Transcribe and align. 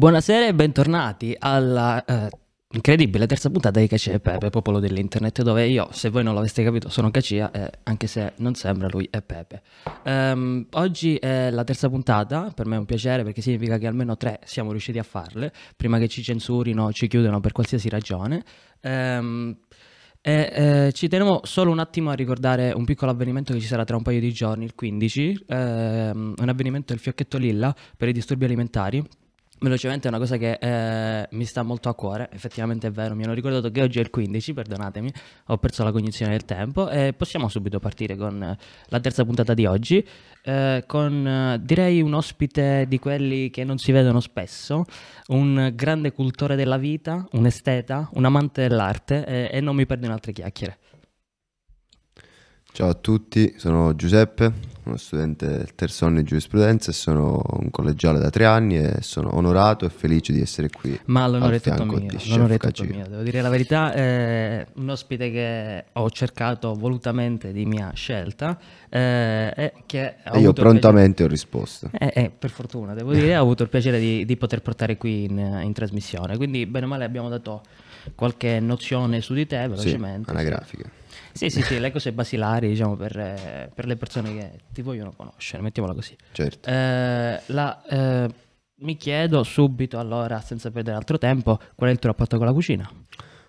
buonasera 0.00 0.46
e 0.46 0.54
bentornati 0.54 1.36
alla 1.38 2.02
eh, 2.06 2.30
incredibile 2.70 3.26
terza 3.26 3.50
puntata 3.50 3.80
di 3.80 3.86
Cacia 3.86 4.12
e 4.12 4.18
Pepe, 4.18 4.48
popolo 4.48 4.80
dell'internet, 4.80 5.42
dove 5.42 5.66
io, 5.66 5.88
se 5.90 6.08
voi 6.08 6.24
non 6.24 6.34
l'aveste 6.34 6.64
capito, 6.64 6.88
sono 6.88 7.10
Cacia, 7.10 7.50
eh, 7.50 7.70
anche 7.82 8.06
se 8.06 8.32
non 8.36 8.54
sembra, 8.54 8.88
lui 8.90 9.06
è 9.10 9.20
Pepe. 9.20 9.60
Ehm, 10.04 10.68
oggi 10.70 11.16
è 11.16 11.50
la 11.50 11.64
terza 11.64 11.90
puntata, 11.90 12.50
per 12.54 12.64
me 12.64 12.76
è 12.76 12.78
un 12.78 12.86
piacere 12.86 13.24
perché 13.24 13.42
significa 13.42 13.76
che 13.76 13.86
almeno 13.86 14.16
tre 14.16 14.40
siamo 14.44 14.70
riusciti 14.70 14.98
a 14.98 15.02
farle, 15.02 15.52
prima 15.76 15.98
che 15.98 16.08
ci 16.08 16.22
censurino 16.22 16.90
ci 16.92 17.06
chiudano 17.06 17.40
per 17.40 17.52
qualsiasi 17.52 17.90
ragione. 17.90 18.42
Ehm, 18.80 19.54
e, 20.22 20.50
eh, 20.86 20.92
ci 20.92 21.08
tenevo 21.08 21.42
solo 21.44 21.70
un 21.70 21.78
attimo 21.78 22.08
a 22.08 22.14
ricordare 22.14 22.72
un 22.74 22.86
piccolo 22.86 23.10
avvenimento 23.10 23.52
che 23.52 23.60
ci 23.60 23.66
sarà 23.66 23.84
tra 23.84 23.96
un 23.96 24.02
paio 24.02 24.20
di 24.20 24.32
giorni, 24.32 24.64
il 24.64 24.74
15, 24.74 25.44
ehm, 25.46 26.34
un 26.38 26.48
avvenimento 26.48 26.94
del 26.94 27.02
fiocchetto 27.02 27.36
lilla 27.36 27.74
per 27.98 28.08
i 28.08 28.12
disturbi 28.12 28.46
alimentari. 28.46 29.06
Velocemente 29.62 30.06
è 30.06 30.08
una 30.08 30.18
cosa 30.18 30.38
che 30.38 30.52
eh, 30.58 31.28
mi 31.32 31.44
sta 31.44 31.62
molto 31.62 31.90
a 31.90 31.94
cuore, 31.94 32.30
effettivamente 32.32 32.86
è 32.86 32.90
vero, 32.90 33.14
mi 33.14 33.24
hanno 33.24 33.34
ricordato 33.34 33.70
che 33.70 33.82
oggi 33.82 33.98
è 33.98 34.00
il 34.00 34.08
15, 34.08 34.54
perdonatemi, 34.54 35.12
ho 35.48 35.58
perso 35.58 35.84
la 35.84 35.92
cognizione 35.92 36.30
del 36.30 36.46
tempo 36.46 36.88
e 36.88 37.12
possiamo 37.12 37.46
subito 37.48 37.78
partire 37.78 38.16
con 38.16 38.42
eh, 38.42 38.56
la 38.86 39.00
terza 39.00 39.22
puntata 39.22 39.52
di 39.52 39.66
oggi, 39.66 40.02
eh, 40.44 40.84
con 40.86 41.26
eh, 41.26 41.60
direi 41.62 42.00
un 42.00 42.14
ospite 42.14 42.86
di 42.88 42.98
quelli 42.98 43.50
che 43.50 43.64
non 43.64 43.76
si 43.76 43.92
vedono 43.92 44.20
spesso, 44.20 44.84
un 45.26 45.70
grande 45.74 46.12
cultore 46.12 46.56
della 46.56 46.78
vita, 46.78 47.28
un 47.32 47.44
esteta, 47.44 48.08
un 48.14 48.24
amante 48.24 48.66
dell'arte 48.66 49.26
e, 49.26 49.50
e 49.52 49.60
non 49.60 49.76
mi 49.76 49.84
perdo 49.84 50.06
in 50.06 50.12
altre 50.12 50.32
chiacchiere. 50.32 50.78
Ciao 52.72 52.88
a 52.88 52.94
tutti, 52.94 53.54
sono 53.58 53.94
Giuseppe, 53.94 54.52
uno 54.84 54.96
studente 54.96 55.46
del 55.46 55.74
terzo 55.74 56.06
anno 56.06 56.18
di 56.18 56.22
giurisprudenza 56.24 56.90
e 56.90 56.94
sono 56.94 57.42
un 57.58 57.70
collegiale 57.70 58.18
da 58.18 58.30
tre 58.30 58.46
anni 58.46 58.78
e 58.78 58.98
sono 59.02 59.34
onorato 59.34 59.84
e 59.84 59.90
felice 59.90 60.32
di 60.32 60.40
essere 60.40 60.70
qui. 60.70 60.98
Ma 61.06 61.26
l'onore 61.26 61.56
è 61.56 61.60
tutto 61.60 61.84
mio, 61.84 62.10
l'onore 62.28 62.54
è 62.54 62.58
tutto 62.58 62.84
mio, 62.84 63.06
devo 63.06 63.22
dire 63.22 63.42
la 63.42 63.48
verità, 63.50 63.92
è 63.92 64.66
un 64.76 64.88
ospite 64.88 65.30
che 65.30 65.84
ho 65.92 66.08
cercato 66.10 66.72
volutamente 66.74 67.52
di 67.52 67.66
mia 67.66 67.90
scelta 67.92 68.58
eh, 68.88 69.52
e 69.54 69.72
che 69.84 70.14
ho 70.28 70.36
E 70.36 70.40
io 70.40 70.52
prontamente 70.52 71.24
ho 71.24 71.28
risposto. 71.28 71.88
piacere- 71.90 72.12
eh, 72.14 72.24
eh, 72.24 72.30
per 72.30 72.50
fortuna, 72.50 72.94
devo 72.94 73.12
dire, 73.12 73.36
ho 73.36 73.42
avuto 73.42 73.64
il 73.64 73.68
piacere 73.68 73.98
di, 73.98 74.24
di 74.24 74.36
poter 74.36 74.62
portare 74.62 74.96
qui 74.96 75.24
in, 75.24 75.60
in 75.64 75.72
trasmissione, 75.72 76.36
quindi 76.36 76.64
bene 76.66 76.86
o 76.86 76.88
male 76.88 77.04
abbiamo 77.04 77.28
dato 77.28 77.62
qualche 78.14 78.58
nozione 78.60 79.20
su 79.20 79.34
di 79.34 79.46
te 79.46 79.60
Sì, 79.64 79.68
velocemente. 79.68 80.30
anagrafiche. 80.30 80.98
Sì, 81.32 81.48
sì, 81.50 81.62
sì, 81.62 81.78
le 81.78 81.92
cose 81.92 82.12
basilari, 82.12 82.68
diciamo, 82.68 82.96
per, 82.96 83.16
eh, 83.18 83.70
per 83.74 83.86
le 83.86 83.96
persone 83.96 84.34
che 84.34 84.50
ti 84.72 84.82
vogliono 84.82 85.12
conoscere, 85.16 85.62
mettiamola 85.62 85.94
così. 85.94 86.16
Certo. 86.32 86.68
Eh, 86.68 87.40
la, 87.46 87.82
eh, 87.88 88.34
mi 88.80 88.96
chiedo 88.96 89.42
subito, 89.42 89.98
allora, 89.98 90.40
senza 90.40 90.70
perdere 90.70 90.96
altro 90.96 91.18
tempo, 91.18 91.58
qual 91.74 91.90
è 91.90 91.92
il 91.92 91.98
tuo 91.98 92.10
rapporto 92.10 92.36
con 92.36 92.46
la 92.46 92.52
cucina? 92.52 92.90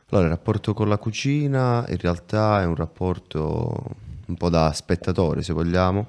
Allora, 0.09 0.28
il 0.28 0.34
rapporto 0.34 0.74
con 0.74 0.90
la 0.90 0.98
cucina 0.98 1.86
in 1.88 1.98
realtà 1.98 2.62
è 2.62 2.66
un 2.66 2.76
rapporto 2.76 3.96
un 4.28 4.36
po' 4.36 4.50
da 4.50 4.72
spettatore, 4.74 5.42
se 5.42 5.54
vogliamo. 5.54 6.08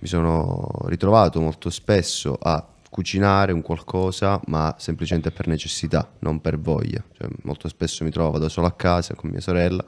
Mi 0.00 0.08
sono 0.08 0.68
ritrovato 0.86 1.40
molto 1.40 1.70
spesso 1.70 2.36
a 2.40 2.66
cucinare 2.88 3.52
un 3.52 3.62
qualcosa, 3.62 4.40
ma 4.46 4.74
semplicemente 4.78 5.30
per 5.30 5.46
necessità, 5.46 6.10
non 6.20 6.40
per 6.40 6.58
voglia. 6.58 7.02
Cioè, 7.16 7.28
molto 7.42 7.68
spesso 7.68 8.02
mi 8.02 8.10
trovavo 8.10 8.38
da 8.38 8.48
solo 8.48 8.66
a 8.66 8.72
casa 8.72 9.14
con 9.14 9.30
mia 9.30 9.40
sorella 9.40 9.84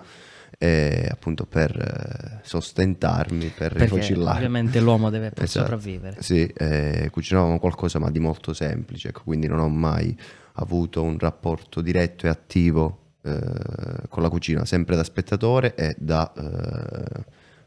e 0.59 1.09
appunto 1.11 1.45
per 1.47 1.71
eh, 1.77 2.41
sostentarmi, 2.43 3.47
per 3.57 3.73
Perché 3.73 3.85
rifocillare. 3.95 4.37
ovviamente 4.37 4.81
l'uomo 4.81 5.11
deve 5.11 5.31
per 5.31 5.45
Esatto. 5.45 5.61
sopravvivere. 5.67 6.23
Sì, 6.23 6.47
eh, 6.47 7.09
cucinavamo 7.11 7.59
qualcosa 7.59 7.99
ma 7.99 8.11
di 8.11 8.19
molto 8.19 8.53
semplice, 8.53 9.09
ecco, 9.09 9.23
quindi 9.25 9.47
non 9.47 9.59
ho 9.59 9.69
mai 9.69 10.17
avuto 10.55 11.03
un 11.03 11.19
rapporto 11.19 11.81
diretto 11.81 12.27
e 12.27 12.29
attivo 12.29 12.99
eh, 13.23 13.41
con 14.09 14.23
la 14.23 14.29
cucina, 14.29 14.65
sempre 14.65 14.97
da 14.97 15.05
spettatore 15.05 15.75
e 15.75 15.95
da 15.99 16.33
eh, 16.37 17.25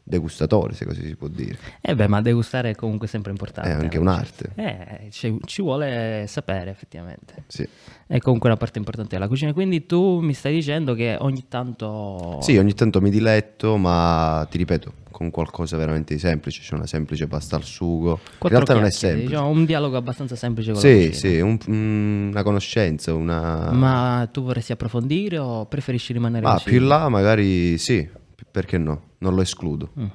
degustatore, 0.08 0.72
se 0.74 0.84
così 0.86 1.04
si 1.04 1.16
può 1.16 1.26
dire. 1.26 1.58
Eh 1.80 1.96
beh, 1.96 2.06
ma 2.06 2.22
degustare 2.22 2.70
è 2.70 2.74
comunque 2.76 3.08
sempre 3.08 3.32
importante. 3.32 3.70
È 3.70 3.72
anche 3.72 3.98
un'arte. 3.98 4.52
Eh, 4.54 5.08
ci, 5.10 5.36
ci 5.44 5.62
vuole 5.62 6.26
sapere 6.28 6.70
effettivamente. 6.70 7.42
Sì. 7.48 7.68
È 8.06 8.18
comunque 8.20 8.48
una 8.48 8.56
parte 8.56 8.78
importante 8.78 9.16
della 9.16 9.26
cucina. 9.26 9.52
Quindi 9.52 9.84
tu 9.84 10.20
mi 10.20 10.32
stai 10.32 10.54
dicendo 10.54 10.94
che 10.94 11.16
ogni 11.18 11.46
tanto... 11.48 12.38
Sì, 12.40 12.56
ogni 12.56 12.72
tanto 12.74 13.00
mi 13.00 13.10
diletto, 13.10 13.76
ma 13.76 14.46
ti 14.48 14.58
ripeto, 14.58 14.92
con 15.10 15.30
qualcosa 15.32 15.76
veramente 15.76 16.14
di 16.14 16.20
semplice, 16.20 16.60
c'è 16.62 16.74
una 16.76 16.86
semplice 16.86 17.26
pasta 17.26 17.56
al 17.56 17.64
sugo. 17.64 18.10
In 18.12 18.38
Quattro 18.38 18.48
realtà 18.58 18.74
non 18.74 18.84
è 18.84 18.90
semplice. 18.92 19.26
Diciamo, 19.26 19.48
un 19.48 19.64
dialogo 19.64 19.96
abbastanza 19.96 20.36
semplice 20.36 20.70
con 20.70 20.80
la 20.80 20.86
Sì, 20.88 21.12
sì, 21.14 21.40
un- 21.40 21.58
mm, 21.68 22.28
una 22.30 22.42
conoscenza, 22.44 23.12
una... 23.12 23.72
Ma 23.72 24.28
tu 24.30 24.44
vorresti 24.44 24.70
approfondire 24.70 25.38
o 25.38 25.66
preferisci 25.66 26.12
rimanere 26.12 26.46
Ah, 26.46 26.52
così? 26.52 26.68
più 26.68 26.78
in 26.80 26.86
là 26.86 27.08
magari 27.08 27.76
sì, 27.76 28.08
perché 28.52 28.78
no? 28.78 29.14
Non 29.18 29.34
lo 29.34 29.40
escludo, 29.40 29.90
Mhm. 29.94 30.10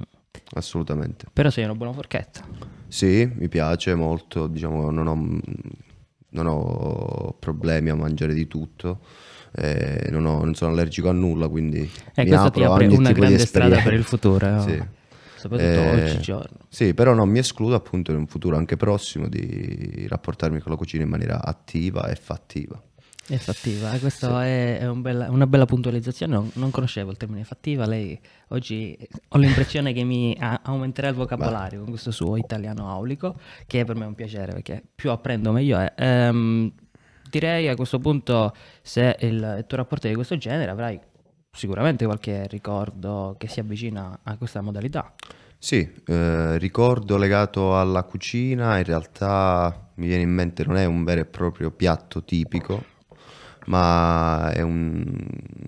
assolutamente. 0.54 1.26
Però 1.34 1.50
sei 1.50 1.64
una 1.64 1.76
buona 1.76 1.94
forchetta. 1.94 2.46
Sì, 2.88 3.30
mi 3.36 3.48
piace 3.48 3.96
molto, 3.96 4.48
diciamo, 4.48 4.90
non 4.92 5.08
ho, 5.08 5.40
non 6.30 6.46
ho 6.48 7.36
problemi 7.40 7.90
a 7.90 7.96
mangiare 7.96 8.34
di 8.34 8.48
tutto, 8.48 9.00
eh, 9.56 10.08
non, 10.12 10.26
ho- 10.26 10.44
non 10.44 10.54
sono 10.56 10.72
allergico 10.72 11.10
a 11.10 11.14
nulla, 11.14 11.48
quindi 11.48 11.80
E 11.80 12.24
mi 12.24 12.28
questo 12.28 12.52
ti 12.52 12.64
apre 12.64 12.88
una 12.88 13.12
grande 13.12 13.46
strada 13.46 13.82
per 13.82 13.94
il 13.94 14.04
futuro. 14.04 14.46
eh. 14.56 14.60
Sì. 14.60 14.84
Soprattutto 15.42 15.80
Eh, 15.80 16.12
oggigiorno. 16.12 16.58
Sì, 16.70 16.94
però 16.94 17.14
non 17.16 17.28
mi 17.28 17.40
escludo 17.40 17.74
appunto 17.74 18.12
in 18.12 18.18
un 18.18 18.28
futuro 18.28 18.56
anche 18.58 18.78
prossimo 18.78 19.28
di 19.28 20.06
rapportarmi 20.08 20.60
con 20.60 20.72
la 20.72 20.78
cucina 20.78 21.04
in 21.04 21.10
maniera 21.10 21.44
attiva 21.44 22.08
e 22.10 22.16
fattiva. 22.16 22.80
È 23.28 23.38
fattiva, 23.38 23.94
eh, 23.94 24.00
questa 24.00 24.44
è, 24.46 24.80
è 24.80 24.88
un 24.90 25.02
bella- 25.02 25.30
una 25.30 25.48
bella 25.48 25.66
puntualizzazione, 25.66 26.34
non, 26.34 26.50
non 26.56 26.70
conoscevo 26.70 27.12
il 27.12 27.18
termine 27.18 27.44
fattiva, 27.46 27.86
lei 27.86 28.20
oggi 28.50 28.98
ho 29.30 29.38
l'impressione 29.38 29.94
che 29.94 30.04
mi 30.04 30.36
a- 30.40 30.62
aumenterà 30.64 31.08
il 31.08 31.16
vocabolario 31.16 31.80
con 31.80 31.90
questo 31.90 32.12
suo 32.12 32.36
italiano 32.36 32.90
aulico, 32.90 33.40
che 33.68 33.86
per 33.86 33.96
me 33.96 34.04
è 34.04 34.08
un 34.08 34.16
piacere 34.16 34.52
perché 34.54 34.84
più 34.94 35.12
apprendo 35.12 35.52
meglio 35.52 35.78
è. 35.78 35.94
Ehm, 35.96 36.74
direi 37.30 37.70
a 37.70 37.76
questo 37.76 38.00
punto 38.00 38.54
se 38.82 39.16
il, 39.22 39.56
il 39.60 39.66
tuo 39.66 39.78
rapporto 39.78 40.08
è 40.08 40.10
di 40.10 40.16
questo 40.16 40.38
genere 40.38 40.72
avrai 40.72 41.00
sicuramente 41.52 42.06
qualche 42.06 42.48
ricordo 42.48 43.36
che 43.38 43.48
si 43.48 43.60
avvicina 43.62 44.20
a 44.24 44.36
questa 44.36 44.62
modalità. 44.62 45.14
Sì, 45.58 45.88
eh, 46.08 46.58
ricordo 46.58 47.18
legato 47.18 47.80
alla 47.80 48.04
cucina, 48.04 48.78
in 48.80 48.84
realtà 48.84 49.92
mi 49.96 50.08
viene 50.08 50.24
in 50.24 50.32
mente 50.32 50.66
non 50.66 50.76
è 50.76 50.86
un 50.86 51.04
vero 51.04 51.22
e 51.22 51.26
proprio 51.26 51.70
piatto 51.70 52.24
tipico, 52.24 52.84
ma 53.66 54.52
è 54.54 54.62
un 54.62 55.06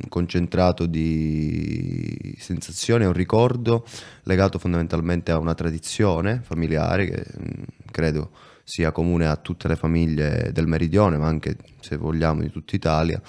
concentrato 0.09 0.85
di 0.85 2.35
sensazione, 2.39 3.05
un 3.05 3.13
ricordo 3.13 3.85
legato 4.23 4.59
fondamentalmente 4.59 5.31
a 5.31 5.37
una 5.37 5.53
tradizione 5.53 6.41
familiare 6.43 7.05
che 7.05 7.25
mm, 7.39 7.63
credo 7.91 8.31
sia 8.63 8.91
comune 8.91 9.27
a 9.27 9.35
tutte 9.35 9.67
le 9.67 9.75
famiglie 9.75 10.51
del 10.53 10.67
meridione, 10.67 11.17
ma 11.17 11.27
anche 11.27 11.57
se 11.81 11.97
vogliamo 11.97 12.41
di 12.41 12.49
tutta 12.49 12.75
Italia, 12.75 13.21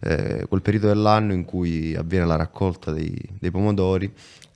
eh, 0.00 0.46
quel 0.48 0.62
periodo 0.62 0.88
dell'anno 0.88 1.32
in 1.32 1.44
cui 1.44 1.94
avviene 1.94 2.26
la 2.26 2.36
raccolta 2.36 2.90
dei, 2.90 3.16
dei 3.38 3.50
pomodori. 3.50 4.12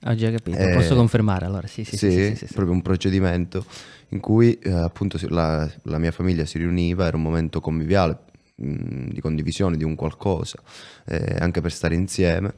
Ho 0.07 0.15
già 0.15 0.29
capito, 0.29 0.57
eh, 0.57 0.73
posso 0.73 0.95
confermare 0.95 1.45
allora, 1.45 1.67
sì, 1.67 1.83
sì, 1.83 1.97
sì, 1.97 2.11
sì, 2.11 2.35
sì, 2.35 2.47
sì 2.47 2.53
proprio 2.53 2.75
un 2.75 2.81
procedimento 2.81 3.65
in 4.09 4.19
cui 4.19 4.57
eh, 4.59 4.71
appunto 4.71 5.17
la, 5.29 5.69
la 5.83 5.97
mia 5.97 6.11
famiglia 6.11 6.45
si 6.45 6.57
riuniva, 6.57 7.07
era 7.07 7.15
un 7.15 7.23
momento 7.23 7.59
conviviale, 7.59 8.17
mh, 8.55 9.09
di 9.13 9.21
condivisione 9.21 9.77
di 9.77 9.83
un 9.83 9.95
qualcosa, 9.95 10.59
eh, 11.05 11.35
anche 11.39 11.61
per 11.61 11.71
stare 11.71 11.95
insieme. 11.95 12.53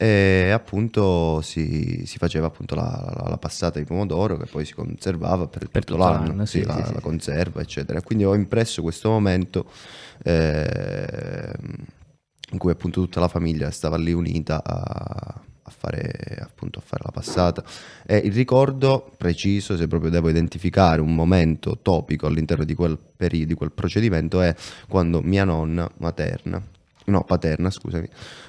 E 0.00 0.50
appunto 0.52 1.40
si, 1.40 2.04
si 2.06 2.18
faceva 2.18 2.46
appunto 2.46 2.76
la, 2.76 3.12
la- 3.16 3.28
la 3.30 3.36
passata 3.38 3.80
di 3.80 3.84
pomodoro 3.84 4.36
che 4.36 4.46
poi 4.46 4.64
si 4.64 4.72
conservava 4.74 5.48
per, 5.48 5.68
Per 5.70 5.84
tutto, 5.84 5.96
tutto 5.96 6.04
l'anno, 6.04 6.28
l'anno, 6.28 6.46
sì, 6.46 6.60
sì, 6.62 6.64
la, 6.64 6.74
sì, 6.84 6.94
la 6.94 7.00
conserva, 7.00 7.60
eccetera. 7.60 8.00
Quindi 8.02 8.24
ho 8.24 8.34
impresso 8.34 8.80
questo 8.82 9.10
momento 9.10 9.68
eh, 10.22 11.52
in 12.50 12.58
cui 12.58 12.70
appunto 12.70 13.00
tutta 13.02 13.20
la 13.20 13.28
famiglia 13.28 13.70
stava 13.70 13.96
lì 13.96 14.12
unita 14.12 14.62
a 14.64 15.17
fare 15.88 16.38
appunto 16.40 16.78
a 16.78 16.82
fare 16.84 17.02
la 17.04 17.10
passata 17.10 17.62
e 18.06 18.16
il 18.18 18.32
ricordo 18.32 19.10
preciso 19.16 19.76
se 19.76 19.86
proprio 19.88 20.10
devo 20.10 20.28
identificare 20.28 21.00
un 21.00 21.14
momento 21.14 21.78
topico 21.80 22.26
all'interno 22.26 22.64
di 22.64 22.74
quel 22.74 22.98
periodo 23.16 23.46
di 23.46 23.54
quel 23.54 23.72
procedimento 23.72 24.40
è 24.42 24.54
quando 24.88 25.20
mia 25.22 25.44
nonna 25.44 25.90
materna 25.98 26.62
no 27.06 27.24
paterna 27.24 27.70
scusami 27.70 28.06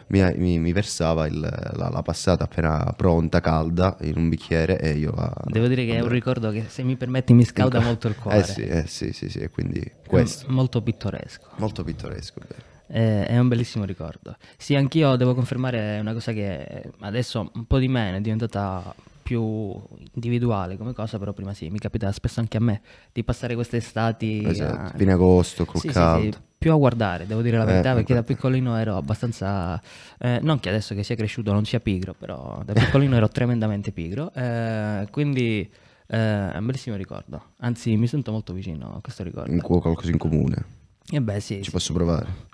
mi, 0.07 0.33
mi- 0.35 0.59
mi 0.59 0.71
versava 0.73 1.27
il- 1.27 1.39
la, 1.39 1.89
la 1.89 2.01
passata 2.01 2.43
appena 2.43 2.93
pronta 2.97 3.39
calda 3.39 3.95
in 4.01 4.17
un 4.17 4.27
bicchiere 4.27 4.79
e 4.79 4.91
io 4.97 5.13
la 5.15 5.33
Devo 5.45 5.67
dire 5.67 5.85
che 5.85 5.95
è 5.95 6.01
un 6.01 6.09
ricordo 6.09 6.51
che 6.51 6.65
se 6.67 6.83
mi 6.83 6.95
permetti 6.97 7.33
mi 7.33 7.45
scalda 7.45 7.79
molto 7.79 8.07
il 8.07 8.15
cuore. 8.15 8.39
eh 8.39 8.43
sì 8.43 8.63
eh 8.63 8.85
sì 8.87 9.13
sì 9.13 9.29
sì 9.29 9.39
e 9.39 9.49
quindi 9.49 9.89
questo 10.05 10.45
molto 10.49 10.81
pittoresco. 10.81 11.47
molto 11.57 11.83
pittoresco 11.83 12.41
vero. 12.47 12.68
Eh, 12.91 13.25
È 13.25 13.37
un 13.37 13.47
bellissimo 13.47 13.85
ricordo. 13.85 14.35
Sì, 14.57 14.75
anch'io 14.75 15.15
devo 15.15 15.33
confermare 15.35 15.99
una 15.99 16.13
cosa 16.13 16.31
che 16.33 16.91
adesso 16.99 17.49
un 17.53 17.65
po' 17.65 17.77
di 17.79 17.87
meno 17.87 18.17
è 18.17 18.21
diventata 18.21 18.93
più 19.21 19.79
individuale 20.13 20.75
come 20.75 20.93
cosa, 20.93 21.19
però 21.19 21.33
prima 21.33 21.53
sì, 21.53 21.69
mi 21.69 21.77
capita 21.77 22.11
spesso 22.11 22.39
anche 22.39 22.57
a 22.57 22.61
me 22.61 22.81
di 23.11 23.23
passare 23.23 23.53
queste 23.53 23.77
estati 23.77 24.43
Esatto, 24.43 24.95
a- 24.95 24.97
fine 24.97 25.11
agosto 25.11 25.65
col 25.65 25.81
Sì, 25.81 25.87
sì, 25.89 25.93
caldo. 25.93 26.31
sì, 26.31 26.37
più 26.57 26.71
a 26.71 26.75
guardare, 26.75 27.27
devo 27.27 27.41
dire 27.43 27.57
la 27.57 27.63
Eh, 27.63 27.67
verità, 27.67 27.93
perché 27.93 28.15
da 28.15 28.23
piccolino 28.23 28.75
ero 28.75 28.97
abbastanza, 28.97 29.79
eh, 30.17 30.39
non 30.41 30.59
che 30.59 30.69
adesso 30.69 30.95
che 30.95 31.03
sia 31.03 31.15
cresciuto 31.15 31.53
non 31.53 31.63
sia 31.63 31.79
pigro, 31.79 32.15
però 32.17 32.59
da 32.65 32.73
piccolino 32.73 33.15
ero 33.15 33.27
tremendamente 33.29 33.91
pigro, 33.91 34.33
eh, 34.33 35.07
quindi 35.11 35.59
eh, 36.07 36.51
è 36.51 36.57
un 36.57 36.65
bellissimo 36.65 36.95
ricordo, 36.95 37.51
anzi 37.59 37.95
mi 37.97 38.07
sento 38.07 38.31
molto 38.31 38.51
vicino 38.51 38.95
a 38.95 38.99
questo 38.99 39.21
ricordo. 39.21 39.51
Un 39.51 39.59
qualcosa 39.59 40.09
in 40.09 40.17
comune. 40.17 40.65
E 41.11 41.21
beh 41.21 41.39
sì, 41.39 41.57
Ci 41.57 41.65
sì. 41.65 41.71
posso 41.71 41.93
provare? 41.93 42.47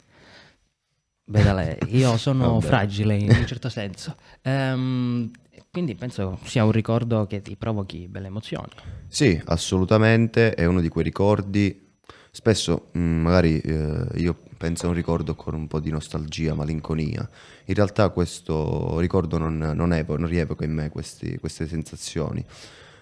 Beh, 1.27 1.41
da 1.43 1.53
lei. 1.53 1.77
io 1.87 2.17
sono 2.17 2.59
fragile 2.61 3.15
in 3.15 3.35
un 3.35 3.45
certo 3.45 3.69
senso, 3.69 4.15
Ehm, 4.41 5.31
quindi 5.71 5.95
penso 5.95 6.39
sia 6.43 6.63
un 6.63 6.71
ricordo 6.71 7.25
che 7.27 7.41
ti 7.41 7.55
provochi 7.55 8.07
belle 8.07 8.27
emozioni. 8.27 8.71
Sì, 9.07 9.41
assolutamente, 9.45 10.53
è 10.53 10.65
uno 10.65 10.81
di 10.81 10.89
quei 10.89 11.03
ricordi. 11.03 11.83
Spesso, 12.31 12.89
mh, 12.91 12.99
magari 12.99 13.59
eh, 13.59 14.07
io 14.15 14.37
penso 14.57 14.85
a 14.85 14.89
un 14.89 14.95
ricordo 14.95 15.35
con 15.35 15.53
un 15.53 15.67
po' 15.67 15.79
di 15.79 15.89
nostalgia, 15.89 16.53
malinconia. 16.53 17.27
In 17.65 17.73
realtà 17.75 18.09
questo 18.09 18.99
ricordo 18.99 19.37
non, 19.37 19.57
non 19.57 19.93
evo- 19.93 20.17
non 20.17 20.27
rievoca 20.29 20.65
in 20.65 20.73
me 20.73 20.89
questi- 20.89 21.37
queste 21.37 21.67
sensazioni. 21.67 22.43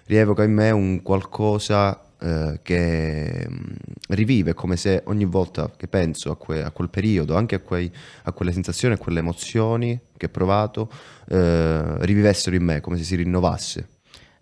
Rievoca 0.06 0.44
in 0.44 0.54
me 0.54 0.70
un 0.72 1.02
qualcosa 1.02 2.12
eh, 2.24 2.60
che 2.64 3.46
mh, 3.50 3.75
rivive 4.10 4.54
come 4.54 4.78
se 4.78 5.02
ogni 5.06 5.25
volta 5.25 5.72
che 5.75 5.88
penso 5.88 6.31
a, 6.31 6.38
que- 6.38 6.64
a 6.64 6.72
quel 6.72 6.90
periodo, 6.90 7.36
anche 7.36 7.56
a, 7.56 7.60
quei- 7.60 7.92
a 8.24 8.31
quelle 8.31 8.52
sensazioni, 8.52 8.94
a 8.96 8.98
quelle 8.98 9.20
emozioni 9.20 10.00
che 10.18 10.28
ho 10.28 10.30
provato, 10.30 10.90
eh, 11.30 12.06
rivivessero 12.06 12.56
in 12.56 12.64
me, 12.64 12.81
come 12.81 12.98
se 12.98 13.04
si 13.04 13.16
rinnovasse. 13.16 13.88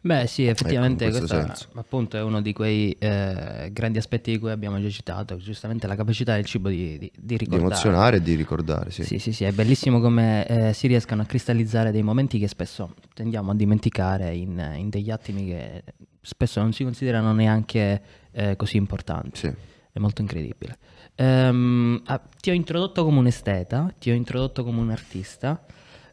Beh, 0.03 0.25
sì, 0.25 0.45
effettivamente 0.47 1.05
Ecco, 1.05 1.17
questo 1.19 1.37
questo 1.37 1.67
appunto 1.75 2.17
è 2.17 2.21
uno 2.23 2.41
di 2.41 2.53
quei 2.53 2.91
eh, 2.93 3.69
grandi 3.71 3.99
aspetti 3.99 4.31
di 4.31 4.39
cui 4.39 4.49
abbiamo 4.49 4.81
già 4.81 4.89
citato, 4.89 5.37
giustamente 5.37 5.85
la 5.85 5.95
capacità 5.95 6.33
del 6.35 6.45
cibo 6.45 6.69
di, 6.69 6.97
di, 6.97 7.11
di 7.15 7.37
Di 7.37 7.37
ricordare. 7.37 7.59
emozionare 7.59 8.17
e 8.17 8.21
di 8.21 8.33
ricordare, 8.35 8.89
sì. 8.91 9.03
Sì, 9.03 9.19
sì, 9.19 9.31
sì, 9.31 9.43
è 9.43 9.51
bellissimo 9.51 9.99
come 9.99 10.45
eh, 10.47 10.73
si 10.73 10.87
riescano 10.87 11.21
a 11.21 11.25
cristallizzare 11.25 11.91
dei 11.91 12.01
momenti 12.03 12.39
che 12.39 12.47
spesso 12.47 12.95
tendiamo 13.13 13.51
a 13.51 13.55
dimenticare 13.55 14.33
in, 14.35 14.73
in 14.77 14.89
degli 14.89 15.11
attimi 15.11 15.45
che 15.47 15.83
spesso 16.21 16.61
non 16.61 16.73
si 16.73 16.83
considerano 16.83 17.33
neanche 17.33 18.01
eh, 18.31 18.55
così 18.55 18.77
importanti. 18.77 19.39
Sì. 19.39 19.53
È 19.91 19.99
molto 19.99 20.21
incredibile. 20.21 20.77
Ehm, 21.15 22.01
ah, 22.05 22.21
ti 22.39 22.49
ho 22.49 22.53
introdotto 22.53 23.03
come 23.03 23.19
un 23.19 23.27
esteta, 23.27 23.93
ti 23.99 24.09
ho 24.09 24.13
introdotto 24.13 24.63
come 24.63 24.79
un 24.79 24.89
artista, 24.89 25.65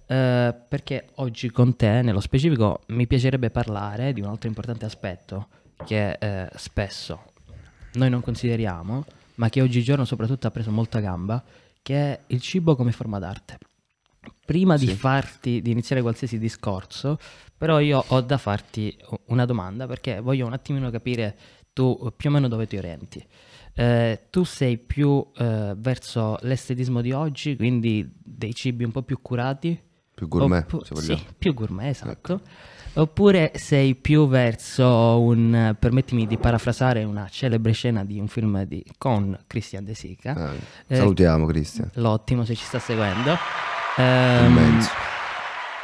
eh, 0.06 0.54
perché 0.68 1.08
oggi 1.16 1.50
con 1.50 1.76
te, 1.76 2.02
nello 2.02 2.20
specifico, 2.20 2.80
mi 2.88 3.06
piacerebbe 3.06 3.50
parlare 3.50 4.12
di 4.12 4.20
un 4.20 4.28
altro 4.28 4.48
importante 4.48 4.84
aspetto 4.84 5.48
che 5.84 6.12
eh, 6.12 6.48
spesso 6.56 7.22
noi 7.92 8.10
non 8.10 8.20
consideriamo, 8.20 9.04
ma 9.36 9.48
che 9.48 9.60
oggigiorno 9.60 10.04
soprattutto 10.04 10.46
ha 10.46 10.50
preso 10.50 10.70
molta 10.70 11.00
gamba, 11.00 11.42
che 11.82 11.94
è 11.94 12.20
il 12.28 12.40
cibo 12.40 12.74
come 12.74 12.92
forma 12.92 13.18
d'arte. 13.18 13.58
Prima 14.44 14.76
di 14.76 14.86
Sì. 14.86 14.94
farti, 14.94 15.60
di 15.62 15.70
iniziare 15.70 16.02
qualsiasi 16.02 16.38
discorso, 16.38 17.18
però 17.56 17.80
io 17.80 18.02
ho 18.06 18.20
da 18.20 18.38
farti 18.38 18.96
una 19.26 19.44
domanda 19.44 19.86
perché 19.86 20.20
voglio 20.20 20.46
un 20.46 20.52
attimino 20.52 20.90
capire 20.90 21.36
tu 21.72 22.12
più 22.16 22.30
o 22.30 22.32
meno 22.32 22.48
dove 22.48 22.66
ti 22.66 22.76
orienti. 22.76 23.24
Eh, 23.74 24.26
tu 24.30 24.42
sei 24.44 24.76
più 24.78 25.24
eh, 25.36 25.74
verso 25.76 26.36
l'estetismo 26.42 27.00
di 27.00 27.12
oggi, 27.12 27.54
quindi 27.56 28.10
dei 28.12 28.52
cibi 28.54 28.82
un 28.84 28.90
po' 28.90 29.02
più 29.02 29.20
curati? 29.22 29.80
Più 30.14 30.26
gourmet, 30.26 30.64
Oppu- 30.64 30.84
se 30.84 30.94
vogliamo. 30.94 31.18
Sì, 31.18 31.26
più 31.38 31.54
gourmet, 31.54 31.90
esatto. 31.90 32.40
Oppure 32.94 33.52
sei 33.54 33.94
più 33.94 34.26
verso 34.26 35.20
un, 35.20 35.76
permettimi 35.78 36.26
di 36.26 36.36
parafrasare 36.38 37.04
una 37.04 37.28
celebre 37.28 37.70
scena 37.70 38.04
di 38.04 38.18
un 38.18 38.26
film 38.26 38.64
di, 38.64 38.84
con 38.98 39.38
Christian 39.46 39.84
De 39.84 39.94
Sica, 39.94 40.32
Ah, 40.34 40.54
Eh, 40.88 40.96
salutiamo 40.96 41.46
Cristian. 41.46 41.88
l'ottimo 41.94 42.44
se 42.44 42.56
ci 42.56 42.64
sta 42.64 42.80
seguendo. 42.80 43.36
Immenso. 44.02 44.90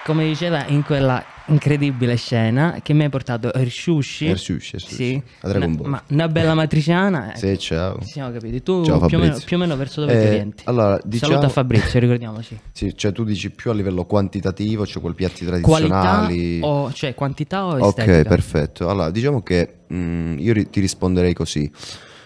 come 0.04 0.24
diceva 0.26 0.66
in 0.66 0.82
quella 0.84 1.24
incredibile 1.46 2.16
scena 2.16 2.78
che 2.82 2.94
mi 2.94 3.02
hai 3.04 3.10
portato 3.10 3.50
il 3.56 3.70
sushi. 3.70 4.34
Sì, 4.36 5.22
A 5.40 5.48
Dragon 5.48 5.68
una, 5.72 5.76
Ball. 5.76 5.90
ma 5.90 6.02
una 6.08 6.28
bella 6.28 6.54
matriciana. 6.54 7.30
ecco, 7.30 7.38
Sì, 7.38 7.58
ciao. 7.58 7.98
Ci 8.00 8.08
siamo 8.08 8.30
capiti. 8.32 8.62
Tu 8.62 8.82
Ciao, 8.84 9.00
più, 9.06 9.18
o 9.18 9.20
meno, 9.20 9.38
più 9.44 9.56
o 9.56 9.60
meno 9.60 9.76
verso 9.76 10.00
dove 10.00 10.14
Eh, 10.14 10.20
ti 10.20 10.26
orienti? 10.26 10.64
allora, 10.66 10.98
diciamo- 11.04 11.32
Saluta 11.34 11.48
Fabrizio, 11.52 12.00
ricordiamoci. 12.00 12.58
Sì, 12.72 12.96
cioè 12.96 13.12
tu 13.12 13.24
dici 13.24 13.50
più 13.50 13.70
a 13.70 13.74
livello 13.74 14.04
quantitativo, 14.06 14.86
cioè 14.86 15.02
quei 15.02 15.14
piatti 15.14 15.44
Qualità 15.44 15.60
tradizionali. 15.60 16.60
o 16.62 16.92
cioè 16.92 17.14
quantità 17.14 17.64
o 17.66 17.76
Ok, 17.78 17.98
estetica? 17.98 18.28
perfetto. 18.28 18.88
Allora, 18.88 19.10
diciamo 19.10 19.42
che 19.42 19.80
mh, 19.86 20.36
io 20.38 20.52
ri- 20.54 20.70
ti 20.70 20.80
risponderei 20.80 21.34
così, 21.34 21.70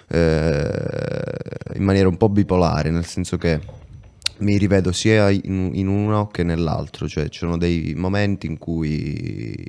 eh, 0.08 0.70
in 1.75 1.82
maniera 1.82 2.08
un 2.08 2.17
po' 2.17 2.29
bipolare, 2.29 2.91
nel 2.91 3.05
senso 3.05 3.37
che 3.37 3.61
mi 4.38 4.56
rivedo 4.56 4.93
sia 4.93 5.31
in, 5.31 5.70
in 5.75 5.88
uno 5.88 6.26
che 6.29 6.43
nell'altro, 6.43 7.08
cioè 7.08 7.29
ci 7.29 7.38
sono 7.40 7.56
dei 7.56 7.94
momenti 7.96 8.46
in 8.46 8.58
cui 8.58 9.67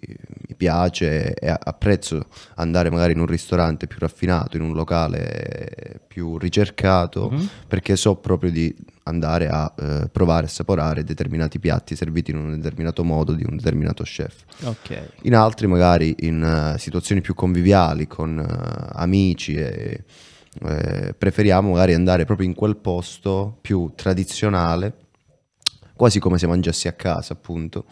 mi 0.47 0.55
piace 0.55 1.33
e 1.33 1.49
apprezzo 1.49 2.25
andare 2.55 2.89
magari 2.89 3.13
in 3.13 3.19
un 3.19 3.25
ristorante 3.25 3.87
più 3.87 3.97
raffinato, 3.99 4.57
in 4.57 4.63
un 4.63 4.73
locale 4.73 6.01
più 6.07 6.37
ricercato, 6.37 7.29
Mhm. 7.29 7.49
perché 7.67 7.95
so 7.95 8.15
proprio 8.15 8.51
di 8.51 8.73
andare 9.03 9.47
a 9.47 9.73
eh, 9.79 10.09
provare 10.11 10.43
e 10.43 10.45
assaporare 10.45 11.03
determinati 11.03 11.57
piatti 11.59 11.95
serviti 11.95 12.29
in 12.31 12.37
un 12.37 12.55
determinato 12.55 13.03
modo 13.03 13.33
di 13.33 13.43
un 13.47 13.55
determinato 13.57 14.03
chef. 14.03 14.43
Ok. 14.63 15.13
In 15.23 15.35
altri 15.35 15.65
magari 15.67 16.15
in 16.19 16.43
eh, 16.75 16.77
situazioni 16.77 17.21
più 17.21 17.33
conviviali 17.33 18.05
con 18.07 18.37
eh, 18.37 18.87
amici 18.93 19.55
e 19.55 20.03
eh, 20.65 21.13
preferiamo 21.17 21.71
magari 21.71 21.93
andare 21.93 22.25
proprio 22.25 22.47
in 22.47 22.53
quel 22.55 22.77
posto 22.77 23.57
più 23.61 23.91
tradizionale, 23.95 24.93
quasi 25.95 26.19
come 26.19 26.37
se 26.37 26.47
mangiassi 26.47 26.87
a 26.87 26.93
casa 26.93 27.33
appunto, 27.33 27.85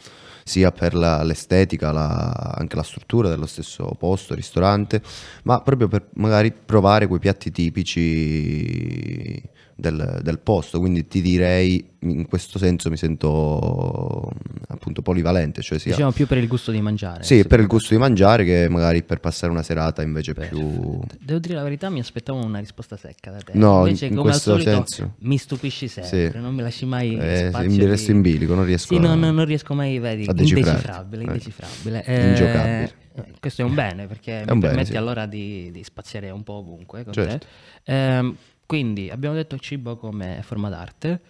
sia 0.43 0.71
per 0.71 0.93
la- 0.93 1.23
l'estetica, 1.23 1.91
la- 1.91 2.53
anche 2.57 2.75
la 2.75 2.83
struttura 2.83 3.29
dello 3.29 3.45
stesso 3.45 3.85
posto, 3.97 4.33
ristorante, 4.33 5.01
ma 5.43 5.61
proprio 5.61 5.87
per 5.87 6.09
magari 6.13 6.51
provare 6.53 7.07
quei 7.07 7.19
piatti 7.19 7.51
tipici 7.51 9.41
del, 9.79 10.19
del 10.23 10.39
posto, 10.39 10.79
quindi 10.79 11.07
ti 11.07 11.21
direi 11.21 11.95
in 11.99 12.27
questo 12.27 12.57
senso 12.57 12.89
mi 12.89 12.97
sento 12.97 14.31
appunto 14.69 15.01
polivalente, 15.01 15.61
cioè 15.61 15.77
sia 15.77 15.91
Diciamo 15.91 16.11
più 16.11 16.25
per 16.25 16.37
il 16.39 16.47
gusto 16.47 16.71
di 16.71 16.81
mangiare. 16.81 17.23
sì, 17.23 17.45
per 17.45 17.59
il 17.59 17.67
gusto 17.67 17.93
di 17.93 17.99
mangiare 17.99 18.43
che 18.43 18.67
magari 18.69 19.03
per 19.03 19.19
passare 19.19 19.51
una 19.51 19.61
serata 19.63 20.01
invece 20.01 20.33
più... 20.33 20.41
Perfetto. 20.41 21.17
Devo 21.21 21.39
dire 21.39 21.53
la 21.55 21.63
verità, 21.63 21.89
mi 21.89 21.99
aspettavo 21.99 22.43
una 22.43 22.59
risposta 22.59 22.97
secca 22.97 23.31
da 23.31 23.37
te. 23.37 23.51
No, 23.55 23.85
Invece, 23.85 24.07
in- 24.07 24.15
come 24.15 24.29
questo 24.31 24.53
al 24.53 24.61
solito, 24.61 24.85
senso. 24.87 25.13
mi 25.19 25.37
stupisci 25.37 25.87
sempre. 25.87 26.31
Sì. 26.31 26.37
Non 26.39 26.55
mi 26.55 26.61
lasci 26.61 26.85
mai 26.85 27.15
Eh, 27.17 27.47
spazio 27.49 27.69
mi 27.69 27.85
resto 27.85 28.11
in 28.11 28.21
bilico, 28.21 28.55
non 28.55 28.65
riesco 28.65 28.93
Sì, 28.93 28.99
a... 28.99 29.01
no, 29.07 29.15
no, 29.15 29.31
non 29.31 29.45
riesco 29.45 29.73
mai, 29.75 29.99
vedi, 29.99 30.25
a 30.27 30.33
decifrarti. 30.33 30.69
indecifrabile, 30.69 31.21
Eh. 31.21 31.25
indecifrabile. 31.25 32.03
Eh, 32.05 32.27
Ingiocabile. 32.29 32.83
eh, 33.15 33.23
questo 33.39 33.61
è 33.61 33.65
un 33.65 33.73
bene 33.75 34.07
perché 34.07 34.37
È 34.37 34.39
mi 34.39 34.45
bene, 34.45 34.59
permette 34.59 34.91
sì. 34.91 34.97
allora 34.97 35.25
di, 35.27 35.69
di 35.71 35.83
spaziare 35.83 36.29
un 36.31 36.43
po' 36.43 36.53
ovunque 36.53 37.05
Certo. 37.11 37.45
te. 37.83 38.35
Quindi 38.67 39.09
abbiamo 39.09 39.33
detto 39.33 39.57
cibo 39.57 39.95
come 39.95 40.41
forma 40.43 40.67
d'arte. 40.67 41.21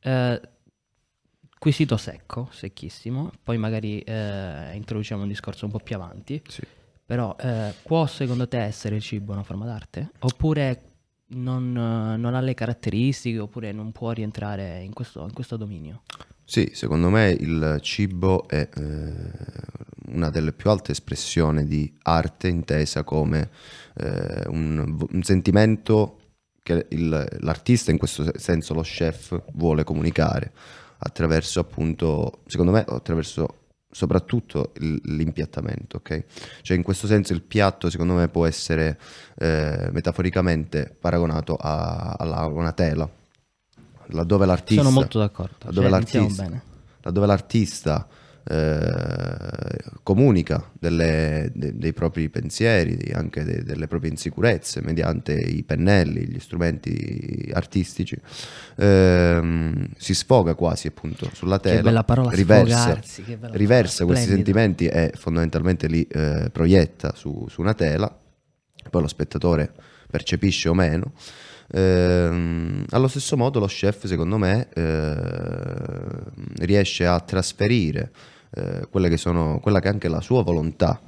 Eh, 0.00 0.40
quesito 1.56 1.96
secco, 1.96 2.48
secchissimo. 2.50 3.30
Poi 3.42 3.56
magari 3.58 4.00
eh, 4.00 4.74
introduciamo 4.74 5.22
un 5.22 5.28
discorso 5.28 5.66
un 5.66 5.70
po' 5.70 5.78
più 5.78 5.94
avanti. 5.94 6.42
Sì. 6.48 6.62
Però 7.06 7.36
eh, 7.40 7.72
può 7.82 8.06
secondo 8.06 8.48
te 8.48 8.58
essere 8.58 8.96
il 8.96 9.02
cibo 9.02 9.32
una 9.32 9.44
forma 9.44 9.66
d'arte? 9.66 10.10
Oppure 10.18 10.82
non, 11.28 11.70
non 11.72 12.34
ha 12.34 12.40
le 12.40 12.54
caratteristiche 12.54 13.38
oppure 13.38 13.70
non 13.70 13.92
può 13.92 14.10
rientrare 14.10 14.82
in 14.82 14.92
questo, 14.92 15.22
in 15.22 15.32
questo 15.32 15.56
dominio? 15.56 16.02
Sì, 16.44 16.70
secondo 16.74 17.08
me 17.08 17.30
il 17.30 17.78
cibo 17.82 18.48
è 18.48 18.68
eh, 18.68 19.32
una 20.06 20.28
delle 20.30 20.52
più 20.52 20.70
alte 20.70 20.90
espressioni 20.90 21.64
di 21.66 21.96
arte 22.02 22.48
intesa 22.48 23.04
come 23.04 23.48
eh, 23.96 24.42
un, 24.48 25.06
un 25.08 25.22
sentimento 25.22 26.19
che 26.74 26.86
il- 26.90 27.26
l'artista, 27.40 27.90
in 27.90 27.98
questo 27.98 28.24
se- 28.24 28.32
senso 28.36 28.74
lo 28.74 28.82
chef, 28.82 29.40
vuole 29.54 29.84
comunicare 29.84 30.52
attraverso 30.98 31.60
appunto, 31.60 32.40
secondo 32.46 32.72
me, 32.72 32.84
attraverso 32.86 33.54
soprattutto 33.90 34.72
l'impiattamento, 34.76 35.96
ok? 35.96 36.24
Cioè 36.62 36.76
in 36.76 36.82
questo 36.84 37.06
senso 37.08 37.32
il 37.32 37.42
piatto 37.42 37.90
secondo 37.90 38.14
me 38.14 38.28
può 38.28 38.46
essere 38.46 38.98
eh, 39.36 39.88
metaforicamente 39.90 40.94
paragonato 41.00 41.56
a, 41.56 42.12
a 42.18 42.46
una 42.46 42.72
tela, 42.72 43.08
laddove 44.12 44.46
l'artista... 44.46 44.82
Sono 44.82 44.94
molto 44.94 45.18
d'accordo. 45.18 45.56
laddove 45.64 45.88
Cioè, 45.88 45.90
l'artista, 45.98 46.42
bene. 46.44 46.62
laddove 47.00 47.26
l'artista 47.26 48.06
eh, 48.48 49.76
comunica 50.02 50.70
delle, 50.78 51.50
de, 51.54 51.76
dei 51.76 51.92
propri 51.92 52.28
pensieri, 52.28 53.12
anche 53.12 53.44
de, 53.44 53.62
delle 53.62 53.86
proprie 53.86 54.10
insicurezze 54.10 54.80
mediante 54.82 55.32
i 55.32 55.62
pennelli, 55.62 56.26
gli 56.26 56.38
strumenti 56.38 57.50
artistici, 57.52 58.18
ehm, 58.76 59.88
si 59.96 60.14
sfoga 60.14 60.54
quasi 60.54 60.86
appunto 60.86 61.30
sulla 61.32 61.58
tela, 61.58 62.04
parola, 62.04 62.30
riversa, 62.30 62.98
riversa 63.52 64.04
parola, 64.04 64.18
questi 64.18 64.34
sentimenti 64.34 64.86
e 64.86 65.12
fondamentalmente 65.14 65.86
li 65.86 66.06
eh, 66.06 66.48
proietta 66.50 67.14
su, 67.14 67.46
su 67.48 67.60
una 67.60 67.74
tela, 67.74 68.14
poi 68.88 69.02
lo 69.02 69.08
spettatore 69.08 69.72
percepisce 70.10 70.68
o 70.68 70.74
meno. 70.74 71.12
Eh, 71.72 72.84
allo 72.90 73.08
stesso 73.08 73.36
modo 73.36 73.60
lo 73.60 73.66
chef, 73.66 74.06
secondo 74.06 74.38
me, 74.38 74.68
eh, 74.74 76.64
riesce 76.64 77.06
a 77.06 77.20
trasferire 77.20 78.10
eh, 78.54 78.86
quelle 78.90 79.08
che 79.08 79.16
sono, 79.16 79.60
quella 79.60 79.80
che 79.80 79.88
è 79.88 79.90
anche 79.92 80.08
la 80.08 80.20
sua 80.20 80.42
volontà. 80.42 81.00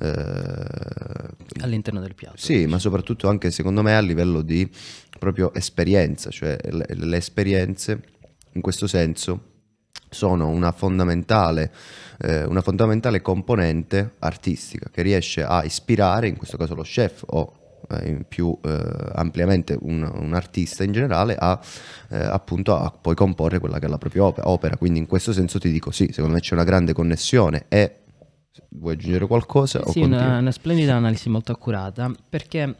eh, 0.00 1.62
All'interno 1.62 2.00
del 2.00 2.14
piatto. 2.14 2.36
sì, 2.36 2.66
ma 2.66 2.78
soprattutto 2.78 3.28
anche 3.28 3.50
secondo 3.50 3.82
me 3.82 3.96
a 3.96 4.00
livello 4.00 4.42
di 4.42 4.68
proprio 5.18 5.52
esperienza, 5.54 6.30
cioè 6.30 6.56
le, 6.70 6.86
le 6.88 7.16
esperienze 7.16 8.02
in 8.52 8.60
questo 8.60 8.86
senso 8.86 9.42
sono 10.10 10.48
una 10.48 10.72
fondamentale, 10.72 11.70
eh, 12.20 12.44
una 12.44 12.62
fondamentale 12.62 13.20
componente 13.20 14.14
artistica 14.20 14.88
che 14.90 15.02
riesce 15.02 15.44
a 15.44 15.64
ispirare, 15.64 16.28
in 16.28 16.36
questo 16.36 16.56
caso 16.56 16.74
lo 16.74 16.82
chef 16.82 17.24
o 17.26 17.52
più 18.28 18.56
eh, 18.62 19.10
ampiamente 19.14 19.76
un, 19.80 20.02
un, 20.02 20.34
artista 20.34 20.84
in 20.84 20.92
generale 20.92 21.34
a 21.38 21.58
eh, 22.10 22.16
appunto 22.16 22.76
a 22.76 22.90
poi 22.90 23.14
comporre 23.14 23.58
quella 23.58 23.78
che 23.78 23.86
è 23.86 23.88
la 23.88 23.98
propria 23.98 24.24
opera. 24.24 24.76
Quindi 24.76 24.98
in 24.98 25.06
questo 25.06 25.32
senso 25.32 25.58
ti 25.58 25.70
dico 25.70 25.90
sì, 25.90 26.08
secondo 26.12 26.34
me 26.34 26.40
c'è 26.40 26.54
una 26.54 26.64
grande 26.64 26.92
connessione 26.92 27.64
e 27.68 28.00
vuoi 28.70 28.94
aggiungere 28.94 29.26
qualcosa? 29.26 29.84
Sì, 29.86 30.00
una, 30.00 30.38
una, 30.38 30.50
splendida 30.50 30.94
analisi 30.94 31.28
molto 31.28 31.52
accurata 31.52 32.10
perché 32.28 32.74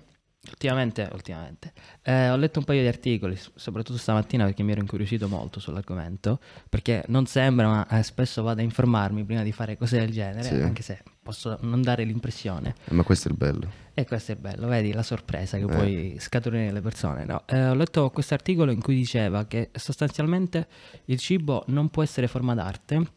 ultimamente, 0.46 1.08
ultimamente 1.12 1.72
eh, 2.02 2.30
ho 2.30 2.36
letto 2.36 2.60
un 2.60 2.64
paio 2.64 2.80
di 2.80 2.86
articoli, 2.86 3.38
soprattutto 3.54 3.98
stamattina 3.98 4.44
perché 4.44 4.62
mi 4.62 4.72
ero 4.72 4.80
incuriosito 4.80 5.28
molto 5.28 5.60
sull'argomento, 5.60 6.40
perché 6.68 7.04
non 7.08 7.26
sembra, 7.26 7.68
ma 7.68 7.88
eh, 7.88 8.02
spesso 8.02 8.42
vado 8.42 8.60
a 8.60 8.64
informarmi 8.64 9.24
prima 9.24 9.42
di 9.42 9.52
fare 9.52 9.76
cose 9.76 9.98
del 9.98 10.10
genere, 10.10 10.42
sì. 10.42 10.54
anche 10.54 10.82
se 10.82 11.02
posso 11.22 11.58
non 11.62 11.82
dare 11.82 12.04
l'impressione. 12.04 12.74
Eh, 12.84 12.94
ma 12.94 13.02
questo 13.02 13.28
è 13.28 13.30
il 13.30 13.36
bello. 13.36 13.70
E 13.92 14.06
questo 14.06 14.32
è 14.32 14.34
il 14.36 14.40
bello, 14.40 14.68
vedi 14.68 14.92
la 14.92 15.02
sorpresa 15.02 15.58
che 15.58 15.64
eh. 15.64 15.66
puoi 15.66 16.16
scaturire 16.18 16.64
nelle 16.64 16.80
persone. 16.80 17.24
No, 17.24 17.42
eh, 17.46 17.68
ho 17.68 17.74
letto 17.74 18.08
questo 18.10 18.34
articolo 18.34 18.70
in 18.70 18.80
cui 18.80 18.94
diceva 18.94 19.46
che 19.46 19.70
sostanzialmente 19.74 20.68
il 21.06 21.18
cibo 21.18 21.64
non 21.66 21.88
può 21.88 22.02
essere 22.02 22.28
forma 22.28 22.54
d'arte, 22.54 23.16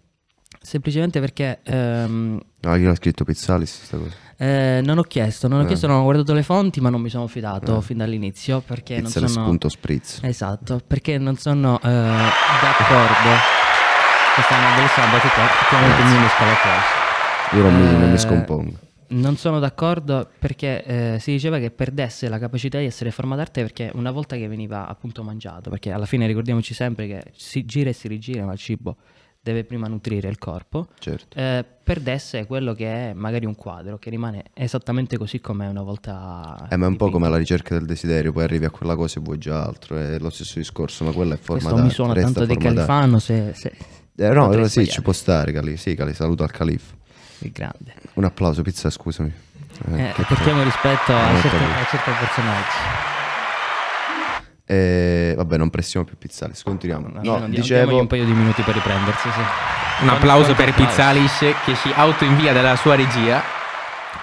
semplicemente 0.61 1.19
perché... 1.19 1.59
Ehm, 1.63 2.39
no, 2.59 2.75
io 2.75 2.87
l'ho 2.87 2.95
scritto 2.95 3.23
Pizzalis 3.23 3.77
questa 3.77 3.97
cosa. 3.97 4.15
Eh, 4.37 4.81
non 4.83 4.97
ho 4.97 5.03
chiesto, 5.03 5.47
non 5.47 5.59
ho 5.59 5.63
eh. 5.63 5.67
chiesto, 5.67 5.87
non 5.87 5.97
ho 5.99 6.03
guardato 6.03 6.33
le 6.33 6.43
fonti, 6.43 6.79
ma 6.79 6.89
non 6.89 7.01
mi 7.01 7.09
sono 7.09 7.27
fidato 7.27 7.77
eh. 7.77 7.81
fin 7.81 7.97
dall'inizio 7.97 8.61
perché 8.61 9.01
Pizzalis 9.01 9.35
non 9.35 9.57
sono... 9.59 9.69
spritz. 9.69 10.19
Esatto, 10.23 10.81
perché 10.85 11.17
non 11.17 11.37
sono 11.37 11.77
eh, 11.79 11.89
d'accordo. 11.89 13.29
Questa 14.33 14.55
è 14.55 14.59
una 14.59 14.75
bellissima 14.75 15.05
battuta, 15.07 15.43
effettivamente 15.43 16.03
mi 16.03 16.15
unisco 16.15 16.43
alla 16.43 16.55
cosa. 16.61 17.55
Io 17.57 17.61
non, 17.63 17.75
mi, 17.75 17.99
non 17.99 18.09
mi 18.09 18.15
eh, 18.15 18.17
scompongo. 18.17 18.79
Non 19.09 19.35
sono 19.35 19.59
d'accordo 19.59 20.29
perché 20.39 20.83
eh, 20.85 21.17
si 21.19 21.31
diceva 21.31 21.59
che 21.59 21.69
perdesse 21.69 22.29
la 22.29 22.39
capacità 22.39 22.79
di 22.79 22.85
essere 22.85 23.11
forma 23.11 23.35
d'arte 23.35 23.61
perché 23.61 23.91
una 23.95 24.09
volta 24.09 24.37
che 24.37 24.47
veniva 24.47 24.87
appunto 24.87 25.21
mangiato, 25.21 25.69
perché 25.69 25.91
alla 25.91 26.05
fine 26.05 26.25
ricordiamoci 26.27 26.73
sempre 26.73 27.07
che 27.07 27.23
si 27.35 27.65
gira 27.65 27.89
e 27.89 27.93
si 27.93 28.07
rigira, 28.07 28.45
ma 28.45 28.53
il 28.53 28.59
cibo 28.59 28.95
deve 29.43 29.63
prima 29.63 29.87
nutrire 29.87 30.29
il 30.29 30.37
corpo, 30.37 30.87
certo. 30.99 31.37
eh, 31.37 31.65
perdesse 31.83 32.45
quello 32.45 32.73
che 32.73 33.09
è 33.09 33.13
magari 33.13 33.45
un 33.45 33.55
quadro 33.55 33.97
che 33.97 34.11
rimane 34.11 34.45
esattamente 34.53 35.17
così 35.17 35.41
come 35.41 35.67
una 35.67 35.81
volta. 35.81 36.67
Eh, 36.69 36.77
ma 36.77 36.85
è 36.85 36.89
un 36.89 36.95
po' 36.95 37.09
come 37.09 37.27
la 37.27 37.37
ricerca 37.37 37.75
del 37.75 37.85
desiderio, 37.85 38.31
poi 38.31 38.43
arrivi 38.43 38.65
a 38.65 38.69
quella 38.69 38.95
cosa 38.95 39.19
e 39.19 39.23
vuoi 39.23 39.39
già 39.39 39.63
altro, 39.63 39.97
è 39.97 40.19
lo 40.19 40.29
stesso 40.29 40.59
discorso, 40.59 41.03
ma 41.03 41.11
quella 41.11 41.33
è 41.33 41.37
forma 41.37 41.61
Questo 41.61 41.69
d'arte. 41.69 41.87
mi 41.87 41.93
suona 41.93 42.13
tanto 42.13 42.45
di 42.45 42.57
Califano 42.57 43.19
se... 43.19 43.53
se 43.55 43.73
eh, 44.15 44.29
no, 44.29 44.67
sì, 44.67 44.87
ci 44.87 45.01
può 45.01 45.13
stare, 45.13 45.51
Cali, 45.51 45.77
sì, 45.77 45.95
Cali, 45.95 46.13
saluto 46.13 46.43
al 46.43 46.51
Califo. 46.51 46.95
Il 47.39 47.51
grande. 47.51 47.95
Un 48.13 48.25
applauso, 48.25 48.61
pizza, 48.61 48.89
scusami. 48.91 49.33
Eh, 49.93 50.09
eh, 50.09 50.13
portiamo 50.27 50.61
rispetto 50.61 51.11
a, 51.11 51.41
certi, 51.41 51.63
a 51.63 51.85
certi 51.89 52.11
personaggi. 52.19 53.10
Eh, 54.71 55.33
vabbè, 55.35 55.57
non 55.57 55.69
pressiamo 55.69 56.05
più 56.05 56.17
Pizzalis, 56.17 56.63
continuiamo. 56.63 57.09
No, 57.09 57.19
no, 57.21 57.39
no 57.39 57.47
dicevo... 57.49 57.99
un 57.99 58.07
paio 58.07 58.23
di 58.23 58.31
minuti 58.31 58.61
per 58.61 58.73
riprendersi. 58.73 59.29
Sì. 59.29 60.03
Un 60.03 60.07
applauso 60.07 60.55
per 60.55 60.73
Pizzalis 60.73 61.39
che 61.65 61.75
si 61.75 61.91
autoinvia 61.93 62.53
dalla 62.53 62.77
sua 62.77 62.95
regia. 62.95 63.41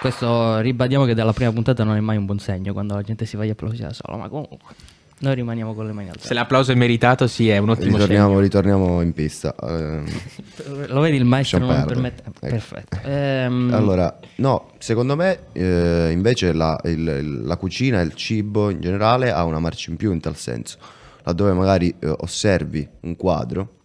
Questo 0.00 0.60
ribadiamo 0.60 1.04
che 1.04 1.12
dalla 1.12 1.34
prima 1.34 1.52
puntata 1.52 1.84
non 1.84 1.96
è 1.96 2.00
mai 2.00 2.16
un 2.16 2.24
buon 2.24 2.38
segno 2.38 2.72
quando 2.72 2.94
la 2.94 3.02
gente 3.02 3.26
si 3.26 3.36
va 3.36 3.44
a 3.44 3.50
applaudire 3.50 3.88
da 3.88 3.92
solo, 3.92 4.16
ma 4.16 4.28
comunque. 4.30 4.74
Noi 5.20 5.34
rimaniamo 5.34 5.74
con 5.74 5.86
le 5.86 5.92
mani 5.92 6.08
alzate. 6.08 6.28
Se 6.28 6.34
l'applauso 6.34 6.70
è 6.70 6.74
meritato, 6.76 7.26
sì, 7.26 7.48
è 7.48 7.58
un 7.58 7.70
ottimo 7.70 7.96
ritorniamo, 7.96 8.28
segno. 8.28 8.40
Ritorniamo 8.40 9.00
in 9.00 9.12
pista. 9.12 9.54
Eh, 9.56 10.02
Lo 10.86 11.00
vedi 11.00 11.16
il 11.16 11.24
maestro 11.24 11.58
non 11.58 11.84
permette... 11.86 12.22
Ecco. 12.26 12.46
Perfetto. 12.46 12.98
Ehm... 13.08 13.72
Allora, 13.72 14.18
no, 14.36 14.72
secondo 14.78 15.16
me 15.16 15.46
eh, 15.52 16.10
invece 16.12 16.52
la, 16.52 16.78
il, 16.84 17.44
la 17.44 17.56
cucina 17.56 18.00
e 18.00 18.04
il 18.04 18.14
cibo 18.14 18.70
in 18.70 18.80
generale 18.80 19.32
ha 19.32 19.44
una 19.44 19.58
marcia 19.58 19.90
in 19.90 19.96
più 19.96 20.12
in 20.12 20.20
tal 20.20 20.36
senso. 20.36 20.78
Laddove 21.24 21.52
magari 21.52 21.94
eh, 21.98 22.14
osservi 22.18 22.86
un 23.00 23.16
quadro, 23.16 23.76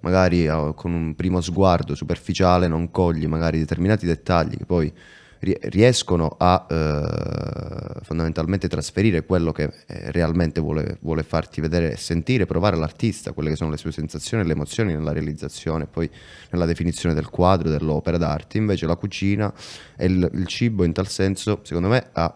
magari 0.00 0.46
eh, 0.46 0.72
con 0.76 0.92
un 0.92 1.14
primo 1.16 1.40
sguardo 1.40 1.94
superficiale 1.94 2.68
non 2.68 2.90
cogli 2.90 3.26
magari 3.26 3.58
determinati 3.58 4.06
dettagli 4.06 4.56
che 4.56 4.66
poi 4.66 4.92
riescono 5.40 6.36
a 6.38 6.66
eh, 6.68 8.00
fondamentalmente 8.02 8.68
trasferire 8.68 9.24
quello 9.24 9.52
che 9.52 9.72
eh, 9.86 10.10
realmente 10.12 10.60
vuole, 10.60 10.98
vuole, 11.00 11.22
farti 11.22 11.62
vedere 11.62 11.92
e 11.92 11.96
sentire, 11.96 12.44
provare 12.44 12.76
l'artista, 12.76 13.32
quelle 13.32 13.50
che 13.50 13.56
sono 13.56 13.70
le 13.70 13.78
sue 13.78 13.90
sensazioni 13.90 14.42
e 14.42 14.46
le 14.46 14.52
emozioni 14.52 14.92
nella 14.92 15.12
realizzazione, 15.12 15.86
poi 15.86 16.10
nella 16.50 16.66
definizione 16.66 17.14
del 17.14 17.30
quadro, 17.30 17.70
dell'opera 17.70 18.18
d'arte. 18.18 18.58
Invece 18.58 18.86
la 18.86 18.96
cucina 18.96 19.52
e 19.96 20.06
il, 20.06 20.30
il 20.34 20.46
cibo 20.46 20.84
in 20.84 20.92
tal 20.92 21.08
senso, 21.08 21.60
secondo 21.62 21.88
me, 21.88 22.08
ha, 22.12 22.34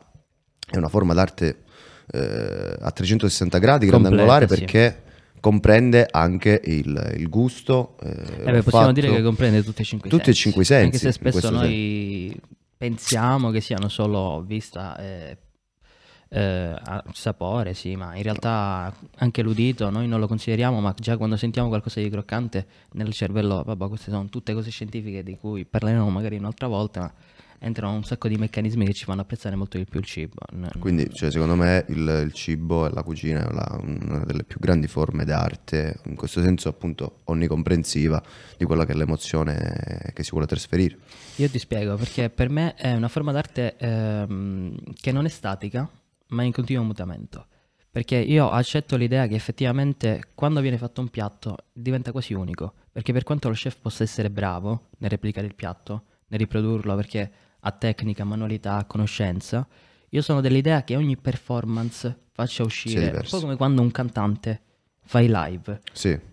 è 0.71 0.77
una 0.79 0.89
forma 0.89 1.13
d'arte 1.13 1.59
eh, 2.11 2.77
a 2.81 2.91
360 2.91 3.59
gradi, 3.59 3.87
grandangolare, 3.87 4.49
sì. 4.49 4.55
perché 4.55 5.03
comprende 5.41 6.09
anche 6.11 6.59
il, 6.65 7.17
il 7.19 7.29
gusto. 7.29 7.97
Eh, 8.03 8.47
eh 8.47 8.51
beh, 8.51 8.63
possiamo 8.63 8.93
dire 8.93 9.11
che 9.11 9.21
comprende 9.21 9.63
tutti 9.63 9.83
e 9.83 9.85
cinque 9.85 10.09
tutti 10.09 10.31
i 10.31 10.35
sensi. 10.35 10.53
Tutti 10.53 10.63
e 10.63 10.63
cinque 10.63 10.63
i 10.63 10.65
sensi. 10.65 10.85
Anche 10.85 10.99
se 10.99 11.13
spesso 11.13 11.51
noi 11.51 12.31
senso 12.31 12.63
pensiamo 12.77 13.51
che 13.51 13.61
siano 13.61 13.89
solo 13.89 14.43
vista 14.47 14.97
e 14.97 15.39
eh, 16.35 16.75
sapore, 17.13 17.75
sì, 17.75 17.95
ma 17.95 18.17
in 18.17 18.23
realtà 18.25 18.93
anche 19.19 19.41
l'udito 19.43 19.89
noi 19.91 20.09
non 20.09 20.19
lo 20.19 20.27
consideriamo, 20.27 20.81
ma 20.81 20.93
già 20.99 21.17
quando 21.17 21.37
sentiamo 21.37 21.69
qualcosa 21.69 22.01
di 22.01 22.11
croccante 22.11 22.67
nel 22.93 23.13
cervello, 23.13 23.63
vabbè, 23.63 23.87
queste 23.87 24.11
sono 24.11 24.29
tutte 24.29 24.53
cose 24.53 24.71
scientifiche 24.71 25.23
di 25.23 25.37
cui 25.37 25.65
parleremo 25.65 26.11
magari 26.11 26.37
un'altra 26.37 26.67
volta, 26.67 27.03
ma 27.03 27.13
entrano 27.65 27.95
un 27.95 28.05
sacco 28.05 28.29
di 28.29 28.37
meccanismi 28.37 28.85
che 28.85 28.93
ci 28.93 29.05
fanno 29.05 29.23
apprezzare 29.23 29.57
molto 29.57 29.79
di 29.79 29.87
più 29.87 29.99
il 29.99 30.05
cibo. 30.05 30.37
Quindi, 30.79 31.09
cioè, 31.13 31.31
secondo 31.31 31.55
me, 31.55 31.85
il, 31.89 32.23
il, 32.27 32.33
cibo 32.35 32.87
e 32.87 32.91
la 32.93 33.03
cucina 33.03 33.49
è 33.49 33.53
la, 33.53 33.81
una 33.83 34.25
delle 34.25 34.45
più 34.45 34.61
grandi 34.61 34.87
forme 34.87 35.25
d'arte, 35.25 36.01
in 36.05 36.15
questo 36.15 36.43
senso, 36.43 36.69
appunto, 36.69 37.21
onnicomprensiva 37.25 38.23
di 38.59 38.67
quella 38.67 38.85
che 38.85 38.93
è 38.93 38.95
l'emozione 38.95 40.13
che 40.13 40.23
si 40.23 40.31
vuole 40.31 40.47
trasferire. 40.47 40.99
Io 41.37 41.49
ti 41.49 41.59
spiego, 41.59 41.97
perché 41.97 42.29
per 42.29 42.51
me 42.51 42.75
è 42.75 42.93
una 42.95 43.09
forma 43.09 43.33
d'arte 43.33 43.77
ehm, 43.79 44.77
che 45.01 45.11
non 45.11 45.25
è 45.25 45.31
statica, 45.31 45.89
ma 46.29 46.43
è 46.43 46.47
in 46.47 46.53
continuo 46.53 46.85
mutamento. 46.85 47.47
Perché 47.91 48.17
io 48.17 48.51
accetto 48.51 48.97
l'idea 48.97 49.27
che 49.27 49.37
effettivamente 49.37 50.31
quando 50.35 50.61
viene 50.61 50.77
fatto 50.77 51.01
un 51.01 51.09
piatto 51.09 51.57
diventa 51.73 52.13
quasi 52.13 52.35
unico. 52.35 52.75
Perché 52.93 53.13
per 53.13 53.23
quanto 53.23 53.49
lo 53.49 53.55
chef 53.55 53.79
possa 53.81 54.03
essere 54.03 54.31
bravo 54.31 54.89
nel 54.99 55.11
replicare 55.11 55.47
il 55.47 55.55
piatto, 55.55 56.03
nel 56.27 56.41
riprodurlo, 56.41 56.95
perché 56.97 57.31
ha 57.67 57.71
tecnica, 57.73 58.25
manualità, 58.25 58.85
conoscenza, 58.87 59.67
io 60.11 60.23
sono 60.23 60.41
dell'idea 60.41 60.85
che 60.85 60.97
ogni 60.97 61.17
performance 61.17 62.25
faccia 62.33 62.63
uscire, 62.63 63.11
un 63.11 63.27
po' 63.29 63.41
come 63.41 63.57
quando 63.57 63.81
un 63.81 63.91
cantante 63.91 64.61
fa 65.03 65.21
i 65.21 65.29
live. 65.31 65.81
Sì. 65.93 66.33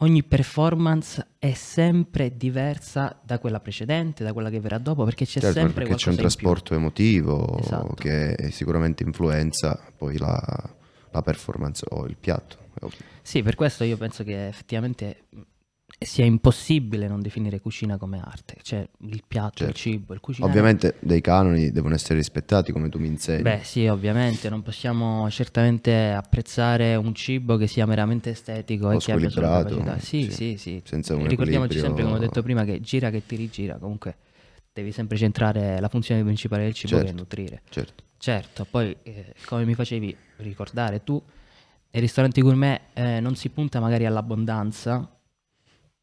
Ogni 0.00 0.22
performance 0.24 1.26
è 1.38 1.54
sempre 1.54 2.36
diversa 2.36 3.18
da 3.24 3.38
quella 3.38 3.60
precedente, 3.60 4.24
da 4.24 4.32
quella 4.32 4.50
che 4.50 4.60
verrà 4.60 4.78
dopo, 4.78 5.04
perché 5.04 5.24
c'è 5.24 5.40
certo, 5.40 5.58
sempre 5.58 5.84
perché 5.84 5.94
c'è 5.94 6.10
un 6.10 6.16
trasporto 6.16 6.74
emotivo 6.74 7.58
esatto. 7.58 7.94
che 7.94 8.50
sicuramente 8.50 9.04
influenza 9.04 9.80
poi 9.96 10.18
la, 10.18 10.38
la 11.10 11.22
performance 11.22 11.86
o 11.88 12.06
il 12.06 12.16
piatto. 12.16 12.64
Sì, 13.22 13.42
per 13.42 13.54
questo 13.54 13.84
io 13.84 13.96
penso 13.96 14.22
che 14.24 14.48
effettivamente 14.48 15.24
sia 15.98 16.24
impossibile 16.24 17.08
non 17.08 17.20
definire 17.20 17.60
cucina 17.60 17.96
come 17.96 18.20
arte. 18.22 18.56
Cioè 18.62 18.86
il 19.00 19.22
piatto, 19.26 19.62
il 19.62 19.68
Certo. 19.68 19.74
cibo, 19.78 20.12
il 20.14 20.20
cucinare. 20.20 20.52
Ovviamente 20.52 20.96
dei 21.00 21.20
canoni 21.20 21.70
devono 21.70 21.94
essere 21.94 22.16
rispettati 22.16 22.72
come 22.72 22.88
tu 22.88 22.98
mi 22.98 23.06
insegni. 23.08 23.42
Beh, 23.42 23.60
sì, 23.62 23.86
ovviamente 23.86 24.48
non 24.50 24.62
possiamo 24.62 25.28
certamente 25.30 26.10
apprezzare 26.10 26.94
un 26.96 27.14
cibo 27.14 27.56
che 27.56 27.66
sia 27.66 27.86
meramente 27.86 28.30
estetico 28.30 28.90
e 28.90 28.96
O 28.96 28.98
che 28.98 29.12
abbia 29.12 29.30
solo 29.30 29.46
capacità. 29.46 29.98
Sì, 29.98 30.22
sì. 30.24 30.30
sì, 30.30 30.56
sì. 30.58 30.82
Senza 30.84 31.14
un 31.14 31.26
Ricordiamoci 31.26 31.78
sempre, 31.78 32.02
come 32.02 32.16
ho 32.16 32.20
detto 32.20 32.42
prima, 32.42 32.64
che 32.64 32.80
gira 32.80 33.10
che 33.10 33.24
ti 33.24 33.36
rigira, 33.36 33.76
comunque 33.76 34.16
devi 34.72 34.92
sempre 34.92 35.16
centrare 35.16 35.80
la 35.80 35.88
funzione 35.88 36.22
principale 36.22 36.64
del 36.64 36.74
cibo 36.74 36.96
che 36.96 37.02
è 37.02 37.06
Certo. 37.06 37.18
nutrire. 37.18 37.62
Certo. 37.70 38.04
Certo, 38.18 38.66
poi 38.66 38.94
eh, 39.02 39.34
come 39.46 39.64
mi 39.64 39.74
facevi 39.74 40.14
ricordare 40.38 41.02
tu, 41.02 41.22
nei 41.90 42.02
ristoranti 42.02 42.42
gourmet 42.42 42.80
eh, 42.92 43.20
non 43.20 43.36
si 43.36 43.48
punta 43.48 43.80
magari 43.80 44.04
all'abbondanza 44.04 45.15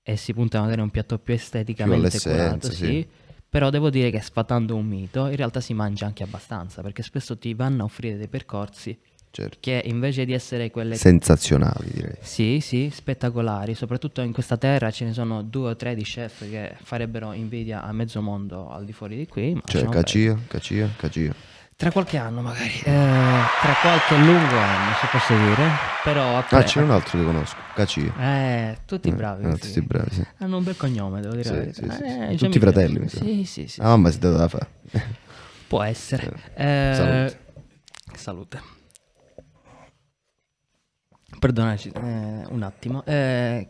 e 0.03 0.17
si 0.17 0.33
punta 0.33 0.59
magari 0.59 0.81
a 0.81 0.83
un 0.83 0.89
piatto 0.89 1.17
più 1.17 1.33
esteticamente 1.33 2.07
all'essenza, 2.07 2.29
curato, 2.29 2.71
sì. 2.71 2.85
sì. 2.85 3.07
Però 3.49 3.69
devo 3.69 3.89
dire 3.89 4.09
che 4.09 4.19
sfatando 4.19 4.75
un 4.75 4.85
mito, 4.85 5.27
in 5.27 5.35
realtà 5.35 5.61
si 5.61 5.73
mangia 5.73 6.05
anche 6.05 6.23
abbastanza, 6.23 6.81
perché 6.81 7.03
spesso 7.03 7.37
ti 7.37 7.53
vanno 7.53 7.83
a 7.83 7.85
offrire 7.85 8.17
dei 8.17 8.27
percorsi 8.27 8.97
certo. 9.29 9.57
che 9.59 9.81
invece 9.85 10.25
di 10.25 10.33
essere 10.33 10.71
quelle 10.71 10.95
Sensazionali 10.95 11.89
direi. 11.91 12.15
sì, 12.19 12.59
sì, 12.61 12.89
spettacolari, 12.91 13.75
soprattutto 13.75 14.21
in 14.21 14.33
questa 14.33 14.57
terra 14.57 14.91
ce 14.91 15.05
ne 15.05 15.13
sono 15.13 15.41
due 15.43 15.69
o 15.69 15.75
tre 15.75 15.95
di 15.95 16.03
chef 16.03 16.49
che 16.49 16.75
farebbero 16.81 17.31
invidia 17.33 17.83
a 17.83 17.91
mezzo 17.91 18.21
mondo 18.21 18.69
al 18.69 18.85
di 18.85 18.91
fuori 18.91 19.15
di 19.15 19.27
qui, 19.27 19.59
Cioè, 19.65 19.85
cacia, 19.85 20.37
cacia, 20.47 20.89
cacia. 20.97 21.52
Tra 21.83 21.91
qualche 21.91 22.17
anno 22.17 22.41
magari, 22.41 22.79
eh, 22.85 23.41
tra 23.61 23.73
qualche 23.81 24.15
lungo 24.17 24.57
anno 24.57 24.93
se 25.01 25.07
posso 25.11 25.35
dire, 25.35 25.69
però 26.01 26.35
Ah, 26.37 26.39
appre- 26.39 26.63
c'è 26.63 26.81
un 26.81 26.91
altro 26.91 27.19
che 27.19 27.25
conosco, 27.25 27.57
cacia. 27.75 28.01
eh, 28.17 28.77
tutti 28.85 29.09
Eh, 29.09 29.13
bravi, 29.13 29.45
ah, 29.45 29.55
sì. 29.55 29.59
tutti 29.73 29.81
bravi, 29.81 30.09
sì. 30.11 30.25
hanno 30.37 30.57
un 30.57 30.63
bel 30.63 30.77
cognome 30.77 31.19
devo 31.19 31.35
dire 31.35 31.73
Sì, 31.73 31.85
sì, 31.91 32.03
Eh, 32.03 32.35
Tutti 32.37 32.47
mi 32.47 32.59
fratelli, 32.59 32.99
mi 32.99 33.09
sì, 33.09 33.43
sì, 33.43 33.67
sì, 33.67 33.81
Ah, 33.81 33.97
ma 33.97 34.09
si 34.11 34.19
deve 34.19 34.37
da 34.37 34.47
fare. 34.47 34.67
può 35.67 35.81
essere. 35.83 36.31
Eh, 36.53 36.89
Eh, 36.89 36.93
salute. 36.95 37.39
salute. 38.15 38.61
Perdonaci 41.39 41.89
eh, 41.89 42.45
un 42.47 42.63
attimo. 42.63 43.03
Eh, 43.05 43.67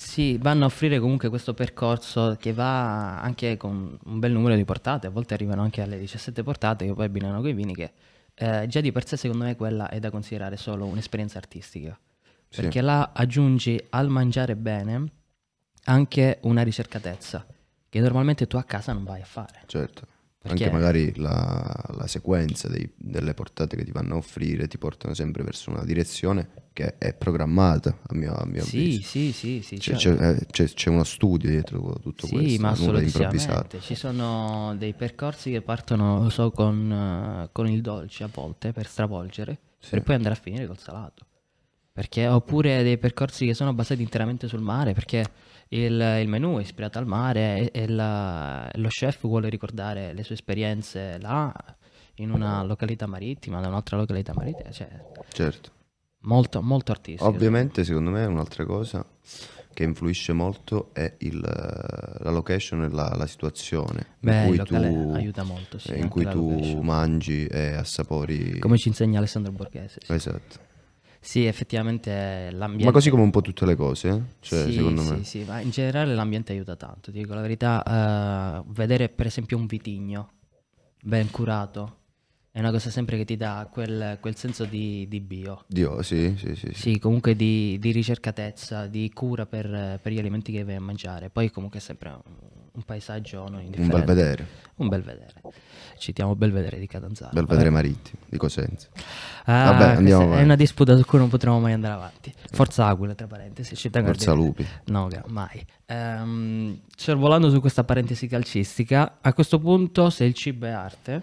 sì, 0.00 0.38
vanno 0.38 0.64
a 0.64 0.66
offrire 0.66 0.98
comunque 0.98 1.28
questo 1.28 1.52
percorso 1.52 2.34
che 2.40 2.54
va 2.54 3.20
anche 3.20 3.58
con 3.58 3.98
un 4.02 4.18
bel 4.18 4.32
numero 4.32 4.54
di 4.54 4.64
portate, 4.64 5.06
a 5.06 5.10
volte 5.10 5.34
arrivano 5.34 5.60
anche 5.60 5.82
alle 5.82 5.98
17 5.98 6.42
portate 6.42 6.86
che 6.86 6.94
poi 6.94 7.04
abbinano 7.04 7.40
quei 7.40 7.52
vini 7.52 7.74
che 7.74 7.92
eh, 8.34 8.66
già 8.66 8.80
di 8.80 8.92
per 8.92 9.06
sé 9.06 9.18
secondo 9.18 9.44
me 9.44 9.56
quella 9.56 9.90
è 9.90 9.98
da 10.00 10.10
considerare 10.10 10.56
solo 10.56 10.86
un'esperienza 10.86 11.36
artistica, 11.36 11.98
Sì. 12.48 12.62
perché 12.62 12.80
là 12.80 13.10
aggiungi 13.12 13.78
al 13.90 14.08
mangiare 14.08 14.56
bene 14.56 15.04
anche 15.84 16.38
una 16.44 16.62
ricercatezza 16.62 17.46
che 17.90 18.00
normalmente 18.00 18.46
tu 18.46 18.56
a 18.56 18.62
casa 18.64 18.94
non 18.94 19.04
vai 19.04 19.20
a 19.20 19.26
fare. 19.26 19.60
Certo. 19.66 20.06
Perché? 20.42 20.64
Anche 20.64 20.74
magari 20.74 21.14
la, 21.16 21.84
la 21.96 22.06
sequenza 22.06 22.66
dei- 22.68 22.90
delle 22.96 23.34
portate 23.34 23.76
che 23.76 23.84
ti 23.84 23.90
vanno 23.92 24.14
a 24.14 24.16
offrire 24.16 24.68
ti 24.68 24.78
portano 24.78 25.12
sempre 25.12 25.42
verso 25.42 25.68
una 25.70 25.84
direzione 25.84 26.48
che 26.72 26.96
è 26.96 27.12
programmata, 27.12 27.98
a 28.06 28.14
mio, 28.14 28.32
a 28.32 28.46
mio 28.46 28.62
Sì, 28.64 28.78
avviso. 28.78 29.02
sì, 29.02 29.32
sì, 29.32 29.60
sì, 29.62 29.76
C'è, 29.76 29.96
certo. 29.96 30.18
c'è- 30.18 30.30
eh, 30.30 30.46
c'è- 30.46 30.72
c'è 30.72 30.88
uno 30.88 31.04
studio 31.04 31.50
dietro 31.50 31.94
tutto 32.00 32.26
Sì, 32.26 32.32
questo, 32.36 32.62
ma 32.62 32.72
nulla 32.72 33.02
improvvisato. 33.02 33.80
Ci 33.80 33.94
sono 33.94 34.74
dei 34.78 34.94
percorsi 34.94 35.50
che 35.50 35.60
partono, 35.60 36.22
lo 36.22 36.30
so, 36.30 36.50
con, 36.52 36.90
eh, 36.90 37.48
con 37.52 37.68
il 37.68 37.82
dolce 37.82 38.24
a 38.24 38.30
volte 38.32 38.72
per 38.72 38.86
stravolgere, 38.86 39.58
Sì. 39.78 39.90
per 39.90 40.02
poi 40.04 40.14
andare 40.14 40.34
a 40.34 40.38
finire 40.40 40.66
col 40.66 40.78
salato. 40.78 41.26
Perché, 41.92 42.26
oppure 42.28 42.82
dei 42.82 42.96
percorsi 42.96 43.44
che 43.44 43.52
sono 43.52 43.74
basati 43.74 44.00
interamente 44.00 44.48
sul 44.48 44.60
mare, 44.62 44.94
perché 44.94 45.22
il, 45.72 46.18
il 46.22 46.28
menù 46.28 46.58
è 46.58 46.62
ispirato 46.62 46.98
al 46.98 47.06
mare 47.06 47.70
e, 47.70 47.82
e 47.82 47.88
la- 47.88 48.70
lo 48.74 48.88
chef 48.88 49.20
vuole 49.26 49.48
ricordare 49.48 50.12
le 50.12 50.22
sue 50.24 50.34
esperienze 50.34 51.18
là, 51.18 51.52
in 52.16 52.30
una 52.30 52.62
località 52.62 53.06
marittima, 53.06 53.60
da 53.60 53.68
un'altra 53.68 53.96
località 53.96 54.32
marittima, 54.34 54.70
cioè 54.70 54.88
Certo. 55.32 55.70
molto, 56.22 56.60
molto 56.62 56.92
artistico. 56.92 57.28
Ovviamente, 57.28 57.84
secondo 57.84 58.10
me, 58.10 58.24
un'altra 58.26 58.64
cosa 58.64 59.04
che 59.72 59.84
influisce 59.84 60.32
molto 60.32 60.90
è 60.92 61.14
il, 61.18 61.38
la 61.38 62.30
location 62.30 62.82
e 62.82 62.88
la, 62.90 63.14
la 63.16 63.26
situazione 63.26 64.16
Beh, 64.18 64.42
in 64.42 64.46
cui 64.48 64.62
tu, 64.64 64.74
aiuta 65.14 65.44
molto, 65.44 65.78
sì, 65.78 65.96
in 65.96 66.08
cui 66.08 66.24
tu 66.28 66.48
location. 66.50 66.84
mangi 66.84 67.46
e 67.46 67.74
assapori. 67.74 68.58
Come 68.58 68.76
ci 68.76 68.88
insegna 68.88 69.18
Alessandro 69.18 69.52
Borghese. 69.52 70.00
Sì, 70.04 70.12
Esatto. 70.12 70.68
Sì, 71.22 71.44
effettivamente 71.44 72.48
l'ambiente... 72.50 72.86
Ma 72.86 72.92
così 72.92 73.10
come 73.10 73.22
un 73.22 73.30
po' 73.30 73.42
tutte 73.42 73.66
le 73.66 73.76
cose, 73.76 74.08
eh? 74.08 74.22
cioè, 74.40 74.64
sì, 74.64 74.72
secondo 74.72 75.02
sì, 75.02 75.12
me. 75.12 75.24
sì, 75.24 75.44
ma 75.44 75.60
in 75.60 75.70
generale 75.70 76.14
l'ambiente 76.14 76.52
aiuta 76.52 76.76
tanto, 76.76 77.12
ti 77.12 77.18
dico 77.18 77.34
la 77.34 77.42
verità, 77.42 77.82
eh, 78.58 78.62
vedere 78.68 79.10
per 79.10 79.26
esempio 79.26 79.58
un 79.58 79.66
vitigno 79.66 80.32
ben 81.02 81.30
curato 81.30 81.98
è 82.52 82.58
una 82.58 82.70
cosa 82.72 82.90
sempre 82.90 83.16
che 83.16 83.24
ti 83.24 83.36
dà 83.36 83.68
quel, 83.70 84.18
quel 84.20 84.36
senso 84.36 84.64
di, 84.64 85.06
di 85.08 85.20
bio. 85.20 85.64
Dio, 85.68 86.02
sì, 86.02 86.34
sì, 86.36 86.54
sì. 86.56 86.70
sì. 86.72 86.80
Sì, 86.92 86.98
comunque 86.98 87.36
di, 87.36 87.78
di 87.78 87.92
ricercatezza, 87.92 88.86
di 88.86 89.10
cura 89.14 89.46
per, 89.46 89.98
per 90.02 90.12
gli 90.12 90.18
alimenti 90.18 90.50
che 90.52 90.64
vai 90.64 90.74
a 90.74 90.80
mangiare. 90.80 91.30
Poi 91.30 91.50
comunque 91.50 91.78
è 91.78 91.82
sempre 91.82 92.08
un, 92.10 92.20
un 92.72 92.82
paesaggio 92.82 93.44
non 93.44 93.54
Un 93.54 93.62
indifferente. 93.62 93.96
bel 93.96 94.04
vedere, 94.04 94.46
Un 94.76 94.88
bel 94.88 95.02
vedere. 95.02 95.32
Citiamo 95.98 96.34
Belvedere 96.34 96.78
di 96.78 96.86
Catanzaro. 96.86 97.32
bel 97.34 97.44
vedere 97.44 97.68
marittimo, 97.70 98.22
di 98.26 98.38
Cosenza. 98.38 98.88
Ah, 99.44 99.70
Vabbè, 99.72 99.84
andiamo 99.84 99.98
questa 99.98 100.16
è 100.22 100.24
avanti. 100.24 100.44
una 100.44 100.56
disputa 100.56 100.96
su 100.96 101.04
cui 101.04 101.18
non 101.18 101.28
potremo 101.28 101.60
mai 101.60 101.72
andare 101.74 101.92
avanti. 101.94 102.32
Forza 102.50 102.86
Aquila, 102.86 103.14
tra 103.14 103.26
parentesi. 103.26 103.76
Forza. 103.76 104.32
Lupi. 104.32 104.66
No, 104.86 105.08
mai. 105.26 105.62
Ehm, 105.86 106.80
sorvolando 106.96 107.50
su 107.50 107.60
questa 107.60 107.84
parentesi 107.84 108.26
calcistica, 108.28 109.18
a 109.20 109.32
questo 109.34 109.58
punto, 109.58 110.08
se 110.08 110.24
il 110.24 110.32
cibo 110.32 110.64
è 110.66 110.70
arte, 110.70 111.22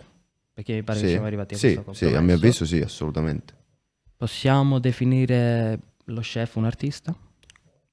perché 0.58 0.74
mi 0.74 0.84
pare 0.84 1.02
che 1.02 1.08
Sì, 1.08 1.12
siamo 1.12 1.28
arrivati 1.28 1.54
a 1.54 1.58
sì, 1.58 1.60
questo 1.60 1.84
sì, 1.92 2.14
a 2.14 2.20
mio 2.22 2.34
compromesso, 2.34 2.34
avviso 2.36 2.66
sì, 2.66 2.80
assolutamente. 2.82 3.54
possiamo 4.18 4.80
definire 4.80 5.80
lo 6.06 6.22
chef 6.22 6.56
un 6.56 6.66
artista? 6.66 7.16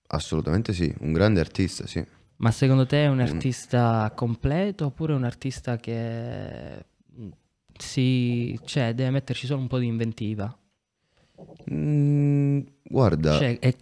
Assolutamente 0.06 0.72
sì, 0.72 0.90
un 1.00 1.12
grande 1.12 1.40
artista, 1.40 1.86
sì. 1.86 2.02
Ma 2.36 2.50
secondo 2.50 2.84
te 2.86 3.04
è 3.04 3.08
un 3.08 3.20
artista 3.20 4.12
completo 4.14 4.86
oppure 4.86 5.12
un 5.14 5.24
artista 5.24 5.76
che 5.76 6.84
mm, 7.18 7.28
si, 7.78 8.58
cioè, 8.64 8.92
deve 8.94 9.10
metterci 9.10 9.46
solo 9.46 9.60
un 9.60 9.68
po' 9.68 9.78
di 9.78 9.86
inventiva? 9.86 10.56
Mm, 11.70 12.60
guarda, 12.90 13.34
Cioè, 13.38 13.58
è, 13.58 13.74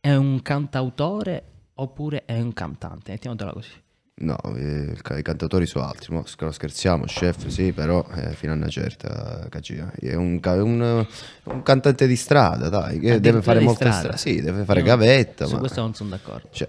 è 0.00 0.14
un 0.14 0.40
cantautore 0.42 1.70
oppure 1.74 2.24
è 2.24 2.40
un 2.40 2.52
cantante? 2.52 3.12
Mettiamotela 3.12 3.52
così. 3.52 3.70
No, 4.18 4.36
eh, 4.56 4.94
i 5.18 5.22
cantautori 5.22 5.66
sono 5.66 5.86
altri, 5.86 6.14
mo 6.14 6.24
scher- 6.24 6.52
scherziamo, 6.52 7.04
chef 7.04 7.46
sì, 7.48 7.72
però 7.72 8.06
eh, 8.14 8.32
fino 8.34 8.52
a 8.52 8.56
una 8.56 8.68
certa 8.68 9.46
cacia. 9.50 9.92
È 9.98 10.14
un, 10.14 10.40
un- 10.42 11.06
un 11.44 11.62
cantante 11.62 12.06
di 12.06 12.16
strada, 12.16 12.68
dai, 12.68 12.94
che 12.98 13.00
deve 13.00 13.14
Addirittura 13.16 13.42
fare 13.42 13.58
di 13.58 13.64
molte 13.64 13.92
strada. 13.92 14.16
Sì, 14.16 14.40
deve 14.40 14.64
fare 14.64 14.80
Io 14.80 14.86
gavetta, 14.86 15.44
Su 15.46 15.54
ma... 15.54 15.58
questo 15.60 15.80
non 15.80 15.94
sono 15.94 16.10
d'accordo. 16.10 16.48
Cioè, 16.50 16.66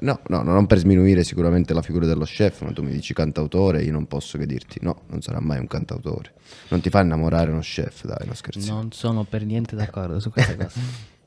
no, 0.00 0.20
no, 0.28 0.42
non 0.42 0.66
per 0.66 0.78
sminuire 0.78 1.22
sicuramente 1.24 1.72
la 1.74 1.82
figura 1.82 2.06
dello 2.06 2.24
chef, 2.24 2.62
ma 2.62 2.72
tu 2.72 2.82
mi 2.82 2.90
dici 2.90 3.14
cantautore, 3.14 3.82
io 3.82 3.92
non 3.92 4.06
posso 4.06 4.36
che 4.38 4.46
dirti 4.46 4.78
no, 4.82 5.02
non 5.08 5.20
sarà 5.22 5.40
mai 5.40 5.58
un 5.58 5.66
cantautore. 5.68 6.32
Non 6.68 6.80
ti 6.80 6.90
fa 6.90 7.00
innamorare 7.02 7.50
uno 7.50 7.60
chef, 7.60 8.04
dai, 8.04 8.26
non 8.26 8.34
scherziamo. 8.34 8.80
Non 8.80 8.92
sono 8.92 9.24
per 9.24 9.44
niente 9.44 9.76
d'accordo 9.76 10.18
su 10.18 10.30
questa 10.30 10.56
cosa. 10.56 10.80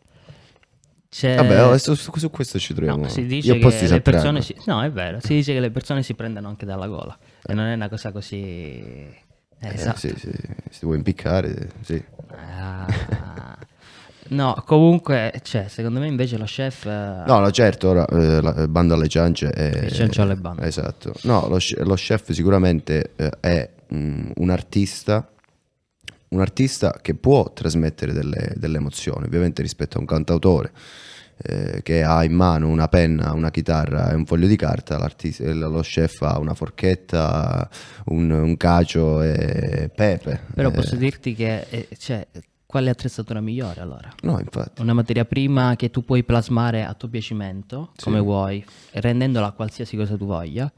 C'è... 1.13 1.35
Vabbè, 1.35 1.63
oh, 1.65 1.77
su, 1.77 1.93
su- 1.93 2.31
questo 2.31 2.57
ci 2.57 2.73
troviamo. 2.73 3.03
No, 3.03 3.07
si 3.07 3.27
dice 3.27 3.51
opposti 3.51 3.85
che 3.85 3.91
le 3.91 4.01
persone 4.01 4.41
si... 4.41 4.55
No, 4.65 4.81
è 4.81 4.89
vero, 4.91 5.19
si 5.21 5.35
dice 5.35 5.53
che 5.53 5.59
le 5.59 5.69
persone 5.69 6.01
si 6.01 6.15
prendono 6.15 6.47
anche 6.47 6.65
dalla 6.65 6.87
gola. 6.87 7.15
E 7.45 7.53
non 7.53 7.65
è 7.67 7.73
una 7.75 7.87
cosa 7.87 8.11
così... 8.11 8.41
Eh, 8.41 9.17
Eh, 9.59 9.73
esatto. 9.75 9.99
sì, 9.99 10.11
sì, 10.17 10.31
se 10.71 10.79
vuoi 10.81 10.97
impiccare, 10.97 11.69
sì. 11.81 12.03
Ah. 12.31 12.87
No, 14.29 14.63
comunque, 14.65 15.39
cioè, 15.43 15.67
secondo 15.67 15.99
me 15.99 16.07
invece 16.07 16.37
lo 16.37 16.45
chef... 16.45 16.85
eh, 16.85 17.23
No, 17.27 17.37
no, 17.39 17.51
certo, 17.51 17.89
ora 17.89 18.05
eh, 18.07 18.41
la- 18.41 18.67
bando 18.67 18.95
alle 18.95 19.07
ciance 19.07 19.49
è... 19.51 19.83
Il 19.85 19.91
ciancio 19.91 20.23
alle 20.23 20.35
bande. 20.35 20.65
Esatto. 20.65 21.13
No, 21.23 21.47
lo, 21.47 21.59
lo 21.83 21.93
chef 21.95 22.31
sicuramente 22.31 23.11
eh, 23.15 23.29
è 23.39 23.69
mm, 23.93 24.31
un 24.37 24.49
artista, 24.49 25.29
un 26.33 26.41
artista 26.41 26.97
che 27.01 27.13
può 27.13 27.51
trasmettere 27.53 28.11
delle, 28.13 28.53
delle 28.55 28.77
emozioni, 28.77 29.25
ovviamente 29.25 29.61
rispetto 29.61 29.97
a 29.97 29.99
un 30.01 30.05
cantautore 30.05 30.71
eh, 31.37 31.81
che 31.83 32.03
ha 32.03 32.23
in 32.23 32.33
mano 32.33 32.67
una 32.69 32.87
penna, 32.87 33.33
una 33.33 33.51
chitarra 33.51 34.11
e 34.11 34.15
un 34.15 34.25
foglio 34.25 34.47
di 34.47 34.55
carta, 34.55 34.97
eh, 35.21 35.53
lo 35.53 35.79
chef 35.81 36.21
ha 36.21 36.37
una 36.39 36.53
forchetta, 36.53 37.69
un, 38.05 38.29
un 38.31 38.57
cacio 38.57 39.21
e 39.21 39.89
pepe. 39.93 40.41
Però 40.53 40.69
Eh, 40.69 40.71
posso 40.71 40.95
dirti 40.95 41.33
che, 41.33 41.65
eh, 41.69 41.87
cioè, 41.97 42.25
quale 42.65 42.89
attrezzatura 42.89 43.39
migliore 43.39 43.81
allora? 43.81 44.11
No, 44.21 44.39
infatti. 44.39 44.81
Una 44.81 44.93
materia 44.93 45.25
prima 45.25 45.75
che 45.75 45.91
tu 45.91 46.03
puoi 46.03 46.23
plasmare 46.23 46.83
a 46.83 46.93
tuo 46.93 47.07
piacimento, 47.07 47.91
come 48.01 48.19
vuoi, 48.19 48.63
rendendola 48.93 49.51
qualsiasi 49.51 49.95
cosa 49.95 50.17
tu 50.17 50.25
voglia, 50.25 50.71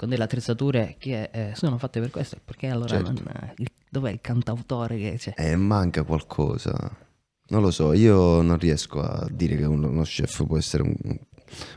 con 0.00 0.08
delle 0.08 0.24
attrezzature 0.24 0.94
che 0.98 1.28
eh, 1.30 1.50
sono 1.54 1.76
fatte 1.76 2.00
per 2.00 2.08
questo. 2.10 2.38
Perché 2.42 2.68
allora 2.68 2.88
Certo. 2.88 3.10
non- 3.12 3.52
il- 3.58 3.68
dov'è 3.86 4.10
il 4.10 4.20
cantautore 4.22 4.96
che 4.96 5.18
cioè, 5.18 5.34
Eh, 5.36 5.56
manca 5.56 6.04
qualcosa. 6.04 6.72
Non 7.48 7.60
lo 7.60 7.70
so, 7.70 7.92
io 7.92 8.40
non 8.40 8.56
riesco 8.56 9.02
a 9.02 9.28
dire 9.30 9.56
che 9.56 9.64
uno, 9.64 10.00
chef 10.04 10.46
può 10.46 10.56
essere 10.56 10.84
un, 10.84 10.94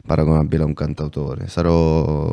paragonabile 0.08 0.64
a 0.64 0.66
un 0.68 0.74
cantautore. 0.74 1.50
Sarò... 1.50 2.32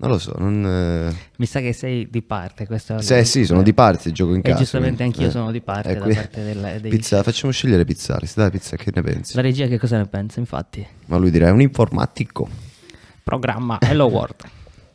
Non 0.00 0.10
lo 0.10 0.18
so, 0.18 0.32
non... 0.38 0.64
eh, 0.64 1.16
Mi 1.38 1.46
sa 1.46 1.58
che 1.58 1.72
sei 1.72 2.08
di 2.08 2.22
parte. 2.22 2.64
Questo 2.66 2.94
è 2.98 3.24
Sì, 3.24 3.44
sono 3.44 3.62
di 3.62 3.74
parte, 3.74 4.12
gioco 4.12 4.30
in 4.32 4.38
E 4.38 4.42
casa. 4.42 4.58
giustamente 4.58 4.98
quindi, 5.02 5.12
anch'io 5.14 5.26
eh. 5.26 5.32
sono 5.32 5.50
di 5.50 5.60
parte 5.60 5.90
Eh, 5.90 5.98
qui- 5.98 6.14
parte 6.14 6.44
del- 6.44 6.78
dei- 6.80 6.90
Pizza, 6.92 7.20
facciamo 7.24 7.52
scegliere 7.52 7.84
Pizzali, 7.84 8.28
dai 8.32 8.50
Pizza, 8.52 8.76
che 8.76 8.92
ne 8.94 9.02
pensi? 9.02 9.34
La 9.34 9.42
regia 9.42 9.66
che 9.66 9.76
cosa 9.76 9.96
ne 9.96 10.06
pensa, 10.06 10.38
infatti? 10.38 10.86
Ma 11.06 11.16
lui 11.16 11.32
dirà, 11.32 11.48
è 11.48 11.50
un 11.50 11.62
informatico. 11.62 12.48
Programma 13.24 13.78
Hello 13.80 14.04
World. 14.06 14.36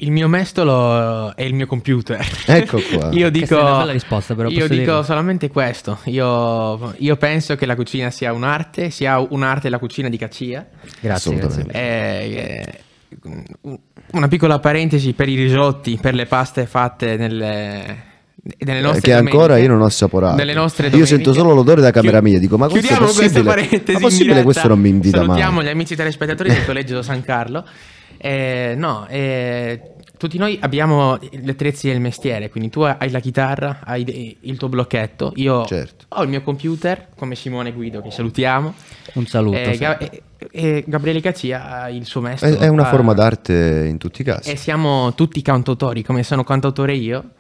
Il 0.04 0.12
mio 0.12 0.28
mestolo 0.28 1.34
è 1.34 1.44
il 1.44 1.54
mio 1.54 1.66
computer. 1.66 2.26
Ecco 2.46 2.78
qua. 2.82 3.10
io 3.16 3.30
dico, 3.32 3.58
una 3.58 3.78
bella 3.78 3.92
risposta, 3.94 4.36
però, 4.36 4.50
io 4.50 4.68
dico 4.68 5.02
solamente 5.02 5.48
questo. 5.48 6.00
Io, 6.06 6.94
io 6.98 7.16
penso 7.16 7.56
che 7.56 7.66
la 7.66 7.76
cucina 7.76 8.10
sia 8.10 8.34
un'arte, 8.34 8.90
sia 8.90 9.18
un'arte 9.20 9.70
la 9.70 9.80
cucina 9.80 10.10
di 10.10 10.18
Caccia. 10.18 10.66
Grazie, 11.00 11.10
Assolutamente. 11.10 11.72
grazie. 11.72 11.80
Eh, 11.80 12.80
eh, 13.22 13.80
una 14.12 14.28
piccola 14.28 14.60
parentesi 14.60 15.14
per 15.14 15.30
i 15.30 15.36
risotti, 15.36 15.98
per 16.02 16.16
le 16.16 16.26
paste 16.26 16.66
fatte 16.66 17.16
nelle, 17.16 18.04
nelle 18.58 18.80
Eh, 18.80 18.82
nostre 18.82 19.02
che 19.02 19.14
ancora 19.14 19.48
domeniche. 19.54 19.68
io 19.68 19.74
non 19.74 19.82
ho 19.84 19.86
assaporato. 19.86 20.36
Nelle 20.36 20.54
nostre 20.54 20.88
Io 20.90 21.06
sento 21.06 21.32
solo 21.32 21.54
l'odore 21.54 21.80
da 21.80 21.92
camera 21.92 22.20
Chiu- 22.20 22.30
mia, 22.30 22.40
dico, 22.40 22.58
ma 22.58 22.68
questo 22.68 22.94
è 22.94 22.98
possibile? 22.98 23.70
Ma 23.94 24.00
possibile 24.00 24.44
questo 24.44 24.68
non 24.68 24.80
mi 24.82 24.90
invita 24.90 25.18
mai? 25.20 25.28
Salutiamo 25.28 25.64
gli 25.64 25.70
amici 25.70 25.96
telespettatori 25.96 26.50
del 26.50 26.66
Collegio 26.66 27.02
San 27.02 27.22
Carlo. 27.24 27.66
Eh, 28.26 28.74
no, 28.78 29.06
eh, 29.10 29.82
tutti 30.18 30.38
noi 30.38 30.58
abbiamo 30.62 31.18
gli 31.18 31.50
attrezzi 31.50 31.90
del 31.90 32.00
mestiere, 32.00 32.50
quindi 32.50 32.70
tu 32.70 32.80
hai 32.80 33.10
la 33.12 33.20
chitarra, 33.20 33.80
hai 33.84 34.38
il 34.40 34.56
tuo 34.58 34.70
blocchetto, 34.70 35.34
io 35.36 35.66
Certo. 35.66 36.06
ho 36.08 36.24
il 36.24 36.30
mio 36.30 36.42
computer, 36.42 37.10
come 37.18 37.36
Simone 37.36 37.74
Guido 37.74 38.02
che 38.02 38.12
salutiamo, 38.12 38.74
Un 39.16 39.26
saluto. 39.26 39.58
Eh. 39.58 39.76
Ga- 39.78 39.98
e- 39.98 40.22
e 40.52 40.84
Gabriele 40.88 41.20
Caccia 41.20 41.82
ha 41.82 41.90
il 41.90 42.06
suo 42.06 42.22
mestolo. 42.22 42.58
è 42.58 42.68
una 42.70 42.86
forma 42.86 43.14
d'arte 43.14 43.88
in 43.90 43.98
tutti 43.98 44.22
i 44.22 44.24
casi. 44.24 44.52
E 44.52 44.56
siamo 44.56 45.14
tutti 45.16 45.42
cantautori, 45.42 46.02
come 46.02 46.24
sono 46.24 46.46
cantautore 46.46 46.94
io. 46.96 47.32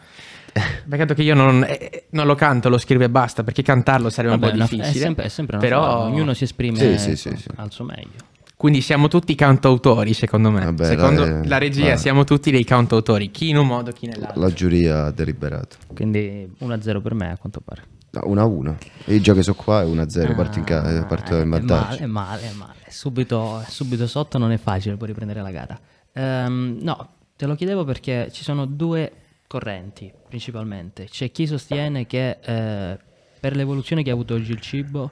Peccato 0.87 1.13
che 1.13 1.21
io 1.23 1.33
non, 1.33 1.63
eh, 1.65 2.07
non 2.09 2.25
lo 2.27 2.35
canto, 2.35 2.67
lo 2.67 2.77
scrivo 2.77 3.05
e 3.05 3.09
basta, 3.09 3.43
perché 3.43 3.61
cantarlo 3.63 4.09
sarebbe 4.09 4.37
Vabbè, 4.37 4.51
un 4.51 4.57
po' 4.59 4.63
difficile. 4.75 4.89
È 4.89 4.99
sempre, 4.99 5.23
è 5.23 5.29
sempre 5.29 5.55
una 5.55 5.65
però 5.65 5.81
forma, 5.81 6.03
ognuno 6.13 6.33
si 6.33 6.43
esprime 6.43 6.77
Sì, 6.77 6.97
sì, 6.97 7.15
sì, 7.15 7.35
sì. 7.37 7.47
al 7.55 7.71
suo 7.71 7.85
meglio. 7.85 8.31
Quindi 8.63 8.79
siamo 8.79 9.09
tutti 9.09 9.35
cantautori, 9.35 10.13
secondo 10.13 10.49
me. 10.49 10.63
Vabbè, 10.63 10.85
secondo 10.85 11.25
la- 11.25 11.43
la 11.43 11.57
regia 11.57 11.89
va. 11.89 11.97
siamo 11.97 12.23
tutti 12.23 12.49
dei 12.49 12.63
cantautori, 12.63 13.29
chi 13.29 13.49
in 13.49 13.57
un 13.57 13.67
modo, 13.67 13.91
chi 13.91 14.07
nell'altro. 14.07 14.39
La 14.39 14.53
giuria 14.53 15.03
ha 15.03 15.11
deliberato. 15.11 15.75
Quindi 15.93 16.49
1-0 16.59 17.01
per 17.01 17.13
me, 17.13 17.31
a 17.31 17.37
quanto 17.37 17.59
pare. 17.59 17.83
No, 18.11 18.21
1-1. 18.25 18.77
E 19.03 19.19
già 19.19 19.33
che 19.33 19.43
sono 19.43 19.57
qua 19.61 19.81
è 19.81 19.85
1-0, 19.85 20.33
parto 20.33 20.59
in, 20.59 20.63
ca- 20.63 20.81
Ah, 20.81 21.03
parto 21.03 21.37
è 21.37 21.41
in 21.41 21.49
male, 21.49 21.65
vantaggio. 21.65 22.03
è 22.03 22.05
male, 22.05 22.41
è 22.43 22.53
male. 22.53 22.75
Subito, 22.87 23.61
subito 23.67 24.07
sotto 24.07 24.37
non 24.37 24.53
è 24.53 24.57
facile 24.57 24.95
poi 24.95 25.07
riprendere 25.09 25.41
la 25.41 25.51
gara. 25.51 25.77
Ehm, 26.13 26.77
no, 26.79 27.09
te 27.35 27.45
lo 27.45 27.55
chiedevo 27.55 27.83
perché 27.83 28.29
ci 28.31 28.43
sono 28.45 28.65
due 28.65 29.11
correnti 29.45 30.09
principalmente. 30.25 31.03
C'è 31.11 31.31
chi 31.33 31.47
sostiene 31.47 32.05
che 32.07 32.37
eh, 32.41 32.97
per 33.41 33.57
l'evoluzione 33.57 34.03
che 34.03 34.09
ha 34.09 34.13
avuto 34.13 34.35
oggi 34.35 34.51
il 34.53 34.61
cibo, 34.61 35.11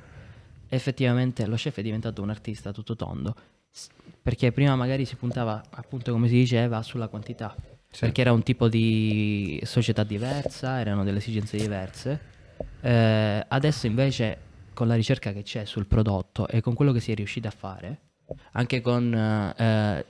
effettivamente 0.71 1.45
lo 1.45 1.55
chef 1.55 1.77
è 1.77 1.81
diventato 1.81 2.21
un 2.21 2.29
artista 2.29 2.71
tutto 2.71 2.95
tondo. 2.95 3.35
Perché 4.21 4.51
prima 4.51 4.75
magari 4.75 5.05
si 5.05 5.15
puntava, 5.15 5.61
appunto 5.71 6.11
come 6.11 6.27
si 6.27 6.35
diceva, 6.35 6.81
sulla 6.81 7.07
quantità. 7.07 7.55
Perché 7.99 8.21
era 8.21 8.31
un 8.31 8.41
tipo 8.41 8.69
di 8.69 9.59
società 9.65 10.03
diversa, 10.03 10.79
erano 10.79 11.03
delle 11.03 11.17
esigenze 11.17 11.57
diverse. 11.57 12.19
Eh, 12.79 13.45
adesso 13.47 13.85
invece 13.85 14.49
con 14.73 14.87
la 14.87 14.95
ricerca 14.95 15.33
che 15.33 15.43
c'è 15.43 15.65
sul 15.65 15.87
prodotto 15.87 16.47
e 16.47 16.61
con 16.61 16.73
quello 16.73 16.93
che 16.93 17.01
si 17.01 17.11
è 17.11 17.15
riusciti 17.15 17.47
a 17.47 17.51
fare, 17.51 17.99
anche 18.53 18.79
con 18.79 19.13
eh, 19.13 20.05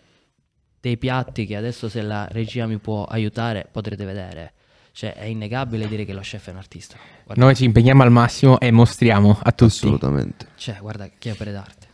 dei 0.80 0.98
piatti 0.98 1.46
che 1.46 1.56
adesso 1.56 1.90
se 1.90 2.02
la 2.02 2.28
regia 2.30 2.68
mi 2.68 2.78
può 2.78 3.06
aiutare 3.06 3.68
potrete 3.72 4.06
vedere, 4.06 4.54
cioè 4.92 5.14
è 5.14 5.26
innegabile 5.26 5.88
dire 5.88 6.06
che 6.06 6.14
lo 6.14 6.22
chef 6.22 6.48
è 6.48 6.52
un 6.52 6.58
artista. 6.58 6.98
Guarda, 7.26 7.44
Noi 7.44 7.56
ci 7.56 7.66
impegniamo 7.66 8.04
al 8.04 8.12
massimo 8.12 8.60
e 8.60 8.72
mostriamo 8.72 9.40
a 9.42 9.52
tutti. 9.52 9.72
Assolutamente. 9.86 10.48
cioè, 10.56 10.78
guarda 10.80 11.10
che 11.18 11.32
opere 11.32 11.52
d'arte. 11.52 11.88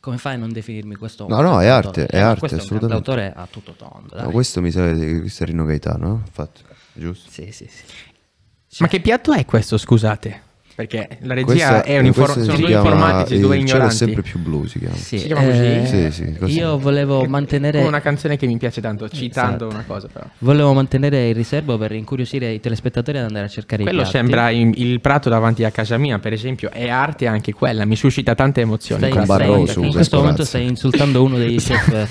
Come 0.00 0.18
fai 0.18 0.34
a 0.34 0.36
non 0.36 0.50
definirmi 0.50 0.96
questo? 0.96 1.28
No, 1.28 1.40
no, 1.40 1.60
è 1.60 1.66
arte, 1.66 2.06
è 2.06 2.20
ma 2.20 2.30
arte, 2.30 2.40
questo 2.40 2.56
assolutamente. 2.58 3.10
È 3.10 3.14
cantautore 3.14 3.32
a 3.34 3.46
tutto 3.48 3.72
tondo, 3.72 4.16
dai. 4.16 4.24
No, 4.24 4.30
questo 4.30 4.60
mi 4.60 4.72
sa 4.72 4.90
di 4.92 5.20
Cristalino 5.20 5.64
Gaetano, 5.64 6.06
no? 6.08 6.22
Infatti, 6.26 6.62
giusto? 6.92 7.30
Sì, 7.30 7.52
sì, 7.52 7.68
sì. 7.68 8.80
Ma 8.80 8.88
che 8.88 9.00
piatto 9.00 9.32
è 9.32 9.44
questo, 9.44 9.78
scusate? 9.78 10.50
Perché 10.74 11.18
la 11.20 11.34
regia 11.34 11.44
Questa- 11.44 11.82
è 11.82 11.98
un 11.98 12.06
infor- 12.06 12.32
questo 12.32 12.44
sono 12.44 12.56
due 12.56 12.66
chiama 12.68 12.88
informatici, 12.88 13.38
due 13.38 13.38
Il 13.38 13.42
cielo 13.42 13.52
è 13.52 13.58
ignoranti. 13.76 13.94
sempre 13.96 14.22
più 14.22 14.38
blu, 14.40 14.66
si 14.66 14.78
chiama. 14.78 14.94
Sì, 14.96 15.18
Si 15.18 15.26
chiama 15.26 15.44
così? 15.44 15.58
eh, 15.60 15.86
Sì, 15.86 16.10
sì, 16.10 16.36
così. 16.38 16.58
Io 16.58 16.78
volevo 16.78 17.24
mantenere 17.26 17.76
Come 17.76 17.88
una 17.88 18.00
canzone 18.00 18.36
che 18.38 18.46
mi 18.46 18.56
piace 18.56 18.80
tanto, 18.80 19.06
citando 19.10 19.66
Esatto. 19.66 19.74
una 19.74 19.84
cosa 19.86 20.08
però. 20.10 20.24
Volevo 20.38 20.72
mantenere 20.72 21.28
il 21.28 21.34
riservo 21.34 21.76
per 21.76 21.92
incuriosire 21.92 22.50
i 22.52 22.60
telespettatori 22.60 23.18
ad 23.18 23.24
andare 23.24 23.44
a 23.44 23.48
cercare 23.48 23.82
Quello 23.82 23.98
i 23.98 24.02
piatti. 24.02 24.16
sembra 24.16 24.48
il, 24.50 24.72
il 24.80 25.00
prato 25.02 25.28
davanti 25.28 25.62
a 25.64 25.70
casa 25.70 25.98
mia, 25.98 26.18
per 26.18 26.32
esempio, 26.32 26.70
è 26.70 26.88
arte 26.88 27.26
anche 27.26 27.52
quella, 27.52 27.84
mi 27.84 27.96
suscita 27.96 28.34
tante 28.34 28.62
emozioni. 28.62 29.02
Stai, 29.02 29.12
Con 29.12 29.24
stai- 29.24 29.60
in 29.60 29.74
con 29.74 29.90
questo 29.90 30.16
momento 30.18 30.44
stai 30.44 30.66
insultando 30.66 31.22
uno 31.22 31.36
dei 31.36 31.56
chef 31.60 32.08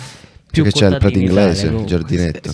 più 0.52 0.64
Perché 0.64 0.78
c'è 0.80 0.88
il 0.90 0.98
prato 0.98 1.18
in 1.18 1.24
inglese, 1.24 1.66
il 1.68 1.84
giardinetto. 1.86 2.54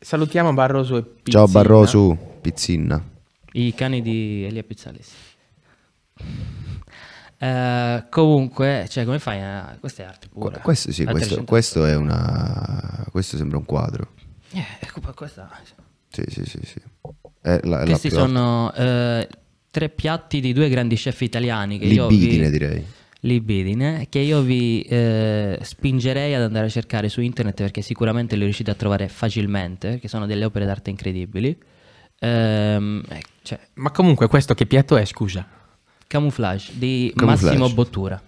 Salutiamo 0.00 0.54
Barroso 0.54 0.96
e 0.96 1.02
Pizzina. 1.02 1.44
Ciao 1.44 1.46
Barroso, 1.52 2.16
Pizzinna. 2.40 3.02
I 3.52 3.74
cani 3.74 4.02
di 4.02 4.44
Elia 4.44 4.62
Pizzalis. 4.62 5.12
Eh, 7.38 8.04
comunque, 8.10 8.86
cioè, 8.88 9.04
come 9.04 9.18
fai 9.18 9.40
a... 9.40 9.76
Questa 9.78 10.02
è 10.02 10.06
arte 10.06 10.28
pura. 10.28 10.58
Questo 10.58 10.92
sì, 10.92 11.04
questo, 11.04 11.36
360. 11.36 11.44
questo 11.44 11.86
è 11.86 11.94
una... 11.94 13.06
Questo 13.10 13.36
sembra 13.36 13.58
un 13.58 13.64
quadro. 13.64 14.12
Eh, 14.52 14.64
ecco, 14.80 15.00
questa... 15.14 15.48
Sì, 16.10 16.24
sì, 16.26 16.44
sì, 16.44 16.58
sì. 16.64 16.80
È 17.40 17.60
la, 17.62 17.82
è 17.82 17.84
Questi 17.84 18.10
sono 18.10 18.72
eh, 18.74 19.28
tre 19.70 19.88
piatti 19.88 20.40
di 20.40 20.52
due 20.52 20.68
grandi 20.68 20.96
chef 20.96 21.20
italiani 21.20 21.78
che 21.78 21.86
io 21.86 22.08
Libidine, 22.08 22.44
vi... 22.46 22.50
direi. 22.50 22.84
Libidine, 23.20 24.06
che 24.08 24.18
io 24.20 24.42
vi 24.42 24.80
eh, 24.82 25.58
spingerei 25.60 26.34
ad 26.34 26.42
andare 26.42 26.66
a 26.66 26.70
cercare 26.70 27.08
su 27.08 27.20
internet 27.20 27.56
perché 27.56 27.82
sicuramente 27.82 28.36
le 28.36 28.44
riuscite 28.44 28.70
a 28.70 28.74
trovare 28.74 29.08
facilmente, 29.08 29.98
che 29.98 30.08
sono 30.08 30.26
delle 30.26 30.44
opere 30.44 30.64
d'arte 30.64 30.90
incredibili. 30.90 31.56
Ehm, 32.20 33.02
eh, 33.08 33.22
cioè, 33.42 33.58
Ma 33.74 33.90
comunque 33.90 34.28
questo 34.28 34.54
che 34.54 34.66
piatto 34.66 34.96
è, 34.96 35.04
scusa? 35.04 35.46
camouflage 36.06 36.72
di 36.74 37.12
Camouflage. 37.14 37.56
Massimo 37.56 37.74
Bottura. 37.74 38.20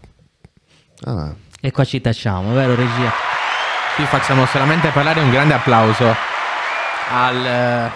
Ah, 1.04 1.34
E 1.62 1.70
qua 1.70 1.84
ci 1.84 2.00
tacciamo, 2.00 2.52
vero 2.52 2.74
regia? 2.74 3.10
Qui 3.96 4.04
facciamo 4.04 4.44
solamente 4.46 4.90
parlare 4.90 5.20
un 5.20 5.30
grande 5.30 5.54
applauso 5.54 6.04
al, 7.10 7.44
eh, 7.44 7.90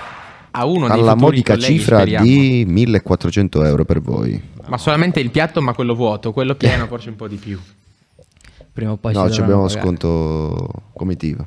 a 0.50 0.64
uno 0.64 0.88
dei 0.88 0.98
alla 1.00 1.14
modica 1.14 1.52
colleghi, 1.54 1.78
cifra 1.78 1.96
speriamo. 1.98 2.24
di 2.24 2.64
1400 2.66 3.64
euro 3.64 3.84
per 3.84 4.00
voi. 4.00 4.42
Ma 4.66 4.78
solamente 4.78 5.20
il 5.20 5.30
piatto, 5.30 5.60
ma 5.60 5.74
quello 5.74 5.94
vuoto, 5.94 6.32
quello 6.32 6.54
pieno 6.54 6.86
forse 6.88 7.10
un 7.10 7.16
po' 7.16 7.28
di 7.28 7.36
più. 7.36 7.60
Prima 8.72 8.92
o 8.92 8.96
poi 8.96 9.12
no, 9.12 9.30
ci 9.30 9.40
abbiamo 9.40 9.66
pagare. 9.66 9.80
sconto 9.80 10.68
comitiva. 10.94 11.46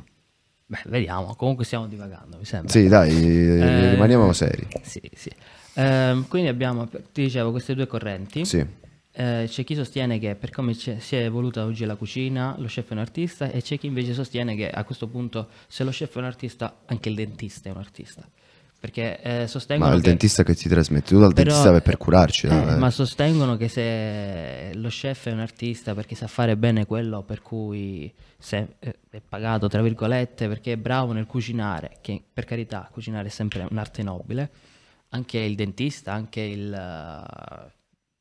Beh, 0.69 0.81
vediamo, 0.87 1.33
comunque 1.35 1.63
stiamo 1.63 1.87
divagando, 1.87 2.37
mi 2.37 2.43
sembra. 2.43 2.69
Sì, 2.69 2.89
dai, 2.89 3.09
Eh, 3.09 3.89
rimaniamo 3.91 4.33
seri. 4.33 4.67
Sì, 4.81 5.01
sì. 5.13 5.31
Ehm, 5.75 6.27
quindi 6.27 6.49
abbiamo, 6.49 6.89
ti 6.89 7.21
dicevo, 7.21 7.51
queste 7.51 7.73
due 7.73 7.87
correnti. 7.87 8.43
Sì. 8.43 8.65
Eh, 9.13 9.45
c'è 9.47 9.63
chi 9.63 9.75
sostiene 9.75 10.19
che 10.19 10.35
per 10.35 10.49
come 10.49 10.73
si 10.73 10.91
è 10.91 11.23
evoluta 11.23 11.63
oggi 11.63 11.85
la 11.85 11.95
cucina, 11.95 12.55
lo 12.57 12.67
chef 12.67 12.89
è 12.89 12.91
un 12.91 12.99
artista, 12.99 13.49
e 13.49 13.61
c'è 13.61 13.79
chi 13.79 13.87
invece 13.87 14.13
sostiene 14.13 14.57
che 14.57 14.69
a 14.69 14.83
questo 14.83 15.07
punto, 15.07 15.47
se 15.67 15.85
lo 15.85 15.89
chef 15.91 16.13
è 16.13 16.17
un 16.17 16.25
artista, 16.25 16.79
anche 16.85 17.07
il 17.07 17.15
dentista 17.15 17.69
è 17.69 17.71
un 17.71 17.77
artista. 17.77 18.27
Perché 18.79 19.19
eh, 19.21 19.47
sostengono 19.47 19.89
Ma 19.89 19.95
il 19.95 20.01
che- 20.03 20.09
dentista 20.09 20.43
che 20.43 20.53
ti 20.53 20.69
trasmette, 20.69 21.07
tu 21.09 21.19
dal 21.19 21.33
Però- 21.33 21.49
dentista 21.49 21.81
per 21.81 21.97
curarci. 21.97 22.45
eh? 22.47 22.55
Eh. 22.55 22.75
Ma 22.75 22.91
sostengono 22.91 23.57
che 23.57 23.67
se 23.69 24.71
lo 24.75 24.87
chef 24.89 25.27
è 25.27 25.31
un 25.31 25.39
artista 25.39 25.95
perché 25.95 26.13
sa 26.13 26.27
fare 26.27 26.55
bene 26.57 26.85
quello 26.85 27.23
per 27.23 27.41
cui 27.41 28.13
eh, 28.51 28.67
è 29.09 29.19
pagato, 29.27 29.67
tra 29.67 29.81
virgolette, 29.81 30.47
perché 30.47 30.73
è 30.73 30.77
bravo 30.77 31.11
nel 31.11 31.25
cucinare, 31.25 31.97
che 32.01 32.21
per 32.31 32.45
carità 32.45 32.87
cucinare 32.91 33.27
è 33.29 33.31
sempre 33.31 33.65
un'arte 33.67 34.03
nobile, 34.03 34.51
anche 35.09 35.39
il 35.39 35.55
dentista, 35.55 36.13
anche 36.13 36.41
il, 36.41 36.71
eh, 36.71 37.71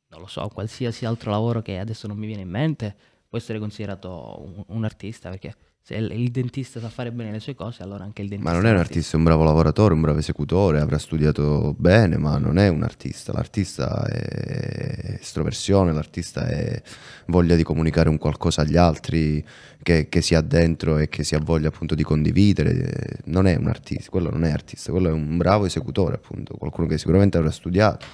non 0.08 0.20
lo 0.20 0.26
so, 0.26 0.48
qualsiasi 0.48 1.04
altro 1.04 1.30
lavoro 1.32 1.60
che 1.60 1.78
adesso 1.78 2.06
non 2.06 2.16
mi 2.16 2.26
viene 2.26 2.42
in 2.42 2.48
mente, 2.48 2.94
può 3.28 3.36
essere 3.36 3.58
considerato 3.58 4.40
un, 4.42 4.64
un 4.68 4.84
artista 4.84 5.28
perché 5.28 5.54
se 5.87 5.94
il, 5.94 6.31
dentista 6.33 6.81
sa 6.81 6.88
fare 6.88 7.12
bene 7.12 7.31
le 7.31 7.38
sue 7.38 7.55
cose, 7.55 7.85
allora 7.85 8.03
anche 8.03 8.20
il 8.20 8.27
dentista 8.27 8.53
Ma 8.53 8.59
non 8.59 8.68
è 8.68 8.72
un 8.72 8.79
artista, 8.79 9.12
è 9.12 9.18
un 9.18 9.22
bravo 9.22 9.44
lavoratore, 9.44 9.94
un 9.94 10.01
bravo 10.01 10.18
esecutore, 10.18 10.81
avrà 10.81 10.99
studiato 10.99 11.77
bene, 11.79 12.16
ma 12.16 12.38
non 12.38 12.59
è 12.59 12.66
un 12.66 12.83
artista. 12.83 13.31
L'artista 13.33 14.05
è 14.05 15.16
estroversione, 15.20 15.92
l'artista 15.92 16.49
è 16.49 16.83
voglia 17.27 17.55
di 17.55 17.62
comunicare 17.62 18.09
un 18.09 18.18
qualcosa 18.18 18.62
agli 18.62 18.77
altri 18.77 19.46
che, 19.81 20.09
che 20.09 20.22
si 20.22 20.35
ha 20.35 20.40
dentro 20.40 20.99
e 20.99 21.09
che 21.09 21.22
si 21.22 21.37
ha 21.37 21.38
voglia 21.38 21.68
appunto 21.68 21.94
di 21.94 22.03
condividere. 22.03 23.20
Non 23.27 23.46
è 23.46 23.55
un 23.55 23.68
artista, 23.68 24.11
quello 24.11 24.31
non 24.31 24.42
è 24.42 24.51
artista, 24.51 24.90
quello 24.90 25.11
è 25.11 25.12
un 25.12 25.37
bravo 25.37 25.66
esecutore 25.66 26.16
appunto, 26.16 26.57
qualcuno 26.57 26.88
che 26.88 26.99
sicuramente 26.99 27.38
avrà 27.38 27.53
studiato. 27.53 28.05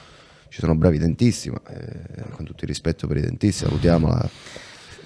Ci 0.51 0.61
sono 0.61 0.75
bravi 0.75 0.99
dentisti, 0.99 1.49
ma 1.49 1.63
eh, 1.71 2.29
con 2.33 2.45
tutto 2.45 2.65
il 2.65 2.69
rispetto 2.69 3.07
per 3.07 3.17
i 3.17 3.23
dentisti, 3.23 3.65
salutiamo 3.65 4.09
la, 4.09 4.29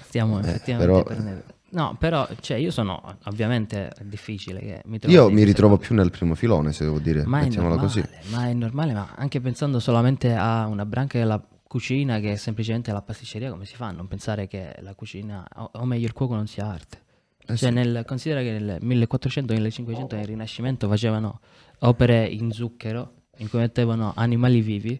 Stiamo 0.07 0.39
Eh, 0.39 0.49
effettivamente 0.49 0.85
però- 0.85 1.03
prendendo... 1.03 1.55
No, 1.69 1.95
però, 1.99 2.27
cioè, 2.39 2.57
io 2.57 2.71
sono, 2.71 3.17
ovviamente, 3.25 3.89
è 3.89 4.03
difficile 4.03 4.59
che 4.59 4.81
mi 4.85 4.99
trovi 4.99 5.15
Io 5.15 5.29
mi 5.29 5.43
ritrovo 5.43 5.77
più 5.77 5.95
nel 5.95 6.11
primo 6.11 6.33
filone, 6.33 6.71
se 6.71 6.85
devo 6.85 6.99
dire, 6.99 7.25
Ma 7.25 7.39
è 7.39 7.43
mettiamola 7.43 7.75
normale, 7.75 8.01
così. 8.01 8.31
ma 8.31 8.47
è 8.47 8.53
normale, 8.53 8.93
ma 8.93 9.13
anche 9.15 9.41
pensando 9.41 9.79
solamente 9.79 10.33
a 10.33 10.65
una 10.67 10.85
branca 10.85 11.17
della 11.17 11.45
cucina 11.67 12.19
che 12.19 12.31
è 12.31 12.35
semplicemente 12.37 12.91
la 12.93 13.01
pasticceria, 13.01 13.49
come 13.49 13.65
si 13.65 13.75
fa 13.75 13.87
a 13.87 13.91
non 13.91 14.07
pensare 14.07 14.47
che 14.47 14.75
la 14.79 14.95
cucina, 14.95 15.45
o, 15.55 15.69
o 15.73 15.85
meglio 15.85 16.05
il 16.05 16.13
cuoco 16.13 16.35
non 16.35 16.47
sia 16.47 16.65
arte? 16.67 17.01
Eh 17.49 17.55
cioè, 17.57 17.69
sì. 17.69 17.75
nel, 17.75 18.03
considera 18.05 18.41
che 18.41 18.51
nel 18.59 18.79
1400-1500 18.81 20.15
nel 20.15 20.25
Rinascimento 20.25 20.87
facevano 20.87 21.39
opere 21.79 22.25
in 22.27 22.51
zucchero 22.51 23.13
in 23.37 23.49
cui 23.49 23.59
mettevano 23.59 24.13
animali 24.15 24.61
vivi, 24.61 24.97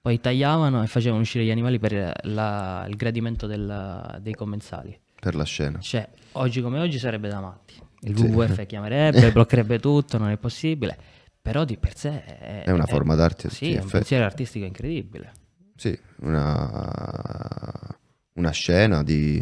poi 0.00 0.20
tagliavano 0.20 0.82
e 0.82 0.86
facevano 0.86 1.20
uscire 1.22 1.44
gli 1.44 1.50
animali 1.50 1.78
per 1.78 2.12
la- 2.24 2.84
il 2.88 2.94
gradimento 2.96 3.46
del- 3.46 4.18
dei 4.20 4.34
commensali. 4.34 4.96
Per 5.24 5.34
la 5.34 5.44
scena. 5.44 5.78
Cioè, 5.80 6.06
oggi 6.32 6.60
come 6.60 6.78
oggi 6.80 6.98
sarebbe 6.98 7.28
da 7.30 7.40
matti. 7.40 7.80
Il 8.00 8.14
Sì. 8.18 8.24
WWF 8.26 8.66
chiamerebbe, 8.66 9.32
bloccherebbe 9.32 9.78
tutto, 9.78 10.18
non 10.18 10.28
è 10.28 10.36
possibile. 10.36 10.94
Però 11.40 11.64
di 11.64 11.78
per 11.78 11.96
sé 11.96 12.22
è, 12.24 12.62
È 12.64 12.70
una 12.70 12.84
forma 12.84 13.14
d'arte 13.14 13.48
Sì, 13.48 13.72
è 13.72 13.80
un 13.80 13.88
pensiero 13.88 14.24
artistico 14.26 14.66
incredibile. 14.66 15.32
Sì, 15.76 15.98
una, 16.20 17.96
una 18.34 18.50
scena 18.50 19.02
di... 19.02 19.38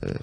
eh, 0.00 0.18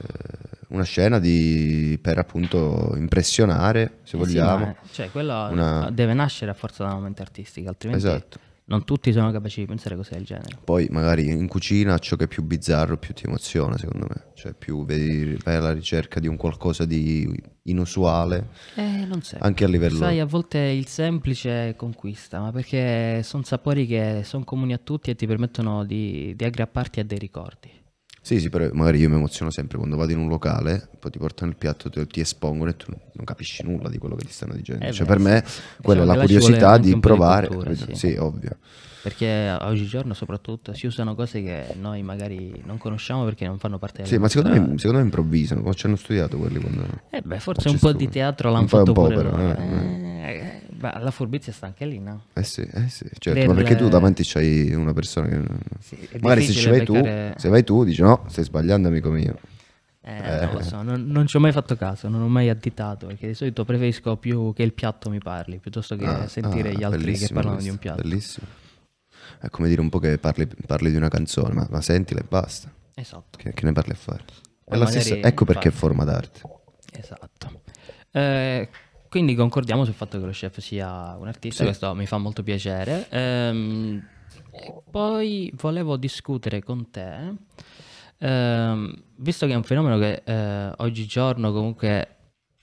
una 0.69 0.83
scena 0.83 1.19
di, 1.19 1.97
per 2.01 2.17
appunto 2.17 2.93
impressionare, 2.97 3.99
se 4.03 4.17
Eh 4.17 4.25
sì, 4.25 4.33
vogliamo. 4.35 4.65
ma, 4.65 4.75
cioè, 4.91 5.09
quello 5.09 5.47
Una- 5.51 5.89
deve 5.89 6.13
nascere 6.13 6.51
a 6.51 6.53
forza 6.53 6.83
da 6.83 6.91
una 6.91 6.99
mente 7.03 7.21
artistica, 7.21 7.69
altrimenti 7.69 8.05
Esatto. 8.05 8.39
Non 8.71 8.85
tutti 8.85 9.11
sono 9.11 9.31
capaci 9.31 9.59
di 9.59 9.65
pensare 9.65 9.97
cose 9.97 10.15
del 10.15 10.23
genere. 10.23 10.57
Poi 10.63 10.87
magari 10.89 11.27
in 11.27 11.47
cucina 11.47 11.97
ciò 11.99 12.15
che 12.15 12.23
è 12.23 12.27
più 12.27 12.41
bizzarro 12.41 12.97
più 12.97 13.13
ti 13.13 13.25
emoziona, 13.25 13.77
secondo 13.77 14.07
me. 14.09 14.31
Cioè 14.33 14.53
più 14.53 14.85
vedi, 14.85 15.37
vai 15.43 15.55
alla 15.55 15.73
ricerca 15.73 16.21
di 16.21 16.27
un 16.27 16.37
qualcosa 16.37 16.85
di 16.85 17.29
inusuale, 17.63 18.47
Eh, 18.75 19.05
non 19.05 19.21
so. 19.21 19.35
anche 19.39 19.65
a 19.65 19.67
livello... 19.67 19.97
Sai, 19.97 20.19
a 20.19 20.25
volte 20.25 20.57
il 20.57 20.87
semplice 20.87 21.75
conquista, 21.75 22.39
ma 22.39 22.51
perché 22.51 23.21
sono 23.23 23.43
sapori 23.43 23.85
che 23.85 24.21
sono 24.23 24.45
comuni 24.45 24.73
a 24.73 24.79
tutti 24.81 25.11
e 25.11 25.15
ti 25.15 25.27
permettono 25.27 25.83
di, 25.83 26.33
di 26.35 26.43
aggrapparti 26.45 27.01
a 27.01 27.03
dei 27.03 27.19
ricordi. 27.19 27.69
Sì, 28.23 28.39
sì, 28.39 28.49
però 28.49 28.69
magari 28.73 28.99
io 28.99 29.09
mi 29.09 29.15
emoziono 29.15 29.49
sempre 29.49 29.77
quando 29.77 29.95
vado 29.97 30.11
in 30.11 30.19
un 30.19 30.27
locale, 30.27 30.87
poi 30.99 31.09
ti 31.09 31.17
portano 31.17 31.49
il 31.49 31.57
piatto, 31.57 31.89
te- 31.89 32.05
ti 32.05 32.19
espongono 32.19 32.69
e 32.69 32.75
tu 32.75 32.91
non 33.13 33.25
capisci 33.25 33.63
nulla 33.63 33.89
di 33.89 33.97
quello 33.97 34.15
che 34.15 34.25
ti 34.25 34.31
stanno 34.31 34.53
dicendo. 34.53 34.85
Eh 34.85 34.91
cioè 34.91 35.05
beh, 35.07 35.13
per 35.13 35.19
me 35.19 35.43
sì. 35.45 35.61
quella 35.81 36.01
è 36.01 36.05
Diciamo 36.05 36.05
la 36.05 36.27
ci 36.27 36.37
vuole 36.37 36.59
curiosità 36.59 36.77
di 36.77 36.89
po' 36.89 36.95
di 36.95 36.99
provare. 36.99 37.47
cultura, 37.47 37.75
sì. 37.75 37.95
sì, 37.95 38.15
ovvio. 38.19 38.57
Perché 39.01 39.57
oggigiorno 39.61 40.13
soprattutto 40.13 40.75
si 40.75 40.85
usano 40.85 41.15
cose 41.15 41.41
che 41.41 41.73
noi 41.79 42.03
magari 42.03 42.61
non 42.63 42.77
conosciamo 42.77 43.23
perché 43.23 43.47
non 43.47 43.57
fanno 43.57 43.79
parte 43.79 44.03
della 44.03 44.07
Sì, 44.07 44.17
ma 44.19 44.27
secondo 44.27 44.59
me, 44.59 44.77
secondo 44.77 44.99
me 44.99 45.03
improvvisano, 45.05 45.61
come 45.61 45.73
ci 45.73 45.87
hanno 45.87 45.95
studiato 45.95 46.37
quelli 46.37 46.59
quando... 46.59 46.85
Eh 47.09 47.21
beh, 47.21 47.39
forse 47.39 47.69
un 47.69 47.79
po' 47.79 47.93
di 47.93 48.07
teatro 48.07 48.49
l'hanno 48.51 48.59
e 48.59 48.61
un 48.61 48.67
fatto 48.67 48.91
po' 48.93 49.01
pure 49.05 49.15
però, 49.15 49.35
loro. 49.35 49.57
eh, 49.57 50.09
Eh, 50.21 50.60
beh, 50.81 50.99
la 50.99 51.11
furbizia 51.11 51.53
sta 51.53 51.67
anche 51.67 51.85
lì, 51.85 51.99
no? 51.99 52.23
Eh 52.33 52.43
sì, 52.43 52.61
eh 52.61 52.89
sì, 52.89 53.05
certo, 53.19 53.39
Del- 53.39 53.47
ma 53.47 53.53
perché 53.53 53.75
tu 53.75 53.87
davanti 53.89 54.23
c'hai 54.25 54.73
una 54.73 54.93
persona 54.93 55.27
che... 55.27 55.41
Sì, 55.79 55.95
magari 56.21 56.41
se 56.41 56.53
ci 56.53 56.69
vai 56.69 56.83
tu, 56.83 56.93
beccare- 56.93 57.39
se 57.39 57.49
vai 57.49 57.63
tu 57.63 57.83
dici 57.83 58.01
no, 58.01 58.25
stai 58.27 58.43
sbagliando 58.43 58.87
amico 58.87 59.09
mio. 59.09 59.37
Eh, 60.03 60.19
non 60.19 60.53
lo 60.53 60.61
so, 60.63 60.81
non, 60.81 61.05
non 61.05 61.27
ci 61.27 61.37
ho 61.37 61.39
mai 61.39 61.51
fatto 61.51 61.75
caso, 61.75 62.09
non 62.09 62.21
ho 62.21 62.27
mai 62.27 62.49
additato, 62.49 63.05
perché 63.05 63.27
di 63.27 63.33
solito 63.35 63.63
preferisco 63.63 64.17
più 64.17 64.51
che 64.53 64.63
il 64.63 64.73
piatto 64.73 65.09
mi 65.11 65.19
parli, 65.19 65.59
piuttosto 65.59 65.95
che 65.95 66.05
Ah, 66.05 66.27
sentire 66.27 66.69
ah, 66.69 66.73
gli 66.73 66.83
altri 66.83 67.17
che 67.17 67.27
parlano 67.27 67.57
di 67.57 67.69
questo, 67.69 67.71
un 67.71 67.77
piatto. 67.77 68.01
Bellissimo. 68.01 68.47
È 69.39 69.49
come 69.49 69.67
dire 69.67 69.81
un 69.81 69.89
po' 69.89 69.99
che 69.99 70.17
parli, 70.17 70.47
parli 70.65 70.89
di 70.89 70.97
una 70.97 71.09
canzone, 71.09 71.53
ma, 71.53 71.67
ma 71.69 71.81
sentila 71.81 72.19
e 72.19 72.25
basta. 72.27 72.71
Esatto, 72.95 73.37
Che, 73.37 73.53
che 73.53 73.65
ne 73.65 73.71
parli 73.73 73.91
a 73.91 73.95
fare? 73.95 74.23
Stessa- 74.87 75.15
ecco 75.15 75.45
perché 75.45 75.69
è 75.69 75.71
forma 75.71 76.03
d'arte. 76.03 76.41
esatto. 76.93 77.61
Eh, 78.11 78.69
quindi 79.11 79.35
concordiamo 79.35 79.83
sul 79.83 79.93
fatto 79.93 80.17
che 80.17 80.25
lo 80.25 80.31
chef 80.31 80.59
sia 80.59 81.17
un 81.17 81.27
artista, 81.27 81.57
Sì. 81.57 81.63
questo 81.65 81.93
mi 81.93 82.05
fa 82.05 82.17
molto 82.17 82.43
piacere. 82.43 83.07
Ehm, 83.09 84.01
poi 84.89 85.51
volevo 85.57 85.97
discutere 85.97 86.63
con 86.63 86.89
te, 86.89 87.33
ehm, 88.19 88.93
visto 89.17 89.45
che 89.47 89.51
è 89.51 89.55
un 89.55 89.63
fenomeno 89.63 89.97
che 89.97 90.21
eh, 90.23 90.71
oggigiorno 90.77 91.51
comunque 91.51 92.15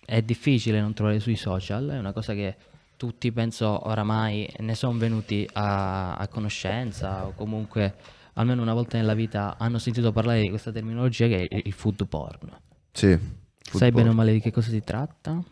è 0.07 0.23
difficile 0.23 0.81
non 0.81 0.95
trovare 0.95 1.21
sui 1.21 1.37
social, 1.37 1.87
è 1.91 1.99
una 1.99 2.13
cosa 2.13 2.33
che 2.33 2.57
tutti 2.97 3.31
penso 3.31 3.87
oramai 3.87 4.49
ne 4.61 4.75
sono 4.75 4.97
venuti 4.99 5.47
a, 5.53 6.15
a 6.17 6.29
conoscenza 6.29 7.27
o 7.27 7.33
comunque 7.35 7.95
almeno 8.35 8.63
una 8.63 8.73
volta 8.73 8.97
nella 8.97 9.13
vita 9.15 9.57
hanno 9.59 9.79
sentito 9.79 10.13
parlare 10.13 10.41
di 10.41 10.49
questa 10.49 10.73
terminologia 10.73 11.27
che 11.27 11.47
è 11.47 11.61
il- 11.63 11.73
food 11.75 12.07
porn. 12.07 12.51
Sì. 12.91 13.09
Sai 13.09 13.21
football. 13.61 13.93
bene 13.93 14.09
o 14.09 14.13
male 14.15 14.33
di 14.33 14.41
che 14.41 14.51
cosa 14.51 14.71
si 14.71 14.83
tratta? 14.83 15.43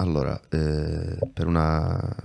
Allora, 0.00 0.40
eh, 0.50 1.18
per 1.32 1.46
una... 1.46 2.16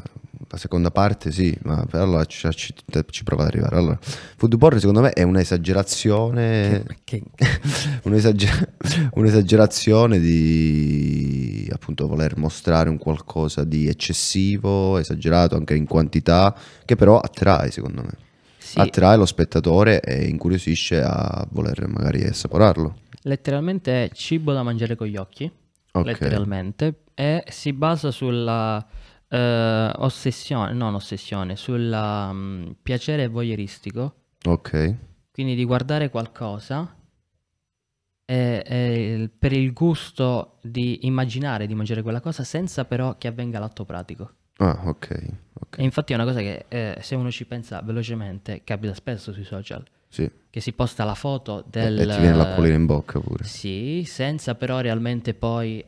La 0.47 0.57
seconda 0.57 0.91
parte 0.91 1.31
sì, 1.31 1.57
ma 1.63 1.85
allora 1.91 2.23
ci, 2.25 2.47
ci, 2.51 2.73
ci 3.09 3.23
provo 3.23 3.41
ad 3.41 3.47
arrivare. 3.47 3.75
Allora, 3.77 3.97
food 4.01 4.57
porn 4.57 4.79
secondo 4.79 5.01
me 5.01 5.09
è 5.11 5.23
un'esagerazione... 5.23 6.85
Che- 7.03 7.23
un'esager- 8.03 8.73
un'esagerazione 9.15 10.19
di 10.19 11.67
appunto 11.73 12.07
voler 12.07 12.37
mostrare 12.37 12.89
un 12.89 12.97
qualcosa 12.97 13.63
di 13.63 13.87
eccessivo, 13.87 14.97
esagerato 14.97 15.55
anche 15.55 15.75
in 15.75 15.87
quantità, 15.87 16.55
che 16.85 16.95
però 16.95 17.19
attrae 17.19 17.71
secondo 17.71 18.03
me. 18.03 18.11
sì, 18.57 18.79
Attrae 18.79 19.17
lo 19.17 19.25
spettatore 19.25 19.99
e 19.99 20.25
incuriosisce 20.27 21.01
a 21.01 21.45
voler 21.51 21.87
magari 21.87 22.23
assaporarlo. 22.23 22.95
letteralmente 23.23 24.05
è 24.05 24.09
cibo 24.13 24.53
da 24.53 24.61
mangiare 24.63 24.95
con 24.95 25.07
gli 25.07 25.17
occhi, 25.17 25.51
Ok. 25.99 26.05
letteralmente, 26.05 27.03
e 27.13 27.43
si 27.47 27.71
basa 27.73 28.11
sulla 28.11 28.85
eh, 29.27 29.91
ossessione, 29.95 30.73
non 30.73 30.93
ossessione, 30.93 31.55
sul 31.55 32.75
piacere 32.81 33.27
voyeuristico, 33.27 34.15
Ok. 34.45 34.95
quindi 35.31 35.55
di 35.55 35.63
guardare 35.65 36.09
qualcosa 36.09 36.95
e- 38.27 38.63
e 38.65 39.29
per 39.37 39.53
il 39.53 39.71
gusto 39.73 40.57
di 40.61 41.05
immaginare 41.05 41.67
di 41.67 41.75
mangiare 41.75 42.01
quella 42.01 42.21
cosa 42.21 42.43
senza 42.43 42.85
però 42.85 43.17
che 43.17 43.27
avvenga 43.27 43.59
l'atto 43.59 43.85
pratico. 43.85 44.31
Ah, 44.57 44.81
ok. 44.85 45.25
ok. 45.53 45.77
E 45.79 45.83
infatti 45.83 46.13
è 46.13 46.15
una 46.15 46.23
cosa 46.25 46.39
che 46.39 46.65
eh, 46.69 46.97
se 47.01 47.15
uno 47.15 47.29
ci 47.29 47.45
pensa 47.45 47.81
velocemente 47.81 48.63
capita 48.63 48.93
spesso 48.93 49.31
sui 49.33 49.43
social, 49.43 49.83
Sì. 50.15 50.31
che 50.49 50.61
si 50.61 50.71
posta 50.71 51.03
la 51.03 51.13
foto 51.15 51.63
del... 51.67 51.99
E 51.99 52.07
ti 52.07 52.19
viene 52.19 52.35
l'acquolina 52.37 52.75
in 52.75 52.85
bocca 52.85 53.19
pure. 53.19 53.43
Sì, 53.43 54.03
senza 54.05 54.55
però 54.55 54.79
realmente 54.79 55.33
poi 55.33 55.83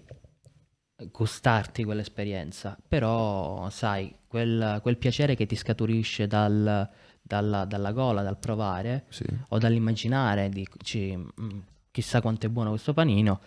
gustarti 1.12 1.84
quell'esperienza. 1.84 2.78
Però, 2.88 3.70
sai, 3.70 4.14
quel, 4.28 4.80
quel 4.82 4.98
piacere 4.98 5.36
che 5.36 5.46
ti 5.46 5.56
scaturisce 5.56 6.28
dal- 6.28 6.90
dalla, 7.22 7.66
dalla 7.66 7.92
gola, 7.92 8.22
dal 8.24 8.38
provare 8.38 9.06
Sì. 9.10 9.24
o 9.50 9.58
dall'immaginare 9.58 10.50
di 10.50 10.68
ci- 10.84 11.16
mm, 11.16 11.60
chissà 11.92 12.22
quanto 12.22 12.48
è 12.48 12.50
buono 12.50 12.72
questo 12.72 12.94
panino, 12.94 13.40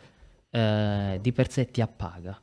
eh, 0.50 1.18
di 1.20 1.32
per 1.32 1.50
sé 1.50 1.70
ti 1.70 1.80
appaga. 1.80 2.40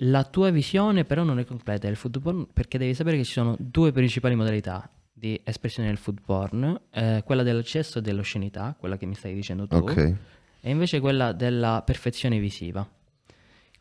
La 0.00 0.24
tua 0.24 0.50
visione 0.50 1.04
però 1.04 1.22
non 1.22 1.38
è 1.38 1.44
completa 1.44 1.86
del 1.86 1.96
food 1.96 2.20
porn 2.20 2.46
perché 2.52 2.76
devi 2.78 2.94
sapere 2.94 3.16
che 3.16 3.24
ci 3.24 3.32
sono 3.32 3.54
due 3.58 3.92
principali 3.92 4.34
modalità 4.34 4.90
di 5.18 5.40
espressione 5.44 5.88
del 5.88 5.96
food 5.96 6.20
porn, 6.22 6.78
eh, 6.90 7.22
quella 7.24 7.42
dell'eccesso 7.42 7.98
e 7.98 8.02
dell'oscenità, 8.02 8.76
quella 8.78 8.98
che 8.98 9.06
mi 9.06 9.14
stai 9.14 9.32
dicendo 9.32 9.66
tu, 9.66 9.76
Ok. 9.76 9.96
e 10.60 10.70
invece 10.70 11.00
quella 11.00 11.32
della 11.32 11.82
perfezione 11.82 12.38
visiva, 12.38 12.86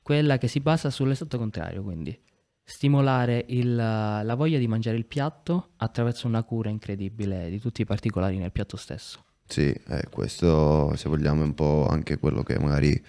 quella 0.02 0.38
che 0.38 0.48
si 0.48 0.62
basa 0.62 0.90
sull'esatto 0.90 1.38
contrario, 1.38 1.84
quindi 1.84 2.18
stimolare 2.64 3.44
il- 3.50 3.76
la 3.76 4.34
voglia 4.36 4.58
di 4.58 4.68
mangiare 4.68 4.96
il 4.96 5.06
piatto 5.06 5.72
attraverso 5.78 6.26
una 6.26 6.44
cura 6.44 6.70
incredibile 6.70 7.50
di 7.50 7.60
tutti 7.60 7.82
i 7.82 7.86
particolari 7.86 8.38
nel 8.38 8.54
piatto 8.54 8.78
stesso. 8.78 9.24
Sì, 9.46 9.68
eh, 9.90 10.08
questo 10.10 10.96
se 10.96 11.10
vogliamo 11.10 11.42
è 11.42 11.46
un 11.46 11.54
po' 11.54 11.86
anche 11.88 12.18
quello 12.18 12.44
che 12.44 12.58
magari 12.58 13.00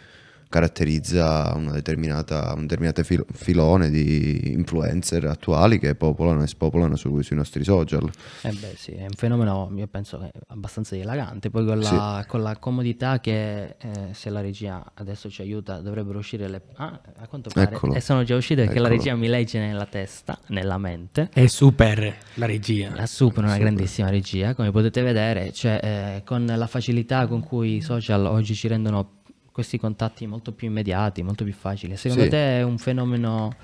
caratterizza 0.49 1.53
una 1.57 1.73
determinata, 1.73 2.53
un 2.55 2.63
determinato 2.63 3.03
fil- 3.03 3.25
filone 3.33 3.91
di 3.91 4.53
influencer 4.53 5.25
attuali 5.27 5.79
che 5.79 5.95
popolano 5.95 6.43
e 6.43 6.47
spopolano 6.47 6.97
su- 6.97 7.21
sui 7.23 7.37
nostri 7.37 7.65
social. 7.65 8.09
Eh 8.43 8.53
beh 8.53 8.75
sì, 8.77 8.93
è 8.93 9.03
un 9.03 9.15
fenomeno, 9.17 9.71
io 9.75 9.87
penso, 9.87 10.19
che 10.19 10.31
abbastanza 10.49 10.95
dilagante, 10.95 11.51
poi 11.51 11.65
con 11.65 11.79
la, 11.81 12.25
con 12.27 12.43
la 12.43 12.57
comodità 12.57 13.21
che 13.21 13.77
eh, 13.79 14.09
se 14.13 14.31
la 14.31 14.41
regia 14.41 14.85
adesso 14.95 15.29
ci 15.29 15.43
aiuta 15.43 15.81
dovrebbero 15.81 16.19
uscire 16.19 16.49
le... 16.49 16.63
Ah, 16.77 17.01
a 17.19 17.27
quanto 17.27 17.51
pare, 17.53 17.75
Eccolo. 17.75 17.95
e 17.95 18.01
sono 18.01 18.23
già 18.23 18.37
uscite 18.37 18.65
perché 18.65 18.79
la 18.79 18.87
Eccolo. 18.87 19.03
regia 19.03 19.17
mi 19.17 19.29
legge 19.29 19.59
nella 19.59 19.87
testa, 19.87 20.39
nella 20.49 20.79
mente. 20.79 21.29
È 21.33 21.47
super 21.47 22.17
la 22.35 22.47
regia. 22.47 22.95
La 22.95 23.07
Super 23.07 23.45
è 23.45 23.47
una 23.47 23.59
grandissima 23.59 24.11
regia, 24.11 24.55
come 24.55 24.71
potete 24.71 25.03
vedere, 25.03 25.53
cioè, 25.53 25.81
eh, 25.83 26.23
con 26.25 26.45
la 26.47 26.67
facilità 26.67 27.27
con 27.27 27.43
cui 27.43 27.77
i 27.77 27.81
social 27.81 28.27
oggi 28.27 28.55
ci 28.55 28.69
rendono 28.69 29.23
questi 29.57 29.79
contatti 29.79 30.27
molto 30.27 30.53
più 30.53 30.69
immediati, 30.69 31.23
molto 31.23 31.43
più 31.43 31.55
facili. 31.55 31.97
Secondo 31.97 32.25
Sì. 32.25 32.29
te 32.29 32.59
è 32.59 32.63
un 32.63 32.77
fenomeno 32.77 33.57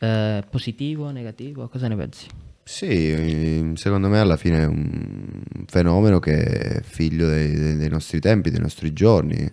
eh, 0.00 0.42
positivo, 0.50 1.10
negativo? 1.10 1.68
Cosa 1.68 1.86
ne 1.86 1.94
pensi? 1.94 2.26
Sì, 2.64 3.72
secondo 3.76 4.08
me 4.08 4.18
alla 4.18 4.36
fine 4.36 4.62
è 4.62 4.66
un 4.66 5.40
fenomeno 5.66 6.18
che 6.18 6.34
è 6.36 6.82
figlio 6.82 7.28
dei, 7.28 7.76
dei 7.76 7.88
nostri 7.88 8.18
tempi, 8.18 8.50
dei 8.50 8.58
nostri 8.58 8.92
giorni, 8.92 9.48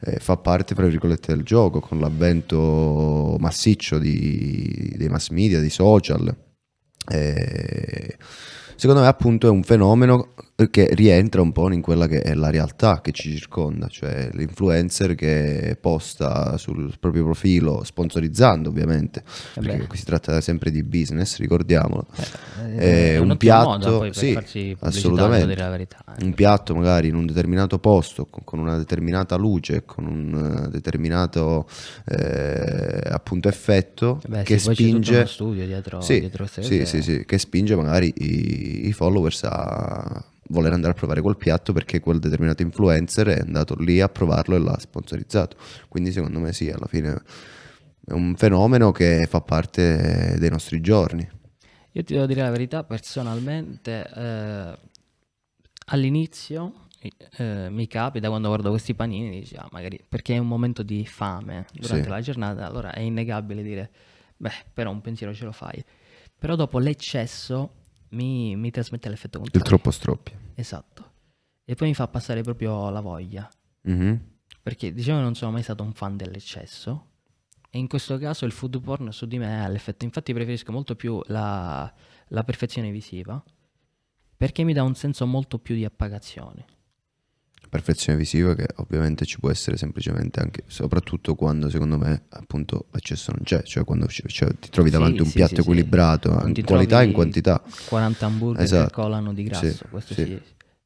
eh, 0.00 0.18
fa 0.18 0.36
parte, 0.36 0.74
fra 0.74 0.88
virgolette, 0.88 1.32
del 1.32 1.44
gioco, 1.44 1.78
con 1.78 2.00
l'avvento 2.00 3.36
massiccio 3.38 4.00
di, 4.00 4.94
dei 4.96 5.08
mass 5.08 5.28
media, 5.28 5.60
dei 5.60 5.70
social. 5.70 6.36
Eh, 7.08 8.16
secondo 8.76 9.02
me 9.02 9.08
appunto 9.08 9.46
è 9.46 9.50
un 9.50 9.62
fenomeno 9.62 10.32
che 10.70 10.88
rientra 10.94 11.42
un 11.42 11.52
po' 11.52 11.70
in 11.70 11.82
quella 11.82 12.06
che 12.06 12.22
è 12.22 12.32
la 12.32 12.48
realtà 12.48 13.02
che 13.02 13.12
ci 13.12 13.36
circonda, 13.36 13.88
cioè 13.88 14.30
l'influencer 14.32 15.14
che 15.14 15.76
posta 15.78 16.56
sul 16.56 16.94
proprio 16.98 17.24
profilo, 17.24 17.84
sponsorizzando 17.84 18.70
ovviamente, 18.70 19.22
Eh 19.54 19.60
perché 19.60 19.96
si 19.96 20.04
tratta 20.04 20.40
sempre 20.40 20.70
di 20.70 20.82
business, 20.82 21.36
ricordiamolo. 21.38 22.06
Eh, 22.16 22.56
Eh, 22.76 23.14
è 23.14 23.18
un 23.18 23.36
piatto, 23.36 23.68
modo 23.68 23.98
poi 23.98 24.12
per 24.12 24.46
sì, 24.46 24.76
assolutamente. 24.80 25.54
verità. 25.54 26.02
eh. 26.16 26.24
Un 26.24 26.32
piatto 26.32 26.74
magari 26.74 27.08
in 27.08 27.14
un 27.14 27.26
determinato 27.26 27.78
posto, 27.78 28.26
con, 28.26 28.58
una 28.58 28.78
determinata 28.78 29.36
luce, 29.36 29.84
con 29.84 30.06
un 30.06 30.64
eh, 30.64 30.68
determinato 30.70 31.66
eh, 32.06 33.02
appunto 33.10 33.48
effetto 33.48 34.20
Beh, 34.26 34.42
che 34.42 34.58
spinge... 34.58 35.26
studio 35.26 35.66
dietro, 35.66 36.00
Sì, 36.00 36.20
dietro 36.20 36.46
sì, 36.46 36.86
sì, 36.86 37.02
sì, 37.02 37.24
che 37.26 37.38
spinge 37.38 37.76
magari 37.76 38.12
i, 38.16 38.65
i 38.66 38.92
followers 38.92 39.42
a 39.44 40.24
voler 40.48 40.72
andare 40.72 40.92
a 40.92 40.96
provare 40.96 41.20
quel 41.20 41.36
piatto 41.36 41.72
perché 41.72 42.00
quel 42.00 42.18
determinato 42.18 42.62
influencer 42.62 43.26
è 43.28 43.40
andato 43.40 43.74
lì 43.74 44.00
a 44.00 44.08
provarlo 44.08 44.56
e 44.56 44.58
l'ha 44.58 44.78
sponsorizzato. 44.78 45.56
Quindi 45.88 46.12
secondo 46.12 46.38
me 46.38 46.52
sì, 46.52 46.70
alla 46.70 46.86
fine 46.86 47.22
è 48.04 48.12
un 48.12 48.34
fenomeno 48.36 48.92
che 48.92 49.26
fa 49.28 49.40
parte 49.40 50.36
dei 50.38 50.50
nostri 50.50 50.80
giorni. 50.80 51.28
Io 51.92 52.04
ti 52.04 52.12
devo 52.12 52.26
dire 52.26 52.42
la 52.42 52.50
verità, 52.50 52.84
personalmente 52.84 54.06
eh, 54.14 54.78
all'inizio 55.86 56.86
eh, 57.38 57.68
mi 57.70 57.86
capita 57.86 58.28
quando 58.28 58.48
guardo 58.48 58.70
questi 58.70 58.94
panini, 58.94 59.40
dici, 59.40 59.56
ah, 59.56 59.68
magari 59.70 60.00
perché 60.08 60.34
è 60.34 60.38
un 60.38 60.46
momento 60.48 60.82
di 60.82 61.06
fame 61.06 61.66
durante 61.72 62.04
Sì. 62.04 62.10
la 62.10 62.20
giornata, 62.20 62.66
allora 62.66 62.92
è 62.92 63.00
innegabile 63.00 63.62
dire, 63.62 63.90
beh, 64.36 64.64
però 64.72 64.90
un 64.90 65.00
pensiero 65.00 65.32
ce 65.32 65.44
lo 65.44 65.52
fai. 65.52 65.82
Però 66.38 66.54
dopo 66.54 66.78
l'eccesso 66.78 67.70
mi, 68.10 68.56
mi 68.56 68.70
trasmette 68.70 69.08
l'effetto 69.08 69.38
Il 69.38 69.42
contrario. 69.44 69.68
troppo 69.68 69.90
stroppia. 69.90 70.38
Esatto. 70.54 71.12
E 71.64 71.74
poi 71.74 71.88
mi 71.88 71.94
fa 71.94 72.06
passare 72.08 72.42
proprio 72.42 72.90
la 72.90 73.00
voglia. 73.00 73.48
Mhm. 73.82 74.20
Perché 74.62 74.92
diciamo 74.92 75.18
che 75.18 75.24
non 75.24 75.34
sono 75.34 75.52
mai 75.52 75.62
stato 75.62 75.82
un 75.82 75.92
fan 75.92 76.16
dell'eccesso. 76.16 77.10
E 77.70 77.78
in 77.78 77.88
questo 77.88 78.16
caso 78.18 78.44
il 78.44 78.52
food 78.52 78.80
porn 78.80 79.12
su 79.12 79.26
di 79.26 79.38
me 79.38 79.64
ha 79.64 79.68
l'effetto. 79.68 80.04
Infatti 80.04 80.32
preferisco 80.32 80.72
molto 80.72 80.94
più 80.96 81.20
la, 81.26 81.92
la 82.28 82.44
perfezione 82.44 82.90
visiva. 82.90 83.42
Perché 84.36 84.64
mi 84.64 84.72
dà 84.72 84.82
un 84.82 84.94
senso 84.94 85.26
molto 85.26 85.58
più 85.58 85.74
di 85.74 85.84
appagazione. 85.84 86.64
Perfezione 87.76 88.18
visiva 88.18 88.54
che 88.54 88.66
ovviamente 88.76 89.24
ci 89.26 89.38
può 89.38 89.50
essere 89.50 89.76
semplicemente 89.76 90.40
anche, 90.40 90.62
soprattutto 90.66 91.34
quando 91.34 91.68
secondo 91.68 91.98
me 91.98 92.22
appunto 92.30 92.86
l'accesso 92.90 93.32
non 93.32 93.42
c'è, 93.44 93.62
cioè 93.62 93.84
quando 93.84 94.06
ci- 94.06 94.22
cioè, 94.26 94.48
ti 94.58 94.70
trovi 94.70 94.88
Sì, 94.90 94.96
davanti 94.96 95.18
a 95.18 95.22
un 95.22 95.28
sì, 95.28 95.34
piatto 95.34 95.56
sì, 95.56 95.62
sì. 95.62 95.68
equilibrato 95.68 96.30
Non 96.32 96.48
in 96.48 96.54
ti 96.54 96.62
qualità 96.62 97.02
e 97.02 97.04
in 97.06 97.12
quantità. 97.12 97.62
40 97.88 98.26
hamburger 98.26 98.58
che 98.58 98.64
Esatto. 98.64 98.92
colano 99.02 99.32
di 99.34 99.42
grasso. 99.44 99.70
Sì, 99.70 99.84
questo 99.90 100.14
sì. 100.14 100.24
sì. 100.24 100.40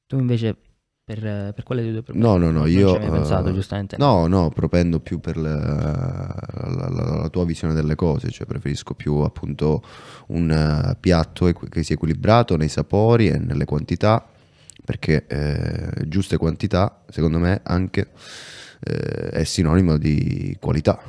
Tu 0.07 0.19
invece 0.19 0.57
per, 1.05 1.21
per 1.55 1.63
quelle 1.65 1.91
due 1.91 2.03
per 2.03 2.15
No, 2.15 2.37
no, 2.37 2.51
no, 2.51 2.61
non 2.61 2.69
io... 2.69 2.89
ci 2.91 2.95
hai 2.97 3.09
mai 3.09 3.19
pensato, 3.19 3.49
eh, 3.49 3.53
giustamente. 3.53 3.97
No, 3.97 4.27
no, 4.27 4.49
propendo 4.51 5.01
più 5.01 5.19
per 5.21 5.37
la, 5.37 5.57
la- 5.57 6.89
la- 6.89 7.17
la 7.23 7.29
tua 7.29 7.45
visione 7.45 7.75
delle 7.75 7.95
cose, 7.97 8.31
cioè 8.31 8.47
preferisco 8.47 8.95
più 8.95 9.15
appunto 9.17 9.83
un 10.29 10.51
eh, 10.51 10.97
piatto 11.01 11.47
equi- 11.49 11.69
che 11.69 11.83
sia 11.83 11.95
equilibrato 11.97 12.57
nei 12.57 12.69
sapori 12.69 13.29
e 13.29 13.39
nelle 13.39 13.65
quantità, 13.65 14.30
perché 14.91 15.25
eh, 15.29 16.09
giuste 16.09 16.37
quantità, 16.37 17.05
secondo 17.11 17.39
me, 17.39 17.61
anche 17.63 18.09
eh, 18.81 19.29
è 19.31 19.45
sinonimo 19.45 19.97
di 19.97 20.57
qualità. 20.59 21.01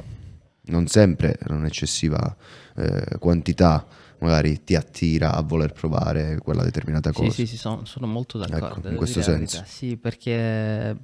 Non 0.66 0.86
sempre 0.86 1.40
un'eccessiva 1.48 2.36
eh, 2.76 3.18
quantità 3.18 3.84
magari 4.20 4.64
ti 4.64 4.76
attira 4.76 5.34
a 5.34 5.42
voler 5.42 5.74
provare 5.74 6.38
quella 6.44 6.62
determinata 6.62 7.12
cosa. 7.12 7.32
Sì, 7.32 7.48
sì, 7.48 7.48
sì, 7.48 7.58
sono, 7.58 7.86
sono 7.86 8.06
molto 8.06 8.38
d'accordo. 8.38 8.78
Ecco, 8.78 8.90
in 8.90 8.96
questo 8.98 9.24
senso. 9.24 9.64
Sì, 9.66 9.98
perché 9.98 10.96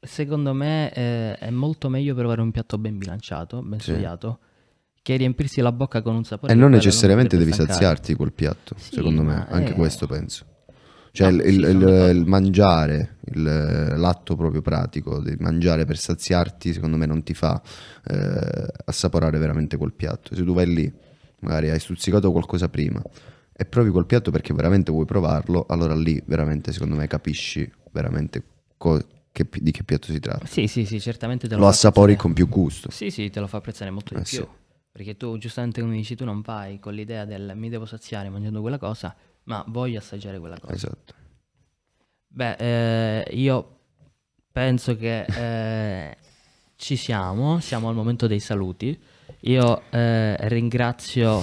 secondo 0.00 0.52
me 0.52 0.90
è 0.90 1.50
molto 1.50 1.88
meglio 1.88 2.16
provare 2.16 2.40
un 2.40 2.50
piatto 2.50 2.78
ben 2.78 2.98
bilanciato, 2.98 3.62
ben 3.62 3.78
Sì. 3.78 3.92
studiato, 3.92 4.40
che 5.02 5.14
riempirsi 5.14 5.60
la 5.60 5.70
bocca 5.70 6.02
con 6.02 6.16
un 6.16 6.24
sapore. 6.24 6.52
E 6.52 6.56
non 6.56 6.70
necessariamente 6.72 7.36
devi 7.36 7.50
dovrebbe 7.50 7.70
stancare. 7.70 7.94
saziarti 7.94 8.14
quel 8.16 8.32
piatto, 8.32 8.74
Sì, 8.76 8.94
secondo 8.94 9.22
me, 9.22 9.46
anche 9.50 9.70
è- 9.72 9.76
questo 9.76 10.08
penso. 10.08 10.44
Cioè 11.10 11.30
No, 11.30 11.42
il, 11.42 11.42
sì, 11.42 11.58
il- 11.70 12.16
il- 12.16 12.24
mangiare, 12.26 13.16
il- 13.32 13.42
l'atto 13.96 14.36
proprio 14.36 14.62
pratico 14.62 15.20
di 15.20 15.34
mangiare 15.38 15.84
per 15.84 15.96
saziarti, 15.98 16.72
secondo 16.72 16.96
me 16.96 17.06
non 17.06 17.22
ti 17.22 17.34
fa 17.34 17.60
eh, 18.04 18.66
assaporare 18.84 19.38
veramente 19.38 19.76
quel 19.76 19.92
piatto. 19.92 20.34
Se 20.34 20.44
tu 20.44 20.52
vai 20.54 20.66
lì, 20.72 20.92
magari 21.40 21.70
hai 21.70 21.80
stuzzicato 21.80 22.30
qualcosa 22.32 22.68
prima 22.68 23.02
e 23.52 23.64
provi 23.64 23.90
quel 23.90 24.06
piatto 24.06 24.30
perché 24.30 24.54
veramente 24.54 24.92
vuoi 24.92 25.04
provarlo, 25.04 25.66
allora 25.68 25.94
lì 25.94 26.22
veramente 26.26 26.72
secondo 26.72 26.94
me 26.94 27.06
capisci 27.06 27.68
veramente 27.90 28.42
co- 28.76 29.00
che 29.32 29.46
di 29.60 29.70
che 29.70 29.84
piatto 29.84 30.06
si 30.12 30.20
tratta. 30.20 30.46
Sì, 30.46 30.66
sì, 30.66 30.84
sì, 30.84 31.00
certamente 31.00 31.48
te 31.48 31.54
lo 31.54 31.62
Lo 31.62 31.66
assapori 31.68 32.12
apprezzare. 32.12 32.22
con 32.22 32.32
più 32.32 32.48
gusto. 32.48 32.90
Sì, 32.90 33.10
sì, 33.10 33.30
te 33.30 33.40
lo 33.40 33.46
fa 33.46 33.58
apprezzare 33.58 33.90
molto 33.90 34.14
di 34.14 34.20
Eh, 34.20 34.24
più. 34.24 34.38
sì. 34.38 34.48
Perché 34.90 35.16
tu, 35.16 35.38
giustamente 35.38 35.80
come 35.80 35.94
dici, 35.94 36.16
tu 36.16 36.24
non 36.24 36.40
vai 36.40 36.80
con 36.80 36.92
l'idea 36.92 37.24
del 37.24 37.52
mi 37.54 37.68
devo 37.68 37.84
saziare 37.84 38.28
mangiando 38.30 38.60
quella 38.60 38.78
cosa, 38.78 39.14
ma 39.48 39.64
voglio 39.66 39.98
assaggiare 39.98 40.38
quella 40.38 40.58
cosa. 40.60 40.74
Esatto. 40.74 41.14
Beh, 42.28 42.56
eh, 42.58 43.34
io 43.34 43.78
penso 44.52 44.96
che 44.96 45.24
eh, 45.24 46.16
ci 46.76 46.96
siamo, 46.96 47.58
siamo 47.58 47.88
al 47.88 47.94
momento 47.94 48.26
dei 48.26 48.40
saluti. 48.40 48.96
Io 49.40 49.82
eh, 49.90 50.36
ringrazio 50.48 51.42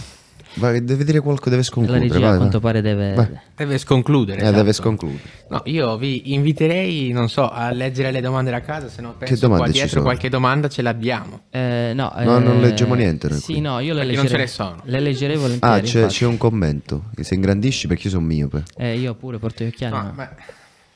Vai, 0.53 0.84
deve 0.86 1.03
dire 1.03 1.19
qualcosa, 1.19 1.49
deve 1.49 1.63
la 1.63 1.67
sconcludere. 1.67 2.03
regia, 2.08 2.19
vai, 2.19 2.23
a 2.23 2.29
vai. 2.29 2.38
quanto 2.38 2.60
pare 2.62 2.81
deve... 2.81 3.13
Vai. 3.13 3.39
Deve 3.55 3.77
sconcludere. 3.77 4.38
Eh, 4.39 4.41
esatto. 4.43 4.58
deve 4.58 4.73
sconcludere. 4.73 5.21
No, 5.49 5.62
io 5.65 5.97
vi 5.97 6.34
inviterei, 6.34 7.12
non 7.12 7.27
so, 7.29 7.49
a 7.49 7.71
leggere 7.71 8.12
le 8.12 8.21
domande 8.21 8.51
da 8.51 8.62
casa, 8.62 8.88
se 8.88 9.01
no 9.01 9.15
penso 9.17 9.49
qua 9.49 9.67
dietro 9.67 9.89
sono? 9.89 10.03
qualche 10.03 10.29
domanda 10.29 10.69
ce 10.69 10.81
l'abbiamo. 10.81 11.41
Eh, 11.49 11.91
no, 11.93 12.13
No, 12.17 12.39
non 12.39 12.58
eh, 12.58 12.62
leggiamo 12.62 12.93
niente 12.95 13.27
noi 13.27 13.39
Sì, 13.39 13.53
qui. 13.53 13.62
no, 13.62 13.79
io 13.79 13.93
le 13.93 13.99
Perché 14.01 14.15
non 14.15 14.23
leggerei, 14.23 14.47
ce 14.47 14.63
ne 14.63 14.69
sono. 14.69 14.81
le 14.86 14.99
leggerei 15.01 15.36
volentieri. 15.38 15.75
Ah, 15.75 15.81
c'è, 15.81 16.05
c'è 16.05 16.25
un 16.25 16.38
commento. 16.38 17.03
Se 17.19 17.36
ingrandisci 17.36 17.88
perché 17.88 18.03
io 18.05 18.10
sono 18.12 18.25
miope. 18.25 18.63
Eh, 18.77 18.97
io 18.97 19.13
pure 19.15 19.38
porto 19.39 19.63
gli 19.63 19.67
occhiali. 19.67 19.93
No, 19.93 20.13
ma- 20.15 20.29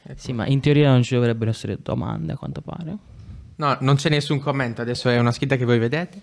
beh, 0.04 0.14
Sì, 0.16 0.32
ma 0.32 0.46
in 0.48 0.62
teoria 0.62 0.90
non 0.90 1.04
ci 1.04 1.16
dovrebbero 1.16 1.50
essere 1.52 1.78
domande, 1.84 2.32
a 2.34 2.38
quanto 2.38 2.62
pare. 2.62 2.96
no, 3.58 3.78
non 3.82 3.96
c'è 3.96 4.08
nessun 4.10 4.40
commento, 4.40 4.82
adesso 4.82 5.10
è 5.10 5.18
una 5.20 5.32
scritta 5.34 5.58
che 5.58 5.66
voi 5.66 5.80
vedete. 5.80 6.22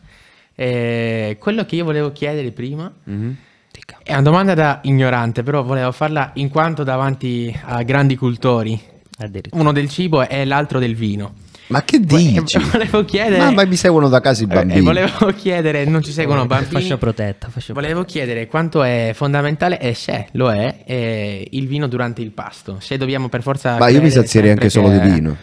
Eh, 0.58 1.36
quello 1.38 1.64
che 1.66 1.76
io 1.76 1.84
volevo 1.84 2.12
chiedere 2.12 2.50
prima 2.50 2.90
Dica. 3.04 3.98
è 4.02 4.12
una 4.12 4.22
domanda 4.22 4.54
da 4.54 4.80
ignorante, 4.84 5.42
però 5.42 5.62
volevo 5.62 5.92
farla 5.92 6.30
in 6.34 6.48
quanto 6.48 6.82
davanti 6.82 7.54
a 7.64 7.82
grandi 7.82 8.16
cultori, 8.16 8.80
uno 9.52 9.72
del 9.72 9.88
cibo 9.90 10.26
e 10.26 10.44
l'altro 10.46 10.78
del 10.78 10.94
vino. 10.94 11.34
Ma 11.68 11.82
che 11.82 11.98
dici? 12.00 12.56
Eh, 12.56 12.60
volevo 12.70 13.04
chiedere... 13.04 13.38
Ma, 13.42 13.50
ma 13.50 13.64
mi 13.66 13.74
seguono 13.76 14.08
da 14.08 14.20
casa 14.20 14.42
i 14.42 14.44
Eh, 14.44 14.54
bambini. 14.54 14.78
eh, 14.78 14.82
volevo 14.82 15.32
chiedere, 15.36 15.84
non 15.84 16.00
ci 16.02 16.12
seguono 16.12 16.46
bambini. 16.46 16.70
Fascia 16.80 16.96
protetta, 16.96 17.48
fascia 17.48 17.72
Volevo 17.74 18.04
chiedere 18.04 18.46
quanto 18.46 18.82
è 18.84 19.10
fondamentale 19.14 19.80
e 19.80 19.92
se 19.94 20.28
lo 20.32 20.52
è 20.52 20.84
eh, 20.86 21.48
il 21.50 21.66
vino 21.66 21.88
durante 21.88 22.22
il 22.22 22.30
pasto. 22.30 22.76
Se 22.78 22.96
dobbiamo 22.96 23.28
per 23.28 23.42
forza. 23.42 23.76
Ma 23.78 23.88
io 23.88 24.00
mi 24.00 24.10
sazierei 24.10 24.50
anche 24.52 24.70
sempre 24.70 24.90
solo 24.90 25.02
che- 25.02 25.08
di 25.08 25.14
vino. 25.14 25.36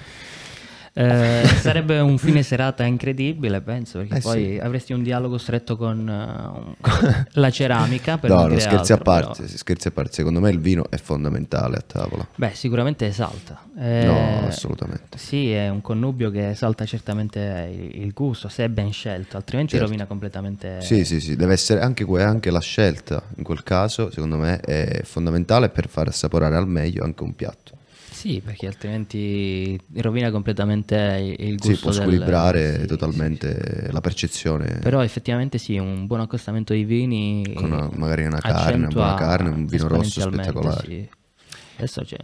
Eh, 0.96 1.44
sarebbe 1.60 2.00
un 2.00 2.20
fine 2.20 2.44
serata 2.44 2.84
incredibile, 2.84 3.62
penso, 3.62 3.98
perché 4.00 4.18
Eh, 4.18 4.22
poi 4.22 4.44
sì. 4.54 4.60
avresti 4.62 4.94
un 4.94 5.02
dialogo 5.02 5.40
stretto 5.40 5.76
con 5.76 5.98
un- 6.08 6.74
la 7.34 7.50
ceramica. 7.50 8.20
Per 8.20 8.30
No, 8.30 8.46
no, 8.46 8.60
scherzi 8.60 8.92
altro, 8.92 8.96
a 8.96 8.98
parte, 9.00 9.42
però- 9.44 9.58
scherzi 9.58 9.88
a 9.88 9.92
parte. 9.92 10.14
Secondo 10.14 10.40
me 10.40 10.52
il 10.52 10.60
vino 10.60 10.86
è 10.92 10.98
fondamentale 10.98 11.78
a 11.78 11.84
tavola. 11.86 12.28
Beh, 12.36 12.52
sicuramente 12.54 13.08
esalta. 13.08 13.60
Eh, 13.76 14.04
No, 14.06 14.46
assolutamente. 14.48 15.18
Sì, 15.18 15.52
è 15.52 15.68
un 15.70 15.82
connubio 15.82 16.30
che 16.30 16.50
esalta 16.52 16.86
certamente 16.86 17.72
il, 17.92 18.12
gusto, 18.14 18.48
se 18.48 18.66
è 18.66 18.70
ben 18.70 18.92
scelto, 18.94 19.36
altrimenti 19.38 19.72
Certo. 19.72 19.86
rovina 19.86 20.06
completamente... 20.06 20.82
Sì, 20.82 21.06
sì, 21.06 21.20
sì, 21.20 21.36
deve 21.36 21.54
essere 21.54 21.82
anche, 21.82 22.06
anche 22.22 22.52
la 22.52 22.62
scelta 22.62 23.24
in 23.38 23.44
quel 23.44 23.64
caso, 23.64 24.12
secondo 24.12 24.38
me, 24.38 24.60
è 24.60 25.02
fondamentale 25.04 25.70
per 25.70 25.88
far 25.88 26.08
assaporare 26.10 26.56
al 26.56 26.68
meglio 26.68 27.04
anche 27.04 27.24
un 27.24 27.34
piatto. 27.36 27.78
Sì, 28.24 28.42
perché 28.42 28.68
altrimenti 28.68 29.78
rovina 29.96 30.32
completamente 30.32 31.36
il 31.40 31.58
Sì, 31.62 31.68
gusto 31.72 31.90
può 31.90 31.92
del- 31.92 32.02
squilibrare 32.04 32.74
sì, 32.76 32.80
sì, 32.80 32.88
totalmente 32.88 33.90
la 33.92 34.00
percezione 34.00 34.80
Però 34.82 35.04
effettivamente 35.04 35.58
sì, 35.58 35.78
un 35.78 36.08
buon 36.08 36.22
accostamento 36.22 36.72
di 36.72 36.86
vini 36.86 37.52
con 37.54 37.66
una- 37.70 37.90
magari 37.94 38.24
una 38.24 38.40
carne, 38.40 38.78
una 38.78 38.88
buona 38.88 39.16
carne, 39.16 39.50
un 39.50 39.66
vino 39.66 39.90
rosso 39.90 40.22
spettacolare. 40.22 40.86
sì. 40.88 41.10
Adesso 41.76 42.02
c'è 42.04 42.16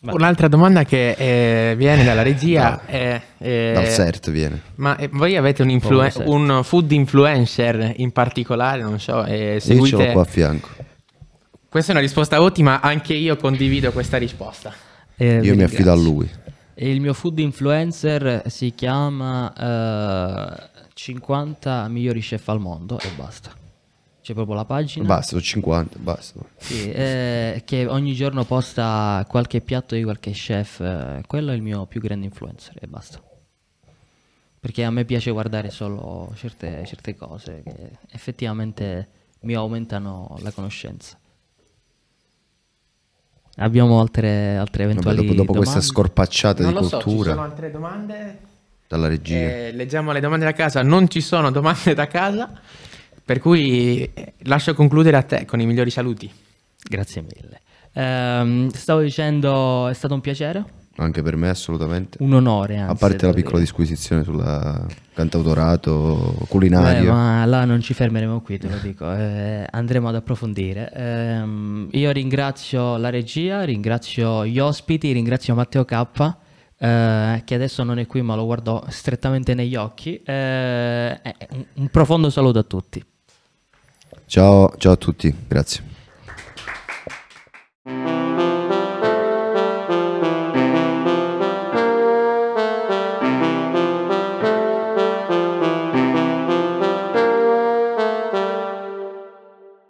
Un'altra 0.00 0.48
domanda 0.48 0.84
che 0.84 1.10
eh, 1.70 1.74
viene 1.76 2.02
dalla 2.02 2.22
regia 2.22 2.86
è: 2.86 3.20
eh, 3.36 3.72
Dal 3.74 3.88
CERT 3.90 4.30
viene. 4.30 4.62
Ma 4.76 4.96
eh, 4.96 5.08
voi 5.08 5.36
avete 5.36 5.60
un, 5.60 5.68
influ- 5.68 5.96
Povero 5.96 6.10
Seth. 6.12 6.26
un 6.28 6.60
food 6.62 6.92
influencer 6.92 7.92
in 7.96 8.10
particolare? 8.12 8.80
Non 8.80 8.98
so, 9.00 9.22
eh, 9.24 9.54
Io 9.54 9.60
ce 9.60 9.74
l'ho 9.74 9.82
seguite 9.84 10.12
qua 10.12 10.22
a 10.22 10.24
fianco. 10.24 10.68
Questa 11.68 11.90
è 11.90 11.94
una 11.94 12.02
risposta 12.04 12.40
ottima, 12.40 12.80
anche 12.80 13.12
io 13.12 13.36
condivido 13.36 13.92
questa 13.92 14.16
risposta. 14.16 14.72
Eh, 15.16 15.40
Io 15.40 15.54
mi 15.54 15.62
affido 15.62 15.92
a 15.92 15.94
lui. 15.94 16.30
E 16.74 16.90
il 16.90 17.00
mio 17.00 17.14
food 17.14 17.38
influencer 17.38 18.42
si 18.50 18.74
chiama 18.74 19.52
eh, 19.54 20.68
50 20.92 21.88
migliori 21.88 22.20
chef 22.20 22.48
al 22.48 22.60
mondo 22.60 22.98
e 22.98 23.08
basta. 23.16 23.50
C'è 24.20 24.34
proprio 24.34 24.56
la 24.56 24.64
pagina. 24.64 25.06
Basta, 25.06 25.28
sono 25.30 25.40
50, 25.40 25.98
basta. 26.00 26.40
Sì, 26.56 26.90
eh, 26.90 27.62
che 27.64 27.86
ogni 27.86 28.12
giorno 28.12 28.44
posta 28.44 29.24
qualche 29.28 29.60
piatto 29.60 29.94
di 29.94 30.02
qualche 30.02 30.32
chef. 30.32 30.80
eh, 30.80 31.22
quello 31.26 31.52
è 31.52 31.54
il 31.54 31.62
mio 31.62 31.86
più 31.86 32.00
grande 32.00 32.26
influencer 32.26 32.76
e 32.80 32.86
basta. 32.88 33.22
Perché 34.58 34.82
a 34.82 34.90
me 34.90 35.04
piace 35.04 35.30
guardare 35.30 35.70
solo 35.70 36.32
certe, 36.34 36.84
certe 36.86 37.14
cose 37.14 37.62
che 37.62 37.90
effettivamente 38.10 39.08
mi 39.42 39.54
aumentano 39.54 40.36
la 40.40 40.50
conoscenza. 40.50 41.16
Abbiamo 43.58 44.00
altre, 44.00 44.56
altre 44.56 44.84
Vabbè, 44.84 44.98
eventuali 44.98 45.26
dopo, 45.26 45.34
dopo 45.34 45.52
questa 45.54 45.80
scorpacciata 45.80 46.62
Non 46.62 46.72
di 46.74 46.78
lo 46.78 46.84
so, 46.86 46.98
ci 46.98 47.04
cultura 47.04 47.30
sono 47.30 47.42
altre 47.42 47.70
domande? 47.70 48.38
dalla 48.86 49.08
regia. 49.08 49.34
Eh, 49.34 49.72
leggiamo 49.72 50.12
le 50.12 50.20
domande 50.20 50.44
da 50.44 50.52
casa. 50.52 50.82
Non 50.82 51.08
ci 51.08 51.20
sono 51.20 51.50
domande 51.50 51.94
da 51.94 52.06
casa, 52.06 52.50
per 53.24 53.38
cui 53.40 54.08
eh, 54.12 54.34
lascio 54.44 54.74
concludere 54.74 55.16
a 55.16 55.22
te 55.22 55.44
con 55.44 55.60
i 55.60 55.66
migliori 55.66 55.90
saluti. 55.90 56.30
Grazie 56.88 57.22
mille. 57.22 57.60
Ehm, 57.94 58.68
stavo 58.70 59.00
dicendo, 59.00 59.88
è 59.88 59.94
stato 59.94 60.12
un 60.14 60.20
piacere, 60.20 60.64
Anche 60.98 61.20
per 61.22 61.36
me 61.36 61.48
assolutamente. 61.50 62.16
un 62.22 62.32
onore. 62.32 62.78
A 62.78 62.88
Anzi, 62.88 62.96
parte 63.00 63.26
la 63.26 63.32
piccola 63.34 63.58
dire. 63.58 63.64
disquisizione 63.64 64.24
sul 64.24 64.42
cantautorato 65.12 66.34
culinario. 66.48 67.12
ma 67.12 67.44
là 67.44 67.64
non 67.66 67.80
ci 67.82 67.92
fermeremo 67.94 68.40
qui, 68.40 68.56
te 68.58 68.68
lo 68.68 68.78
dico, 68.78 69.10
eh, 69.12 69.66
andremo 69.70 70.08
ad 70.08 70.14
approfondire. 70.14 70.90
Ehm, 70.94 71.88
io 71.92 72.10
ringrazio 72.12 72.96
la 72.96 73.10
regia, 73.10 73.62
ringrazio 73.64 74.46
gli 74.46 74.58
ospiti, 74.58 75.12
ringrazio 75.12 75.54
Matteo 75.54 75.84
K, 75.84 76.34
eh, 76.78 77.42
che 77.44 77.54
adesso 77.54 77.82
non 77.82 77.98
è 77.98 78.06
qui 78.06 78.22
ma 78.22 78.34
lo 78.34 78.46
guardo 78.46 78.84
strettamente 78.88 79.52
negli 79.54 79.76
occhi. 79.76 80.20
Eh, 80.24 81.20
eh, 81.22 81.36
un- 81.50 81.64
un 81.74 81.88
profondo 81.88 82.30
saluto 82.30 82.58
a 82.58 82.62
tutti. 82.64 83.04
Ciao, 84.24 84.72
ciao 84.78 84.92
a 84.92 84.96
tutti, 84.96 85.34
grazie. 85.46 85.82